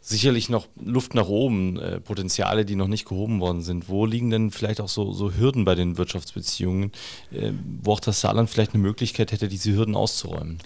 sicherlich 0.00 0.48
noch 0.48 0.68
Luft 0.82 1.14
nach 1.14 1.26
oben, 1.26 1.78
äh, 1.78 2.00
Potenziale, 2.00 2.64
die 2.64 2.76
noch 2.76 2.86
nicht 2.86 3.06
gehoben 3.06 3.40
worden 3.40 3.60
sind. 3.60 3.88
Wo 3.88 4.06
liegen 4.06 4.30
denn 4.30 4.50
vielleicht 4.52 4.80
auch 4.80 4.88
so, 4.88 5.12
so 5.12 5.34
Hürden 5.34 5.64
bei 5.64 5.74
den 5.74 5.98
Wirtschaftsbeziehungen, 5.98 6.92
äh, 7.32 7.50
wo 7.82 7.92
auch 7.92 8.00
das 8.00 8.20
Saarland 8.20 8.48
vielleicht 8.48 8.72
eine 8.72 8.82
Möglichkeit 8.82 9.32
hätte, 9.32 9.48
diese 9.48 9.72
Hürden 9.72 9.96
auszuräumen? 9.96 10.58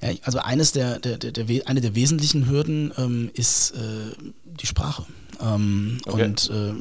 Ja, 0.00 0.10
also 0.22 0.38
eines 0.38 0.72
der, 0.72 0.98
der, 0.98 1.18
der, 1.18 1.32
der, 1.32 1.68
eine 1.68 1.80
der 1.80 1.94
wesentlichen 1.94 2.48
Hürden 2.48 2.92
ähm, 2.96 3.30
ist 3.34 3.72
äh, 3.72 4.14
die 4.44 4.66
Sprache. 4.66 5.04
Ähm, 5.42 5.98
okay. 6.06 6.24
Und 6.24 6.50
äh, 6.50 6.72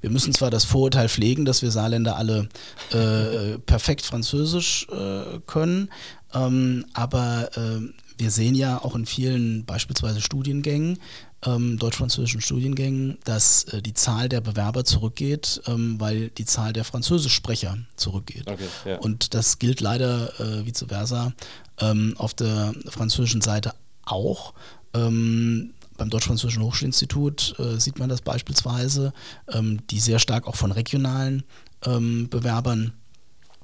wir 0.00 0.10
müssen 0.10 0.32
zwar 0.32 0.50
das 0.50 0.64
Vorurteil 0.64 1.08
pflegen, 1.08 1.44
dass 1.44 1.62
wir 1.62 1.70
Saarländer 1.70 2.16
alle 2.16 2.48
äh, 2.92 3.58
perfekt 3.58 4.02
Französisch 4.02 4.86
äh, 4.90 5.40
können, 5.46 5.88
ähm, 6.34 6.86
aber 6.94 7.50
äh, 7.56 7.80
wir 8.18 8.30
sehen 8.30 8.54
ja 8.54 8.82
auch 8.82 8.94
in 8.94 9.06
vielen 9.06 9.64
beispielsweise 9.64 10.20
Studiengängen, 10.20 10.98
ähm, 11.44 11.78
deutsch-französischen 11.78 12.40
Studiengängen, 12.40 13.18
dass 13.24 13.64
äh, 13.64 13.82
die 13.82 13.94
Zahl 13.94 14.28
der 14.28 14.40
Bewerber 14.40 14.84
zurückgeht, 14.84 15.62
ähm, 15.66 15.98
weil 15.98 16.30
die 16.30 16.44
Zahl 16.44 16.72
der 16.72 16.84
Französischsprecher 16.84 17.78
zurückgeht. 17.96 18.46
Okay, 18.46 18.68
ja. 18.84 18.98
Und 18.98 19.34
das 19.34 19.58
gilt 19.58 19.80
leider 19.80 20.38
äh, 20.40 20.66
vice 20.66 20.84
versa 20.88 21.32
ähm, 21.80 22.14
auf 22.18 22.34
der 22.34 22.74
französischen 22.88 23.40
Seite 23.40 23.74
auch. 24.04 24.54
Ähm, 24.92 25.72
beim 25.96 26.10
Deutsch-Französischen 26.10 26.62
Hochschulinstitut 26.62 27.56
äh, 27.58 27.78
sieht 27.78 27.98
man 27.98 28.08
das 28.08 28.22
beispielsweise, 28.22 29.12
ähm, 29.52 29.86
die 29.90 30.00
sehr 30.00 30.18
stark 30.18 30.46
auch 30.46 30.56
von 30.56 30.72
regionalen 30.72 31.42
ähm, 31.84 32.28
Bewerbern 32.28 32.94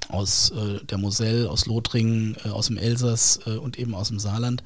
aus 0.09 0.51
äh, 0.51 0.85
der 0.85 0.99
Moselle, 0.99 1.51
aus 1.51 1.67
Lothringen, 1.67 2.37
äh, 2.45 2.51
aus 2.51 2.67
dem 2.67 2.77
Elsass 2.77 3.41
äh, 3.47 3.57
und 3.57 3.79
eben 3.79 3.95
aus 3.95 4.09
dem 4.09 4.19
Saarland 4.19 4.63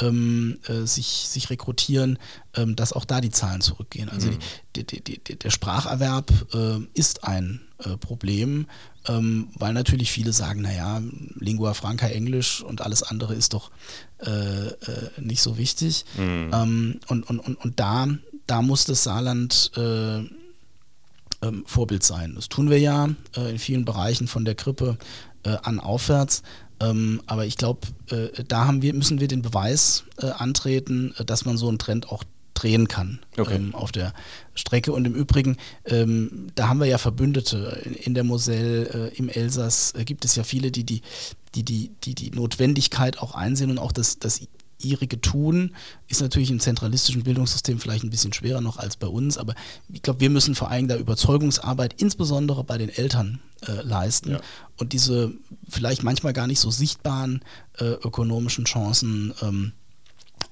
ähm, 0.00 0.58
äh, 0.66 0.86
sich, 0.86 1.06
sich 1.28 1.50
rekrutieren, 1.50 2.18
ähm, 2.54 2.76
dass 2.76 2.92
auch 2.92 3.04
da 3.04 3.20
die 3.20 3.30
Zahlen 3.30 3.60
zurückgehen. 3.60 4.08
Also 4.08 4.28
mhm. 4.28 4.38
die, 4.76 4.84
die, 4.84 5.00
die, 5.02 5.38
der 5.38 5.50
Spracherwerb 5.50 6.32
äh, 6.54 6.78
ist 6.94 7.24
ein 7.24 7.60
äh, 7.78 7.96
Problem, 7.96 8.66
ähm, 9.06 9.48
weil 9.54 9.72
natürlich 9.72 10.10
viele 10.10 10.32
sagen, 10.32 10.62
naja, 10.62 11.02
Lingua 11.38 11.74
Franca 11.74 12.06
Englisch 12.06 12.62
und 12.62 12.80
alles 12.80 13.02
andere 13.02 13.34
ist 13.34 13.54
doch 13.54 13.70
nicht 15.18 15.42
so 15.42 15.58
wichtig. 15.58 16.06
Mhm. 16.16 16.50
Ähm, 16.54 17.00
und, 17.08 17.28
und, 17.28 17.40
und, 17.40 17.56
und 17.56 17.78
da, 17.78 18.08
da 18.46 18.62
muss 18.62 18.86
das 18.86 19.04
Saarland 19.04 19.70
ähm, 21.44 21.64
Vorbild 21.66 22.02
sein. 22.02 22.34
Das 22.34 22.48
tun 22.48 22.70
wir 22.70 22.78
ja 22.78 23.10
äh, 23.36 23.50
in 23.50 23.58
vielen 23.58 23.84
Bereichen 23.84 24.28
von 24.28 24.44
der 24.44 24.54
Krippe 24.54 24.96
äh, 25.44 25.56
an 25.62 25.80
aufwärts. 25.80 26.42
Ähm, 26.80 27.22
aber 27.26 27.46
ich 27.46 27.56
glaube, 27.56 27.80
äh, 28.10 28.44
da 28.46 28.66
haben 28.66 28.82
wir, 28.82 28.94
müssen 28.94 29.20
wir 29.20 29.28
den 29.28 29.42
Beweis 29.42 30.04
äh, 30.18 30.26
antreten, 30.26 31.14
äh, 31.18 31.24
dass 31.24 31.44
man 31.44 31.56
so 31.56 31.68
einen 31.68 31.78
Trend 31.78 32.08
auch 32.08 32.24
drehen 32.54 32.88
kann 32.88 33.20
okay. 33.36 33.56
ähm, 33.56 33.74
auf 33.74 33.92
der 33.92 34.12
Strecke. 34.54 34.92
Und 34.92 35.04
im 35.06 35.14
Übrigen, 35.14 35.56
ähm, 35.84 36.48
da 36.54 36.68
haben 36.68 36.78
wir 36.80 36.86
ja 36.86 36.98
Verbündete. 36.98 37.82
In, 37.84 37.94
in 37.94 38.14
der 38.14 38.24
Moselle, 38.24 39.10
äh, 39.10 39.16
im 39.16 39.28
Elsass 39.28 39.92
gibt 40.04 40.24
es 40.24 40.36
ja 40.36 40.44
viele, 40.44 40.70
die 40.70 40.84
die, 40.84 41.02
die, 41.54 41.64
die, 41.64 41.90
die, 42.02 42.14
die 42.14 42.30
Notwendigkeit 42.30 43.18
auch 43.18 43.34
einsehen 43.34 43.70
und 43.70 43.78
auch 43.78 43.92
das, 43.92 44.18
das 44.18 44.40
ihrige 44.84 45.20
tun, 45.20 45.74
ist 46.08 46.20
natürlich 46.20 46.50
im 46.50 46.60
zentralistischen 46.60 47.24
Bildungssystem 47.24 47.78
vielleicht 47.78 48.04
ein 48.04 48.10
bisschen 48.10 48.32
schwerer 48.32 48.60
noch 48.60 48.76
als 48.76 48.96
bei 48.96 49.06
uns, 49.06 49.38
aber 49.38 49.54
ich 49.92 50.02
glaube, 50.02 50.20
wir 50.20 50.30
müssen 50.30 50.54
vor 50.54 50.70
allem 50.70 50.88
da 50.88 50.96
Überzeugungsarbeit, 50.96 52.00
insbesondere 52.00 52.64
bei 52.64 52.78
den 52.78 52.88
Eltern, 52.88 53.40
äh, 53.66 53.82
leisten 53.82 54.32
ja. 54.32 54.40
und 54.76 54.92
diese 54.92 55.32
vielleicht 55.68 56.02
manchmal 56.02 56.32
gar 56.32 56.46
nicht 56.46 56.60
so 56.60 56.70
sichtbaren 56.70 57.42
äh, 57.78 57.84
ökonomischen 57.84 58.64
Chancen 58.66 59.32
ähm, 59.42 59.72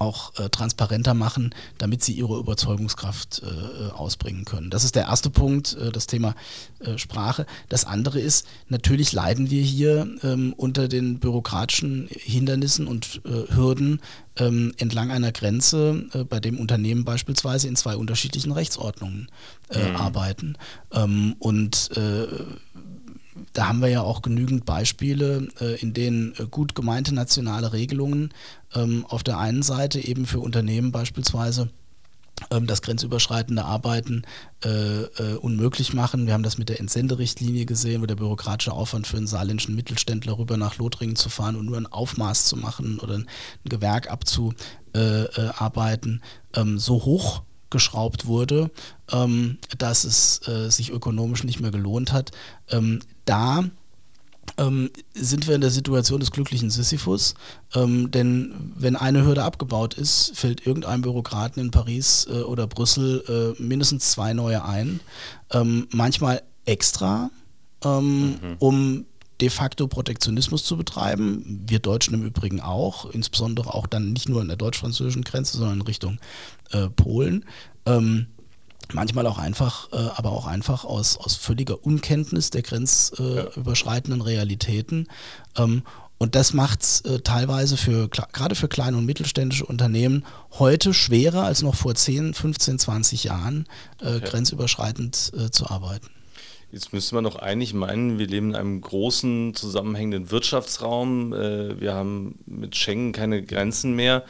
auch 0.03 0.38
äh, 0.38 0.48
transparenter 0.48 1.14
machen, 1.14 1.55
damit 1.78 2.03
sie 2.03 2.12
ihre 2.12 2.38
Überzeugungskraft 2.38 3.42
äh, 3.42 3.90
ausbringen 3.92 4.44
können. 4.44 4.70
Das 4.70 4.84
ist 4.84 4.94
der 4.94 5.05
erste 5.05 5.30
Punkt, 5.30 5.74
äh, 5.74 5.90
das 5.90 6.07
Thema 6.07 6.34
äh, 6.80 6.98
Sprache. 6.98 7.46
Das 7.68 7.84
andere 7.84 8.20
ist, 8.20 8.46
natürlich 8.68 9.12
leiden 9.12 9.50
wir 9.50 9.62
hier 9.62 10.09
ähm, 10.22 10.53
unter 10.57 10.88
den 10.88 11.18
bürokratischen 11.18 12.09
Hindernissen 12.11 12.86
und 12.86 13.22
äh, 13.24 13.55
Hürden 13.55 14.00
ähm, 14.36 14.72
entlang 14.78 15.11
einer 15.11 15.32
Grenze, 15.32 16.07
äh, 16.12 16.24
bei 16.24 16.40
dem 16.40 16.59
Unternehmen 16.59 17.05
beispielsweise 17.05 17.68
in 17.68 17.76
zwei 17.76 17.96
unterschiedlichen 17.96 18.53
Rechtsordnungen 18.53 19.28
mhm. 19.72 19.96
arbeiten. 19.96 20.57
Ähm, 20.92 21.36
und 21.38 21.90
da 23.53 23.68
haben 23.68 23.80
wir 23.80 23.89
ja 23.89 24.03
auch 24.03 24.22
genügend 24.22 24.64
Beispiele, 24.64 25.49
äh, 25.61 25.80
in 25.80 25.95
denen 25.95 26.35
äh, 26.39 26.47
gut 26.51 26.74
gemeinte 26.74 27.14
nationale 27.14 27.72
Regelungen 27.72 28.33
ähm, 28.74 29.07
auf 29.09 29.22
der 29.22 29.39
einen 29.39 29.62
Seite 29.62 30.01
eben 30.01 30.26
für 30.26 30.41
Unternehmen 30.41 30.93
beispielsweise 30.93 31.70
ähm, 32.51 32.66
das 32.66 32.83
grenzüberschreitende 32.83 33.64
Arbeiten 33.64 34.22
äh, 34.64 35.03
äh, 35.03 35.37
unmöglich 35.37 35.95
machen. 35.95 36.26
Wir 36.26 36.35
haben 36.35 36.43
das 36.43 36.59
mit 36.59 36.68
der 36.68 36.80
Entsenderichtlinie 36.80 37.66
gesehen, 37.66 38.03
wo 38.03 38.07
der 38.07 38.16
bürokratische 38.16 38.72
Aufwand 38.72 39.07
für 39.07 39.16
einen 39.16 39.26
saarländischen 39.26 39.74
Mittelständler 39.74 40.39
rüber 40.39 40.57
nach 40.57 40.78
Lothringen 40.78 41.16
zu 41.16 41.28
fahren 41.28 41.57
und 41.57 41.66
nur 41.66 41.76
ein 41.76 41.87
Aufmaß 41.87 42.47
zu 42.47 42.57
machen 42.57 42.99
oder 42.99 43.14
ein 43.14 43.28
Gewerk 43.64 44.11
abzuarbeiten, 44.11 46.22
ähm, 46.55 46.78
so 46.78 47.05
hoch 47.05 47.43
geschraubt 47.73 48.27
wurde, 48.27 48.70
ähm, 49.11 49.59
dass 49.79 50.05
es 50.05 50.47
äh, 50.47 50.70
sich 50.70 50.91
ökonomisch 50.91 51.43
nicht 51.43 51.59
mehr 51.59 51.73
gelohnt 51.73 52.12
hat. 52.12 52.31
Ähm, 52.70 53.01
da 53.25 53.64
ähm, 54.59 54.91
sind 55.14 55.47
wir 55.49 55.55
in 55.55 55.61
der 55.61 55.70
Situation 55.70 56.20
des 56.20 56.31
glücklichen 56.31 56.70
Sisyphus. 56.70 57.35
Ähm, 57.75 58.11
denn 58.11 58.73
wenn 58.77 58.97
eine 58.97 59.25
Hürde 59.25 59.43
abgebaut 59.43 59.95
ist, 59.95 60.33
fällt 60.35 60.66
irgendein 60.66 61.03
Bürokraten 61.03 61.62
in 61.62 61.70
Paris 61.70 62.27
äh, 62.31 62.43
oder 62.43 62.66
Brüssel 62.66 63.57
äh, 63.59 63.62
mindestens 63.62 64.11
zwei 64.11 64.33
neue 64.35 64.64
ein. 64.64 65.01
Ähm, 65.51 65.89
manchmal 65.91 66.43
extra, 66.64 67.31
ähm, 67.85 68.31
mhm. 68.31 68.57
um 68.59 69.07
de 69.41 69.51
facto 69.51 69.89
Protektionismus 69.89 70.64
zu 70.64 70.76
betreiben. 70.76 71.62
Wir 71.66 71.78
Deutschen 71.78 72.14
im 72.14 72.24
Übrigen 72.24 72.61
auch, 72.61 73.11
insbesondere 73.11 73.74
auch 73.74 73.87
dann 73.87 74.12
nicht 74.12 74.28
nur 74.28 74.41
an 74.41 74.49
der 74.49 74.57
deutsch-französischen 74.57 75.22
Grenze, 75.24 75.59
sondern 75.59 75.80
in 75.80 75.87
Richtung 75.87 76.18
äh, 76.70 76.89
Polen. 76.89 77.45
Ähm, 77.87 78.26
manchmal 78.93 79.26
auch 79.26 79.39
einfach, 79.39 79.93
äh, 79.93 79.97
aber 79.97 80.33
auch 80.33 80.47
einfach 80.47 80.85
aus, 80.85 81.16
aus 81.16 81.37
völliger 81.37 81.85
Unkenntnis 81.85 82.51
der 82.51 82.62
grenzüberschreitenden 82.62 84.20
äh, 84.20 84.24
Realitäten. 84.24 85.09
Ähm, 85.57 85.83
und 86.18 86.37
das 86.37 86.55
macht 86.55 86.83
es 86.83 87.01
äh, 87.01 87.18
teilweise 87.18 87.76
für 87.76 88.09
gerade 88.09 88.55
für 88.55 88.68
kleine 88.68 88.97
und 88.97 89.05
mittelständische 89.05 89.66
Unternehmen 89.66 90.24
heute 90.53 90.95
schwerer 90.95 91.43
als 91.43 91.62
noch 91.62 91.74
vor 91.74 91.97
10, 91.97 92.35
15, 92.35 92.78
20 92.78 93.24
Jahren 93.24 93.66
äh, 94.01 94.16
okay. 94.16 94.20
grenzüberschreitend 94.26 95.33
äh, 95.37 95.51
zu 95.51 95.68
arbeiten. 95.68 96.11
Jetzt 96.73 96.95
müsste 96.95 97.14
man 97.14 97.25
doch 97.25 97.37
eigentlich 97.37 97.75
meinen, 97.75 98.18
wir 98.18 98.27
leben 98.27 98.51
in 98.51 98.57
einem 98.57 98.81
großen 98.81 99.55
zusammenhängenden 99.55 100.31
Wirtschaftsraum. 100.31 101.35
Äh, 101.35 101.79
wir 101.79 101.93
haben 101.93 102.39
mit 102.47 102.75
Schengen 102.77 103.12
keine 103.12 103.43
Grenzen 103.43 103.95
mehr. 103.95 104.25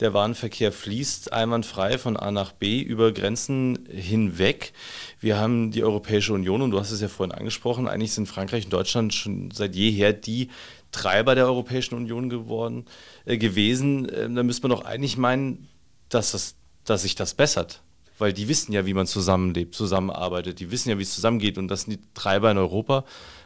Der 0.00 0.12
Warenverkehr 0.12 0.72
fließt 0.72 1.32
einwandfrei 1.32 1.98
von 1.98 2.16
A 2.16 2.32
nach 2.32 2.50
B 2.50 2.80
über 2.80 3.12
Grenzen 3.12 3.86
hinweg. 3.88 4.72
Wir 5.20 5.38
haben 5.38 5.70
die 5.70 5.84
Europäische 5.84 6.32
Union 6.32 6.62
und 6.62 6.72
du 6.72 6.80
hast 6.80 6.90
es 6.90 7.00
ja 7.00 7.06
vorhin 7.06 7.32
angesprochen, 7.32 7.86
eigentlich 7.86 8.12
sind 8.12 8.26
Frankreich 8.26 8.64
und 8.64 8.72
Deutschland 8.72 9.14
schon 9.14 9.52
seit 9.52 9.76
jeher 9.76 10.12
die 10.12 10.48
Treiber 10.90 11.36
der 11.36 11.46
Europäischen 11.46 11.94
Union 11.94 12.28
geworden, 12.28 12.86
äh, 13.24 13.38
gewesen. 13.38 14.08
Äh, 14.08 14.28
da 14.28 14.42
müsste 14.42 14.66
man 14.66 14.76
doch 14.76 14.84
eigentlich 14.84 15.16
meinen, 15.16 15.68
dass, 16.08 16.32
das, 16.32 16.56
dass 16.84 17.02
sich 17.02 17.14
das 17.14 17.34
bessert 17.34 17.82
weil 18.24 18.32
die 18.32 18.48
wissen 18.48 18.72
ja, 18.72 18.86
wie 18.86 18.94
man 18.94 19.06
zusammenlebt, 19.06 19.74
zusammenarbeitet, 19.74 20.58
die 20.58 20.70
wissen 20.70 20.88
ja, 20.88 20.98
wie 20.98 21.02
es 21.02 21.14
zusammengeht 21.14 21.58
und 21.58 21.68
das 21.68 21.82
sind 21.82 21.92
die 21.92 22.00
Treiber 22.14 22.50
in 22.50 22.56
Europa. 22.56 23.04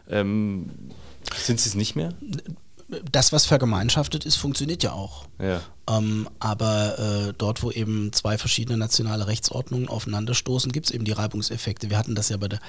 Ähm, 0.09 0.71
sind 1.35 1.59
sie 1.59 1.69
es 1.69 1.75
nicht 1.75 1.97
mehr? 1.97 2.15
das, 3.13 3.33
was 3.33 3.45
vergemeinschaftet 3.45 4.25
ist, 4.25 4.37
funktioniert 4.37 4.83
ja 4.83 4.93
auch. 4.93 5.27
Ja. 5.39 5.61
Ähm, 5.91 6.29
aber 6.39 6.99
äh, 7.29 7.35
dort, 7.37 7.63
wo 7.63 7.71
eben 7.71 8.13
zwei 8.13 8.39
verschiedene 8.39 8.79
nationale 8.79 9.27
Rechtsordnungen 9.27 9.89
aufeinanderstoßen, 9.89 10.73
gibt 10.73 10.87
es 10.87 10.93
eben 10.93 11.05
die 11.05 11.13
Reibungseffekte. 11.13 11.91
Wir 11.91 11.99
hatten 11.99 12.15
das 12.15 12.29
ja 12.31 12.37
bei 12.37 12.49
der 12.49 12.61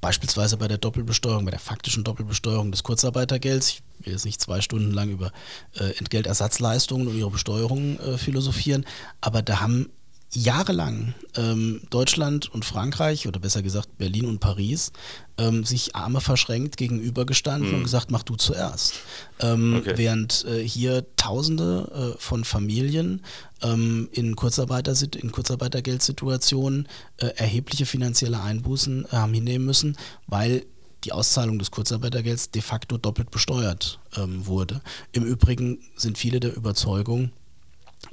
beispielsweise 0.00 0.56
bei 0.56 0.68
der 0.68 0.78
Doppelbesteuerung, 0.78 1.44
bei 1.44 1.50
der 1.50 1.60
faktischen 1.60 2.04
Doppelbesteuerung 2.04 2.70
des 2.70 2.84
Kurzarbeitergelds. 2.84 3.68
Ich 3.68 4.06
will 4.06 4.12
jetzt 4.12 4.24
nicht 4.24 4.40
zwei 4.40 4.60
Stunden 4.60 4.92
lang 4.92 5.10
über 5.10 5.32
äh, 5.74 5.90
Entgeltersatzleistungen 5.98 7.08
und 7.08 7.16
ihre 7.16 7.30
Besteuerung 7.30 7.98
äh, 7.98 8.16
philosophieren, 8.16 8.86
aber 9.20 9.42
da 9.42 9.60
haben 9.60 9.90
jahrelang 10.32 11.14
ähm, 11.36 11.80
Deutschland 11.88 12.52
und 12.52 12.64
Frankreich 12.64 13.26
oder 13.26 13.40
besser 13.40 13.62
gesagt 13.62 13.96
Berlin 13.96 14.26
und 14.26 14.40
Paris 14.40 14.92
ähm, 15.38 15.64
sich 15.64 15.96
Arme 15.96 16.20
verschränkt 16.20 16.76
gegenübergestanden 16.76 17.70
mhm. 17.70 17.76
und 17.76 17.82
gesagt, 17.84 18.10
mach 18.10 18.22
du 18.22 18.36
zuerst. 18.36 18.94
Ähm, 19.40 19.76
okay. 19.78 19.94
Während 19.96 20.44
äh, 20.44 20.62
hier 20.62 21.06
Tausende 21.16 22.14
äh, 22.16 22.20
von 22.20 22.44
Familien 22.44 23.22
ähm, 23.62 24.08
in, 24.12 24.36
Kurzarbeiter 24.36 24.94
in 25.18 25.32
Kurzarbeitergeldsituationen 25.32 26.88
äh, 27.16 27.26
erhebliche 27.36 27.86
finanzielle 27.86 28.40
Einbußen 28.40 29.06
äh, 29.06 29.08
haben 29.16 29.32
hinnehmen 29.32 29.64
müssen, 29.64 29.96
weil 30.26 30.66
die 31.04 31.12
Auszahlung 31.12 31.58
des 31.58 31.70
Kurzarbeitergelds 31.70 32.50
de 32.50 32.60
facto 32.60 32.98
doppelt 32.98 33.30
besteuert 33.30 34.00
ähm, 34.16 34.46
wurde. 34.46 34.80
Im 35.12 35.24
Übrigen 35.24 35.78
sind 35.96 36.18
viele 36.18 36.40
der 36.40 36.56
Überzeugung, 36.56 37.30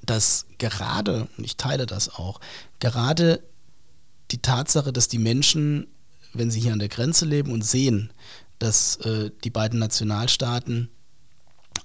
dass 0.06 0.46
gerade, 0.58 1.28
und 1.38 1.44
ich 1.44 1.58
teile 1.58 1.86
das 1.86 2.10
auch, 2.10 2.40
gerade 2.80 3.42
die 4.32 4.40
Tatsache, 4.40 4.92
dass 4.94 5.08
die 5.08 5.20
Menschen, 5.20 5.88
wenn 6.34 6.52
sie 6.52 6.60
hier 6.60 6.74
an 6.74 6.80
der 6.80 6.90
Grenze 6.90 7.26
leben 7.26 7.52
und 7.52 7.64
sehen, 7.64 8.12
dass 8.60 8.98
äh, 8.98 9.32
die 9.44 9.50
beiden 9.50 9.80
Nationalstaaten 9.80 10.90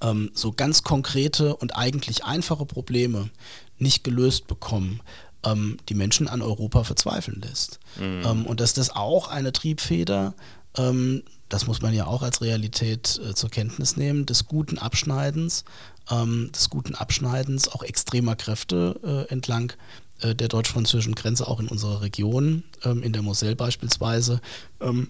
ähm, 0.00 0.30
so 0.34 0.52
ganz 0.52 0.82
konkrete 0.82 1.56
und 1.56 1.76
eigentlich 1.76 2.24
einfache 2.24 2.66
Probleme 2.66 3.30
nicht 3.78 4.04
gelöst 4.04 4.46
bekommen, 4.46 5.00
ähm, 5.44 5.78
die 5.88 5.94
Menschen 5.94 6.28
an 6.28 6.42
Europa 6.42 6.84
verzweifeln 6.84 7.40
lässt. 7.40 7.80
Mhm. 7.98 8.22
Ähm, 8.24 8.46
und 8.46 8.60
dass 8.60 8.74
das 8.74 8.90
auch 8.90 9.28
eine 9.28 9.52
Triebfeder 9.52 10.34
ähm, 10.76 11.22
das 11.50 11.66
muss 11.66 11.82
man 11.82 11.92
ja 11.92 12.06
auch 12.06 12.22
als 12.22 12.40
Realität 12.40 13.20
äh, 13.22 13.34
zur 13.34 13.50
Kenntnis 13.50 13.96
nehmen, 13.96 14.24
des 14.24 14.46
guten 14.46 14.78
Abschneidens, 14.78 15.64
ähm, 16.10 16.50
des 16.54 16.70
guten 16.70 16.94
Abschneidens 16.94 17.68
auch 17.68 17.82
extremer 17.82 18.36
Kräfte 18.36 19.26
äh, 19.28 19.32
entlang 19.32 19.72
äh, 20.20 20.34
der 20.34 20.48
deutsch-französischen 20.48 21.14
Grenze, 21.14 21.46
auch 21.46 21.60
in 21.60 21.68
unserer 21.68 22.02
Region, 22.02 22.64
ähm, 22.84 23.02
in 23.02 23.12
der 23.12 23.22
Moselle 23.22 23.56
beispielsweise, 23.56 24.40
ähm, 24.80 25.08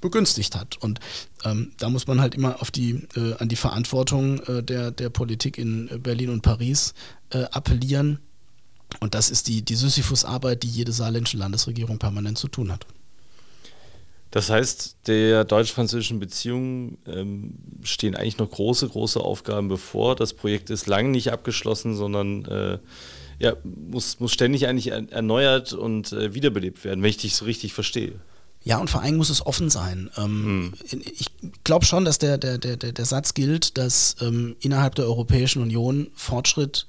begünstigt 0.00 0.54
hat. 0.54 0.76
Und 0.76 1.00
ähm, 1.44 1.72
da 1.78 1.88
muss 1.90 2.06
man 2.06 2.20
halt 2.20 2.34
immer 2.34 2.60
auf 2.62 2.70
die, 2.70 3.06
äh, 3.16 3.34
an 3.38 3.48
die 3.48 3.56
Verantwortung 3.56 4.40
äh, 4.44 4.62
der, 4.62 4.90
der 4.90 5.10
Politik 5.10 5.58
in 5.58 5.88
Berlin 6.02 6.30
und 6.30 6.42
Paris 6.42 6.94
äh, 7.30 7.44
appellieren 7.44 8.20
Und 9.00 9.14
das 9.14 9.30
ist 9.30 9.48
die, 9.48 9.62
die 9.62 9.74
Sisyphus-Arbeit, 9.74 10.62
die 10.62 10.68
jede 10.68 10.92
saarländische 10.92 11.36
Landesregierung 11.36 11.98
permanent 11.98 12.38
zu 12.38 12.48
tun 12.48 12.72
hat. 12.72 12.86
Das 14.38 14.50
heißt, 14.50 14.98
der 15.08 15.44
deutsch-französischen 15.44 16.20
Beziehungen 16.20 16.98
ähm, 17.08 17.54
stehen 17.82 18.14
eigentlich 18.14 18.38
noch 18.38 18.48
große, 18.48 18.88
große 18.88 19.18
Aufgaben 19.18 19.66
bevor. 19.66 20.14
Das 20.14 20.32
Projekt 20.32 20.70
ist 20.70 20.86
lange 20.86 21.08
nicht 21.08 21.32
abgeschlossen, 21.32 21.96
sondern 21.96 22.44
äh, 22.44 22.78
ja, 23.40 23.54
muss, 23.64 24.20
muss 24.20 24.32
ständig 24.32 24.68
eigentlich 24.68 24.92
erneuert 24.92 25.72
und 25.72 26.12
äh, 26.12 26.34
wiederbelebt 26.34 26.84
werden, 26.84 27.02
wenn 27.02 27.10
ich 27.10 27.16
dich 27.16 27.34
so 27.34 27.46
richtig 27.46 27.72
verstehe. 27.72 28.12
Ja, 28.62 28.78
und 28.78 28.88
vor 28.88 29.02
allem 29.02 29.16
muss 29.16 29.28
es 29.28 29.44
offen 29.44 29.70
sein. 29.70 30.08
Ähm, 30.16 30.72
hm. 30.88 31.02
Ich 31.18 31.26
glaube 31.64 31.84
schon, 31.84 32.04
dass 32.04 32.18
der, 32.18 32.38
der, 32.38 32.58
der, 32.58 32.76
der 32.76 33.04
Satz 33.04 33.34
gilt, 33.34 33.76
dass 33.76 34.14
ähm, 34.20 34.54
innerhalb 34.60 34.94
der 34.94 35.06
Europäischen 35.06 35.62
Union 35.62 36.12
Fortschritt 36.14 36.86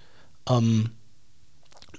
ähm, 0.48 0.92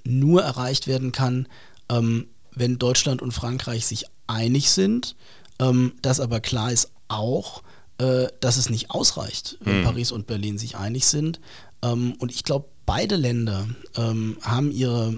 nur 0.05 0.43
erreicht 0.43 0.87
werden 0.87 1.11
kann, 1.11 1.49
ähm, 1.89 2.27
wenn 2.55 2.79
Deutschland 2.79 3.21
und 3.21 3.33
Frankreich 3.33 3.85
sich 3.85 4.05
einig 4.27 4.71
sind. 4.71 5.17
Ähm, 5.61 5.93
dass 6.01 6.19
aber 6.19 6.41
klar 6.41 6.71
ist 6.71 6.91
auch, 7.07 7.63
äh, 7.99 8.27
dass 8.41 8.57
es 8.57 8.69
nicht 8.69 8.91
ausreicht, 8.91 9.57
wenn 9.61 9.77
hm. 9.77 9.83
Paris 9.83 10.11
und 10.11 10.27
Berlin 10.27 10.57
sich 10.57 10.75
einig 10.75 11.05
sind. 11.05 11.39
Ähm, 11.81 12.15
und 12.19 12.31
ich 12.31 12.43
glaube, 12.43 12.67
beide 12.85 13.15
Länder 13.15 13.67
haben 13.95 14.71
ihre 14.71 15.17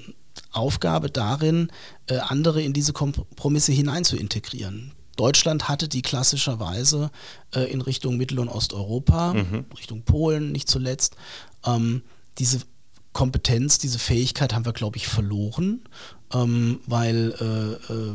Aufgabe 0.52 1.10
darin, 1.10 1.72
äh, 2.08 2.18
andere 2.18 2.62
in 2.62 2.74
diese 2.74 2.94
Kompromisse 2.94 3.72
hinein 3.72 4.04
zu 4.04 4.16
integrieren. 4.16 4.92
Deutschland 5.16 5.68
hatte 5.68 5.88
die 5.88 6.02
klassischerweise 6.02 7.12
äh, 7.54 7.72
in 7.72 7.82
Richtung 7.82 8.18
Mittel- 8.18 8.40
und 8.40 8.50
Osteuropa, 8.50 9.34
mhm. 9.34 9.66
Richtung 9.78 10.04
Polen 10.04 10.52
nicht 10.52 10.70
zuletzt, 10.70 11.16
ähm, 11.66 12.04
diese 12.40 12.62
Kompetenz, 13.14 13.78
diese 13.78 14.00
Fähigkeit 14.00 14.54
haben 14.54 14.66
wir, 14.66 14.74
glaube 14.74 14.98
ich, 14.98 15.08
verloren, 15.08 15.82
ähm, 16.34 16.80
weil 16.86 17.34
äh, 17.40 17.94
äh, 17.94 18.14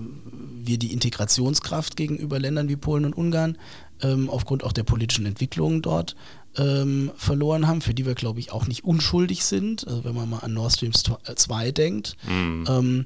wir 0.65 0.79
die 0.79 0.93
Integrationskraft 0.93 1.97
gegenüber 1.97 2.39
Ländern 2.39 2.69
wie 2.69 2.77
Polen 2.77 3.05
und 3.05 3.17
Ungarn 3.17 3.59
ähm, 4.03 4.31
aufgrund 4.31 4.65
auch 4.65 4.73
der 4.73 4.85
politischen 4.85 5.27
Entwicklungen 5.27 5.83
dort 5.83 6.17
ähm, 6.57 7.11
verloren 7.17 7.67
haben, 7.67 7.81
für 7.81 7.95
die 7.95 8.07
wir, 8.07 8.15
glaube 8.15 8.41
ich, 8.41 8.53
auch 8.53 8.67
nicht 8.67 8.85
unschuldig 8.85 9.45
sind. 9.45 9.87
Also 9.87 10.05
wenn 10.05 10.15
man 10.15 10.29
mal 10.29 10.39
an 10.39 10.55
Nord 10.55 10.73
Stream 10.73 10.93
2 10.93 11.73
denkt. 11.73 12.17
Mhm. 12.29 12.65
Ähm, 12.69 13.05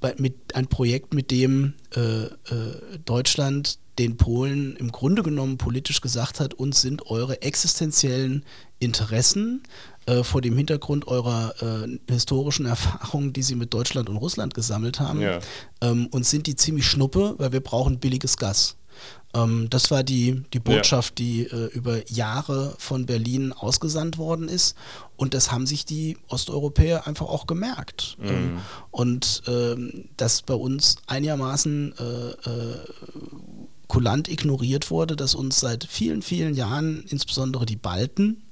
bei, 0.00 0.14
mit, 0.18 0.54
ein 0.54 0.66
Projekt, 0.66 1.14
mit 1.14 1.30
dem 1.30 1.74
äh, 1.94 2.24
äh, 2.24 2.30
Deutschland 3.04 3.78
den 3.98 4.18
Polen 4.18 4.76
im 4.76 4.92
Grunde 4.92 5.22
genommen 5.22 5.56
politisch 5.56 6.02
gesagt 6.02 6.38
hat, 6.38 6.52
uns 6.52 6.82
sind 6.82 7.06
eure 7.06 7.40
existenziellen 7.40 8.44
Interessen 8.78 9.62
äh, 10.06 10.22
vor 10.22 10.40
dem 10.40 10.56
Hintergrund 10.56 11.08
eurer 11.08 11.54
äh, 11.60 11.98
historischen 12.10 12.66
Erfahrungen, 12.66 13.32
die 13.32 13.42
sie 13.42 13.54
mit 13.54 13.74
Deutschland 13.74 14.08
und 14.08 14.16
Russland 14.16 14.54
gesammelt 14.54 15.00
haben, 15.00 15.20
ja. 15.20 15.40
ähm, 15.80 16.06
uns 16.08 16.30
sind 16.30 16.46
die 16.46 16.56
ziemlich 16.56 16.86
schnuppe, 16.86 17.34
weil 17.38 17.52
wir 17.52 17.60
brauchen 17.60 17.98
billiges 17.98 18.36
Gas. 18.36 18.76
Ähm, 19.34 19.68
das 19.70 19.90
war 19.90 20.02
die, 20.02 20.42
die 20.52 20.60
Botschaft, 20.60 21.20
ja. 21.20 21.24
die 21.24 21.42
äh, 21.42 21.66
über 21.72 22.08
Jahre 22.10 22.74
von 22.78 23.06
Berlin 23.06 23.52
ausgesandt 23.52 24.18
worden 24.18 24.48
ist. 24.48 24.76
Und 25.16 25.34
das 25.34 25.50
haben 25.50 25.66
sich 25.66 25.84
die 25.84 26.16
Osteuropäer 26.28 27.06
einfach 27.06 27.26
auch 27.26 27.46
gemerkt. 27.46 28.16
Mhm. 28.18 28.28
Ähm, 28.28 28.60
und 28.90 29.42
ähm, 29.46 30.08
dass 30.16 30.42
bei 30.42 30.54
uns 30.54 30.96
einigermaßen 31.06 31.94
äh, 31.98 32.50
äh, 32.50 32.78
kulant 33.88 34.28
ignoriert 34.28 34.90
wurde, 34.90 35.16
dass 35.16 35.34
uns 35.34 35.60
seit 35.60 35.84
vielen, 35.84 36.22
vielen 36.22 36.54
Jahren, 36.54 37.04
insbesondere 37.08 37.66
die 37.66 37.76
Balten, 37.76 38.42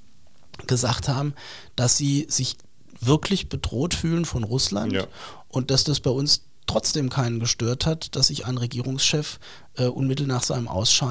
gesagt 0.66 1.08
haben, 1.08 1.34
dass 1.76 1.96
sie 1.96 2.26
sich 2.28 2.56
wirklich 3.00 3.48
bedroht 3.48 3.94
fühlen 3.94 4.24
von 4.24 4.44
Russland 4.44 4.92
ja. 4.92 5.06
und 5.48 5.70
dass 5.70 5.84
das 5.84 6.00
bei 6.00 6.10
uns 6.10 6.42
trotzdem 6.66 7.10
keinen 7.10 7.40
gestört 7.40 7.84
hat, 7.86 8.16
dass 8.16 8.28
sich 8.28 8.46
ein 8.46 8.56
Regierungschef 8.56 9.38
äh, 9.76 9.86
unmittelbar, 9.86 10.36
nach 10.36 10.42
seinem 10.42 10.68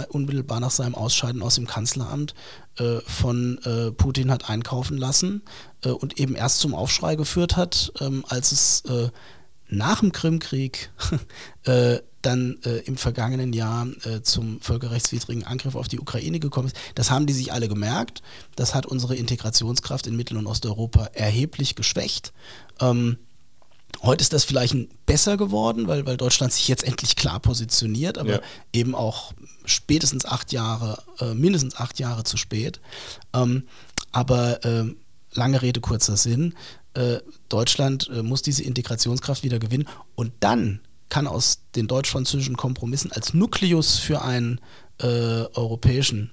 unmittelbar 0.10 0.60
nach 0.60 0.72
seinem 0.72 0.96
Ausscheiden 0.96 1.44
aus 1.44 1.56
dem 1.56 1.68
Kanzleramt 1.68 2.34
äh, 2.78 3.00
von 3.02 3.60
äh, 3.64 3.91
Putin 3.91 4.32
hat 4.32 4.50
einkaufen 4.50 4.98
lassen 4.98 5.44
äh, 5.84 5.89
und 5.89 6.20
eben 6.20 6.36
erst 6.36 6.60
zum 6.60 6.74
Aufschrei 6.74 7.16
geführt 7.16 7.56
hat, 7.56 7.94
ähm, 8.00 8.26
als 8.28 8.52
es 8.52 8.82
äh, 8.86 9.10
nach 9.68 10.00
dem 10.00 10.12
Krimkrieg 10.12 10.91
äh, 12.24 12.30
dann 12.30 12.57
im 12.86 12.97
vergangenen 12.97 13.53
Jahr 13.53 13.88
zum 14.24 14.61
völkerrechtswidrigen 14.61 15.43
Angriff 15.43 15.76
auf 15.76 15.88
die 15.88 15.99
Ukraine 15.99 16.39
gekommen 16.39 16.67
ist. 16.67 16.78
Das 16.95 17.11
haben 17.11 17.26
die 17.26 17.34
sich 17.34 17.51
alle 17.51 17.67
gemerkt. 17.67 18.21
Das 18.55 18.74
hat 18.74 18.86
unsere 18.86 19.15
Integrationskraft 19.15 20.07
in 20.07 20.15
Mittel- 20.15 20.38
und 20.38 20.47
Osteuropa 20.47 21.05
erheblich 21.13 21.76
geschwächt. 21.76 22.34
Ähm, 22.80 23.17
Heute 24.01 24.21
ist 24.21 24.34
das 24.34 24.43
vielleicht 24.43 24.76
besser 25.05 25.38
geworden, 25.38 25.88
weil, 25.88 26.05
weil 26.05 26.17
Deutschland 26.17 26.51
sich 26.51 26.67
jetzt 26.67 26.84
endlich 26.84 27.15
klar 27.15 27.39
positioniert, 27.39 28.17
aber 28.17 28.32
ja. 28.34 28.41
eben 28.74 28.95
auch 28.95 29.34
spätestens 29.65 30.26
acht 30.26 30.51
Jahre, 30.51 31.01
äh, 31.19 31.34
mindestens 31.34 31.78
acht 31.78 31.99
Jahre 31.99 32.24
zu 32.24 32.36
spät. 32.36 32.82
Ähm, 33.34 33.63
aber 34.11 34.63
äh, 34.65 34.93
lange 35.34 35.61
Rede, 35.61 35.80
kurzer 35.80 36.17
Sinn. 36.17 36.55
Äh, 36.95 37.19
Deutschland 37.49 38.09
äh, 38.13 38.24
muss 38.24 38.41
diese 38.41 38.63
Integrationskraft 38.63 39.43
wieder 39.43 39.59
gewinnen 39.59 39.88
und 40.15 40.34
dann 40.41 40.82
kann 41.14 41.28
aus 41.28 41.59
den 41.76 41.86
deutsch-französischen 41.86 42.57
Kompromissen 42.57 43.11
als 43.11 43.36
Nukleus 43.36 43.99
für 43.99 44.24
einen 44.24 44.59
äh, 44.99 45.05
europäischen 45.05 46.32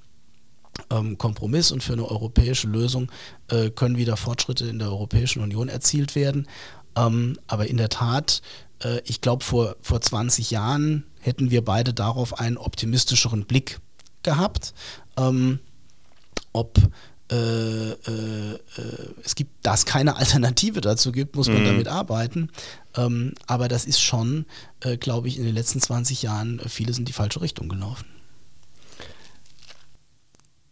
ähm, 0.88 1.18
Kompromiss 1.18 1.70
und 1.70 1.82
für 1.82 1.92
eine 1.92 2.10
europäische 2.10 2.66
Lösung 2.66 3.12
äh, 3.48 3.68
können 3.68 3.98
wieder 3.98 4.16
Fortschritte 4.16 4.64
in 4.68 4.78
der 4.78 4.88
Europäischen 4.88 5.42
Union 5.42 5.68
erzielt 5.68 6.14
werden. 6.14 6.48
Ähm, 6.96 7.38
aber 7.46 7.66
in 7.66 7.76
der 7.76 7.90
Tat, 7.90 8.40
äh, 8.82 9.02
ich 9.04 9.20
glaube, 9.20 9.44
vor, 9.44 9.76
vor 9.82 10.00
20 10.00 10.50
Jahren 10.50 11.04
hätten 11.20 11.50
wir 11.50 11.62
beide 11.62 11.92
darauf 11.92 12.40
einen 12.40 12.56
optimistischeren 12.56 13.44
Blick 13.44 13.80
gehabt. 14.22 14.72
Ähm, 15.18 15.58
ob 16.54 16.78
äh, 17.30 17.90
äh, 17.92 18.58
es 19.24 19.34
gibt, 19.34 19.52
da 19.62 19.74
es 19.74 19.86
keine 19.86 20.16
Alternative 20.16 20.80
dazu 20.80 21.12
gibt, 21.12 21.36
muss 21.36 21.48
man 21.48 21.62
mhm. 21.62 21.66
damit 21.66 21.88
arbeiten. 21.88 22.50
Ähm, 22.96 23.34
aber 23.46 23.68
das 23.68 23.84
ist 23.84 24.00
schon, 24.00 24.46
äh, 24.80 24.96
glaube 24.96 25.28
ich, 25.28 25.38
in 25.38 25.44
den 25.44 25.54
letzten 25.54 25.80
20 25.80 26.22
Jahren 26.22 26.58
äh, 26.58 26.68
vieles 26.68 26.98
in 26.98 27.04
die 27.04 27.12
falsche 27.12 27.40
Richtung 27.40 27.68
gelaufen. 27.68 28.06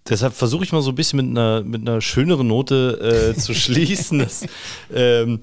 Deshalb 0.08 0.34
versuche 0.34 0.64
ich 0.64 0.72
mal 0.72 0.82
so 0.82 0.90
ein 0.90 0.94
bisschen 0.94 1.18
mit 1.18 1.38
einer, 1.38 1.62
mit 1.62 1.82
einer 1.82 2.00
schöneren 2.00 2.46
Note 2.46 3.34
äh, 3.36 3.38
zu 3.38 3.54
schließen. 3.54 4.20
dass, 4.20 4.44
ähm, 4.92 5.40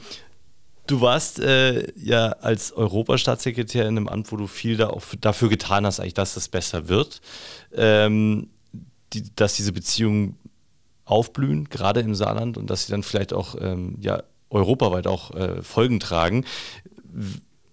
Du 0.87 1.01
warst 1.01 1.39
äh, 1.39 1.91
ja 1.97 2.27
als 2.27 2.71
Europastaatssekretär 2.71 3.87
in 3.87 3.97
einem 3.97 4.07
Amt, 4.07 4.31
wo 4.31 4.37
du 4.37 4.45
viel 4.45 4.77
da 4.77 4.89
auch 4.89 5.01
dafür 5.19 5.49
getan 5.49 5.83
hast, 5.83 5.99
eigentlich, 5.99 6.13
dass 6.13 6.37
es 6.37 6.47
besser 6.47 6.87
wird, 6.87 7.21
ähm, 7.73 8.49
die, 9.13 9.23
dass 9.35 9.55
diese 9.55 9.71
Beziehungen 9.71 10.37
aufblühen, 11.05 11.69
gerade 11.69 12.01
im 12.01 12.15
Saarland, 12.15 12.57
und 12.57 12.69
dass 12.69 12.85
sie 12.85 12.91
dann 12.91 13.03
vielleicht 13.03 13.33
auch 13.33 13.55
ähm, 13.59 13.97
ja, 14.01 14.23
europaweit 14.49 15.07
auch 15.07 15.31
äh, 15.31 15.61
Folgen 15.61 15.99
tragen. 15.99 16.45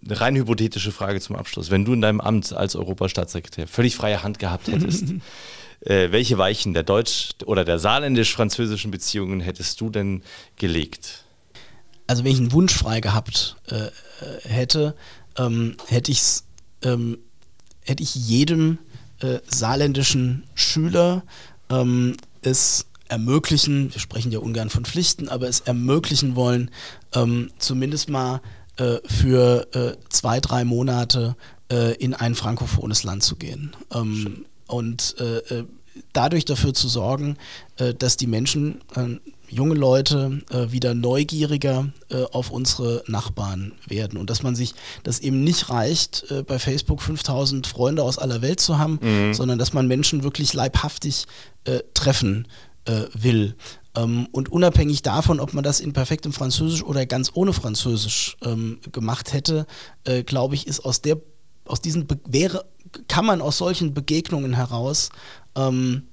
Eine 0.05 0.21
rein 0.21 0.37
hypothetische 0.37 0.93
Frage 0.93 1.21
zum 1.21 1.37
Abschluss. 1.37 1.71
Wenn 1.71 1.85
du 1.85 1.93
in 1.93 2.01
deinem 2.01 2.21
Amt 2.21 2.53
als 2.53 2.77
Europastaatssekretär 2.77 3.67
völlig 3.67 3.97
freie 3.97 4.23
Hand 4.23 4.39
gehabt 4.39 4.69
hättest, 4.69 5.05
äh, 5.81 6.13
welche 6.13 6.39
Weichen 6.39 6.75
der 6.75 6.83
deutsch- 6.83 7.31
oder 7.47 7.65
der 7.65 7.79
saarländisch-französischen 7.79 8.91
Beziehungen 8.91 9.41
hättest 9.41 9.81
du 9.81 9.91
denn 9.91 10.23
gelegt? 10.57 11.25
also 12.13 12.25
wenn 12.25 12.33
ich 12.33 12.39
einen 12.39 12.53
Wunsch 12.53 12.75
frei 12.75 13.01
gehabt 13.01 13.57
äh, 13.69 13.89
hätte, 14.47 14.95
ähm, 15.39 15.77
hätte, 15.89 16.11
ich's, 16.13 16.45
ähm, 16.83 17.19
hätte 17.81 18.03
ich 18.03 18.15
jedem 18.15 18.79
äh, 19.21 19.39
saarländischen 19.47 20.45
Schüler 20.55 21.23
ähm, 21.71 22.19
es 22.43 22.87
ermöglichen, 23.13 23.93
wir 23.93 24.01
sprechen 24.01 24.33
ja 24.33 24.39
ungern 24.39 24.71
von 24.71 24.87
Pflichten, 24.87 25.29
aber 25.29 25.47
es 25.47 25.61
ermöglichen 25.61 26.35
wollen, 26.35 26.71
ähm, 27.15 27.51
zumindest 27.59 28.09
mal 28.09 28.41
äh, 28.79 28.97
für 29.05 29.69
äh, 29.75 29.97
zwei, 30.09 30.41
drei 30.41 30.65
Monate 30.65 31.37
äh, 31.71 31.95
in 31.97 32.15
ein 32.15 32.35
frankophones 32.35 33.05
Land 33.05 33.23
zu 33.23 33.37
gehen. 33.37 33.77
Ähm, 33.95 34.47
und 34.67 35.17
äh, 35.19 35.65
dadurch 36.15 36.47
dafür 36.47 36.73
zu 36.73 36.89
sorgen, 36.89 37.37
dass 37.77 38.17
die 38.17 38.27
Menschen 38.27 38.81
junge 39.53 39.75
Leute 39.75 40.41
äh, 40.51 40.73
wieder 40.73 40.95
neugieriger 40.95 41.91
äh, 42.09 42.23
auf 42.33 42.51
unsere 42.51 43.05
Nachbarn 43.07 43.73
werden 43.87 44.19
und 44.19 44.31
dass 44.31 44.43
man 44.43 44.57
sich, 44.57 44.75
dass 45.03 45.19
eben 45.19 45.45
nicht 45.45 45.69
reicht, 45.69 46.25
äh, 46.31 46.43
bei 46.43 46.59
Facebook 46.59 47.03
5000 47.03 47.67
Freunde 47.67 48.03
aus 48.03 48.17
aller 48.17 48.41
Welt 48.41 48.61
zu 48.61 48.79
haben, 48.79 48.99
mhm. 49.03 49.35
sondern 49.35 49.59
dass 49.59 49.75
man 49.75 49.87
Menschen 49.87 50.23
wirklich 50.23 50.55
leibhaftig 50.55 51.27
äh, 51.65 51.81
treffen 51.93 52.49
äh, 52.85 53.05
will. 53.15 53.57
Ähm, 53.97 54.29
und 54.33 54.51
unabhängig 54.51 55.03
davon, 55.03 55.41
ob 55.41 55.55
man 55.55 55.65
das 55.65 55.81
in 55.81 55.93
perfektem 55.93 56.33
Französisch 56.33 56.83
oder 56.83 57.07
ganz 57.07 57.31
ohne 57.35 57.53
Französisch 57.53 58.37
ähm, 58.43 58.79
gemacht 58.91 59.33
hätte, 59.33 59.67
äh, 60.05 60.23
glaube 60.23 60.55
ich, 60.55 60.67
ist 60.67 60.81
aus 60.81 61.03
der, 61.03 61.19
aus 61.67 61.81
diesen, 61.81 62.07
Be 62.07 62.19
wäre, 62.27 62.65
kann 63.09 63.25
man 63.25 63.41
aus 63.41 63.59
solchen 63.59 63.95
Begegnungen 63.95 64.55
heraus 64.55 65.11
ähm, 65.57 66.09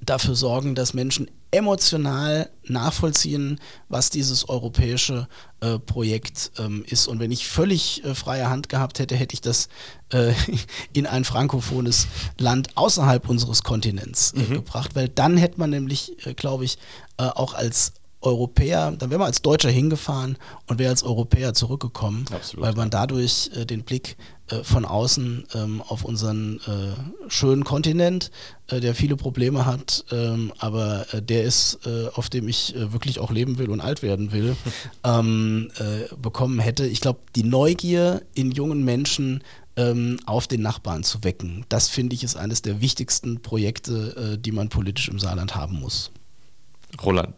dafür 0.00 0.34
sorgen, 0.34 0.74
dass 0.74 0.94
Menschen 0.94 1.30
emotional 1.50 2.50
nachvollziehen, 2.64 3.60
was 3.88 4.10
dieses 4.10 4.48
europäische 4.48 5.28
äh, 5.60 5.78
Projekt 5.78 6.52
ähm, 6.58 6.84
ist. 6.86 7.08
Und 7.08 7.18
wenn 7.18 7.32
ich 7.32 7.48
völlig 7.48 8.04
äh, 8.04 8.14
freie 8.14 8.48
Hand 8.48 8.68
gehabt 8.68 8.98
hätte, 8.98 9.16
hätte 9.16 9.34
ich 9.34 9.40
das 9.40 9.68
äh, 10.12 10.32
in 10.92 11.06
ein 11.06 11.24
frankophones 11.24 12.06
Land 12.38 12.76
außerhalb 12.76 13.28
unseres 13.28 13.62
Kontinents 13.62 14.32
äh, 14.32 14.40
mhm. 14.40 14.54
gebracht, 14.54 14.94
weil 14.94 15.08
dann 15.08 15.36
hätte 15.36 15.58
man 15.58 15.70
nämlich, 15.70 16.24
äh, 16.26 16.34
glaube 16.34 16.64
ich, 16.64 16.78
äh, 17.18 17.24
auch 17.24 17.54
als 17.54 17.92
Europäer, 18.22 18.92
dann 18.92 19.10
wäre 19.10 19.18
man 19.18 19.28
als 19.28 19.42
Deutscher 19.42 19.70
hingefahren 19.70 20.36
und 20.66 20.78
wäre 20.78 20.90
als 20.90 21.02
Europäer 21.02 21.54
zurückgekommen, 21.54 22.26
Absolut, 22.30 22.64
weil 22.64 22.74
man 22.74 22.90
dadurch 22.90 23.50
äh, 23.54 23.64
den 23.64 23.82
Blick 23.82 24.16
äh, 24.48 24.62
von 24.62 24.84
außen 24.84 25.44
ähm, 25.54 25.82
auf 25.86 26.04
unseren 26.04 26.58
äh, 26.66 27.30
schönen 27.30 27.64
Kontinent, 27.64 28.30
äh, 28.68 28.80
der 28.80 28.94
viele 28.94 29.16
Probleme 29.16 29.64
hat, 29.64 30.04
ähm, 30.10 30.52
aber 30.58 31.06
äh, 31.14 31.22
der 31.22 31.44
ist, 31.44 31.80
äh, 31.86 32.08
auf 32.14 32.28
dem 32.28 32.48
ich 32.48 32.74
wirklich 32.76 33.18
auch 33.20 33.30
leben 33.30 33.58
will 33.58 33.70
und 33.70 33.80
alt 33.80 34.02
werden 34.02 34.32
will, 34.32 34.56
ähm, 35.04 35.70
bekommen 36.20 36.58
hätte. 36.58 36.86
Ich 36.86 37.00
glaube, 37.00 37.20
die 37.36 37.44
Neugier 37.44 38.22
in 38.34 38.50
jungen 38.50 38.84
Menschen 38.84 39.42
ähm, 39.76 40.18
auf 40.26 40.46
den 40.46 40.62
Nachbarn 40.62 41.04
zu 41.04 41.24
wecken, 41.24 41.64
das 41.68 41.88
finde 41.88 42.14
ich 42.14 42.24
ist 42.24 42.36
eines 42.36 42.62
der 42.62 42.80
wichtigsten 42.80 43.40
Projekte, 43.40 44.38
die 44.38 44.52
man 44.52 44.68
politisch 44.68 45.08
im 45.08 45.18
Saarland 45.18 45.54
haben 45.54 45.80
muss. 45.80 46.10
Roland, 47.02 47.34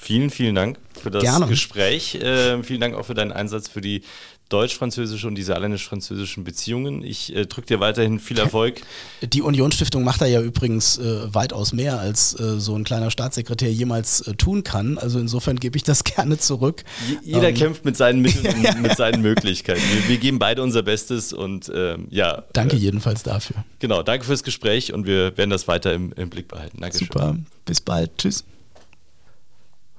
Vielen, 0.00 0.30
vielen 0.30 0.54
Dank 0.54 0.78
für 1.00 1.10
das 1.10 1.22
Gerne. 1.22 1.46
Gespräch. 1.46 2.14
Äh, 2.14 2.62
vielen 2.62 2.80
Dank 2.80 2.94
auch 2.94 3.06
für 3.06 3.14
deinen 3.14 3.32
Einsatz 3.32 3.68
für 3.68 3.80
die 3.80 4.02
deutsch-französische 4.48 5.26
und 5.26 5.34
die 5.34 5.42
saarländisch-französischen 5.42 6.44
Beziehungen. 6.44 7.04
Ich 7.04 7.34
äh, 7.34 7.46
drücke 7.46 7.66
dir 7.66 7.80
weiterhin 7.80 8.18
viel 8.18 8.38
Erfolg. 8.38 8.80
Die 9.22 9.42
Unionsstiftung 9.42 10.04
macht 10.04 10.20
da 10.20 10.26
ja 10.26 10.40
übrigens 10.40 10.98
äh, 10.98 11.34
weitaus 11.34 11.72
mehr, 11.72 11.98
als 12.00 12.38
äh, 12.38 12.58
so 12.58 12.74
ein 12.74 12.84
kleiner 12.84 13.10
Staatssekretär 13.10 13.70
jemals 13.70 14.22
äh, 14.22 14.34
tun 14.34 14.64
kann. 14.64 14.96
Also 14.96 15.18
insofern 15.18 15.56
gebe 15.56 15.76
ich 15.76 15.82
das 15.82 16.04
gerne 16.16 16.38
zurück. 16.38 16.84
jeder 17.22 17.50
ähm. 17.50 17.54
kämpft 17.54 17.84
mit 17.84 17.96
seinen 17.96 18.20
Mitteln 18.20 18.46
und 18.46 18.82
mit 18.82 18.96
seinen 18.96 19.20
Möglichkeiten. 19.20 19.82
Wir, 19.92 20.08
wir, 20.08 20.18
geben 20.18 20.38
beide 20.38 20.62
unser 20.62 20.82
Bestes 20.82 21.32
und 21.32 21.70
ähm, 21.74 22.06
ja. 22.10 22.44
Danke 22.52 22.76
äh, 22.76 22.80
jedenfalls 22.80 23.22
dafür. 23.22 23.64
Genau, 23.80 24.02
danke 24.02 24.24
fürs 24.24 24.42
Gespräch 24.42 24.94
und 24.94 25.06
wir 25.06 25.36
werden 25.36 25.50
das 25.50 25.68
weiter 25.68 25.92
im, 25.92 26.12
im 26.14 26.30
Blick 26.30 26.48
behalten. 26.48 26.78
Dankeschön. 26.80 27.06
Super, 27.06 27.36
bis 27.66 27.80
bald. 27.80 28.16
Tschüss. 28.16 28.44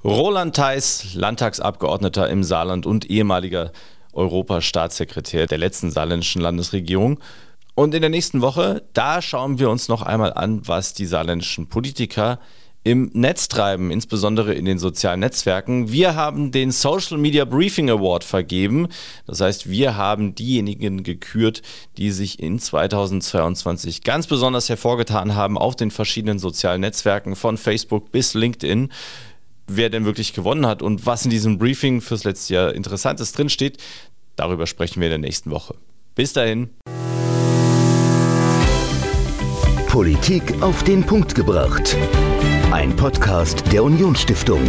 Roland 0.04 0.56
Theis, 0.56 1.14
Landtagsabgeordneter 1.14 2.30
im 2.30 2.43
Saarland 2.43 2.86
und 2.86 3.10
ehemaliger 3.10 3.74
Europastaatssekretär 4.14 5.45
der 5.45 5.58
letzten 5.58 5.91
saarländischen 5.91 6.41
Landesregierung. 6.41 7.20
Und 7.76 7.93
in 7.93 8.02
der 8.02 8.10
nächsten 8.10 8.41
Woche, 8.41 8.84
da 8.93 9.22
schauen 9.22 9.60
wir 9.60 9.70
uns 9.70 9.89
noch 9.89 10.02
einmal 10.02 10.34
an, 10.34 10.68
was 10.68 10.93
die 10.93 11.06
saarländischen 11.06 11.68
Politiker 11.68 12.39
im 12.84 13.12
Netz 13.14 13.50
treiben, 13.50 13.91
insbesondere 13.91 14.54
in 14.54 14.64
den 14.64 14.80
sozialen 14.80 15.20
Netzwerken. 15.20 15.91
Wir 15.91 16.16
haben 16.16 16.52
den 16.52 16.72
Social 16.72 17.18
Media 17.18 17.43
Briefing 17.43 17.89
Award 17.89 18.24
vergeben. 18.24 18.88
Das 19.28 19.41
heißt, 19.41 19.70
wir 19.70 19.97
haben 19.97 20.34
diejenigen 20.34 21.04
gekürt, 21.04 21.62
die 21.97 22.12
sich 22.12 22.39
in 22.39 22.58
2022 22.58 24.04
ganz 24.04 24.28
besonders 24.28 24.70
hervorgetan 24.70 25.36
haben 25.36 25.58
auf 25.58 25.76
den 25.76 25.91
verschiedenen 25.91 26.39
sozialen 26.39 26.82
Netzwerken 26.82 27.36
von 27.36 27.58
Facebook 27.58 28.14
bis 28.14 28.34
LinkedIn 28.34 28.89
wer 29.76 29.89
denn 29.89 30.05
wirklich 30.05 30.34
gewonnen 30.34 30.65
hat 30.65 30.82
und 30.82 31.05
was 31.05 31.26
in 31.26 31.32
diesem 31.32 31.57
Briefing 31.57 32.01
fürs 32.01 32.24
letzte 32.24 32.53
Jahr 32.53 32.74
Interessantes 32.74 33.32
drinsteht, 33.32 33.78
darüber 34.36 34.67
sprechen 34.67 35.01
wir 35.01 35.07
in 35.07 35.22
der 35.22 35.30
nächsten 35.30 35.51
Woche. 35.51 35.76
Bis 36.15 36.34
dahin. 36.34 36.70
Politik 39.88 40.61
auf 40.61 40.84
den 40.84 41.03
Punkt 41.03 41.34
gebracht. 41.34 41.97
Ein 42.72 42.95
Podcast 42.95 43.63
der 43.72 43.84
Unionsstiftung. 43.84 44.61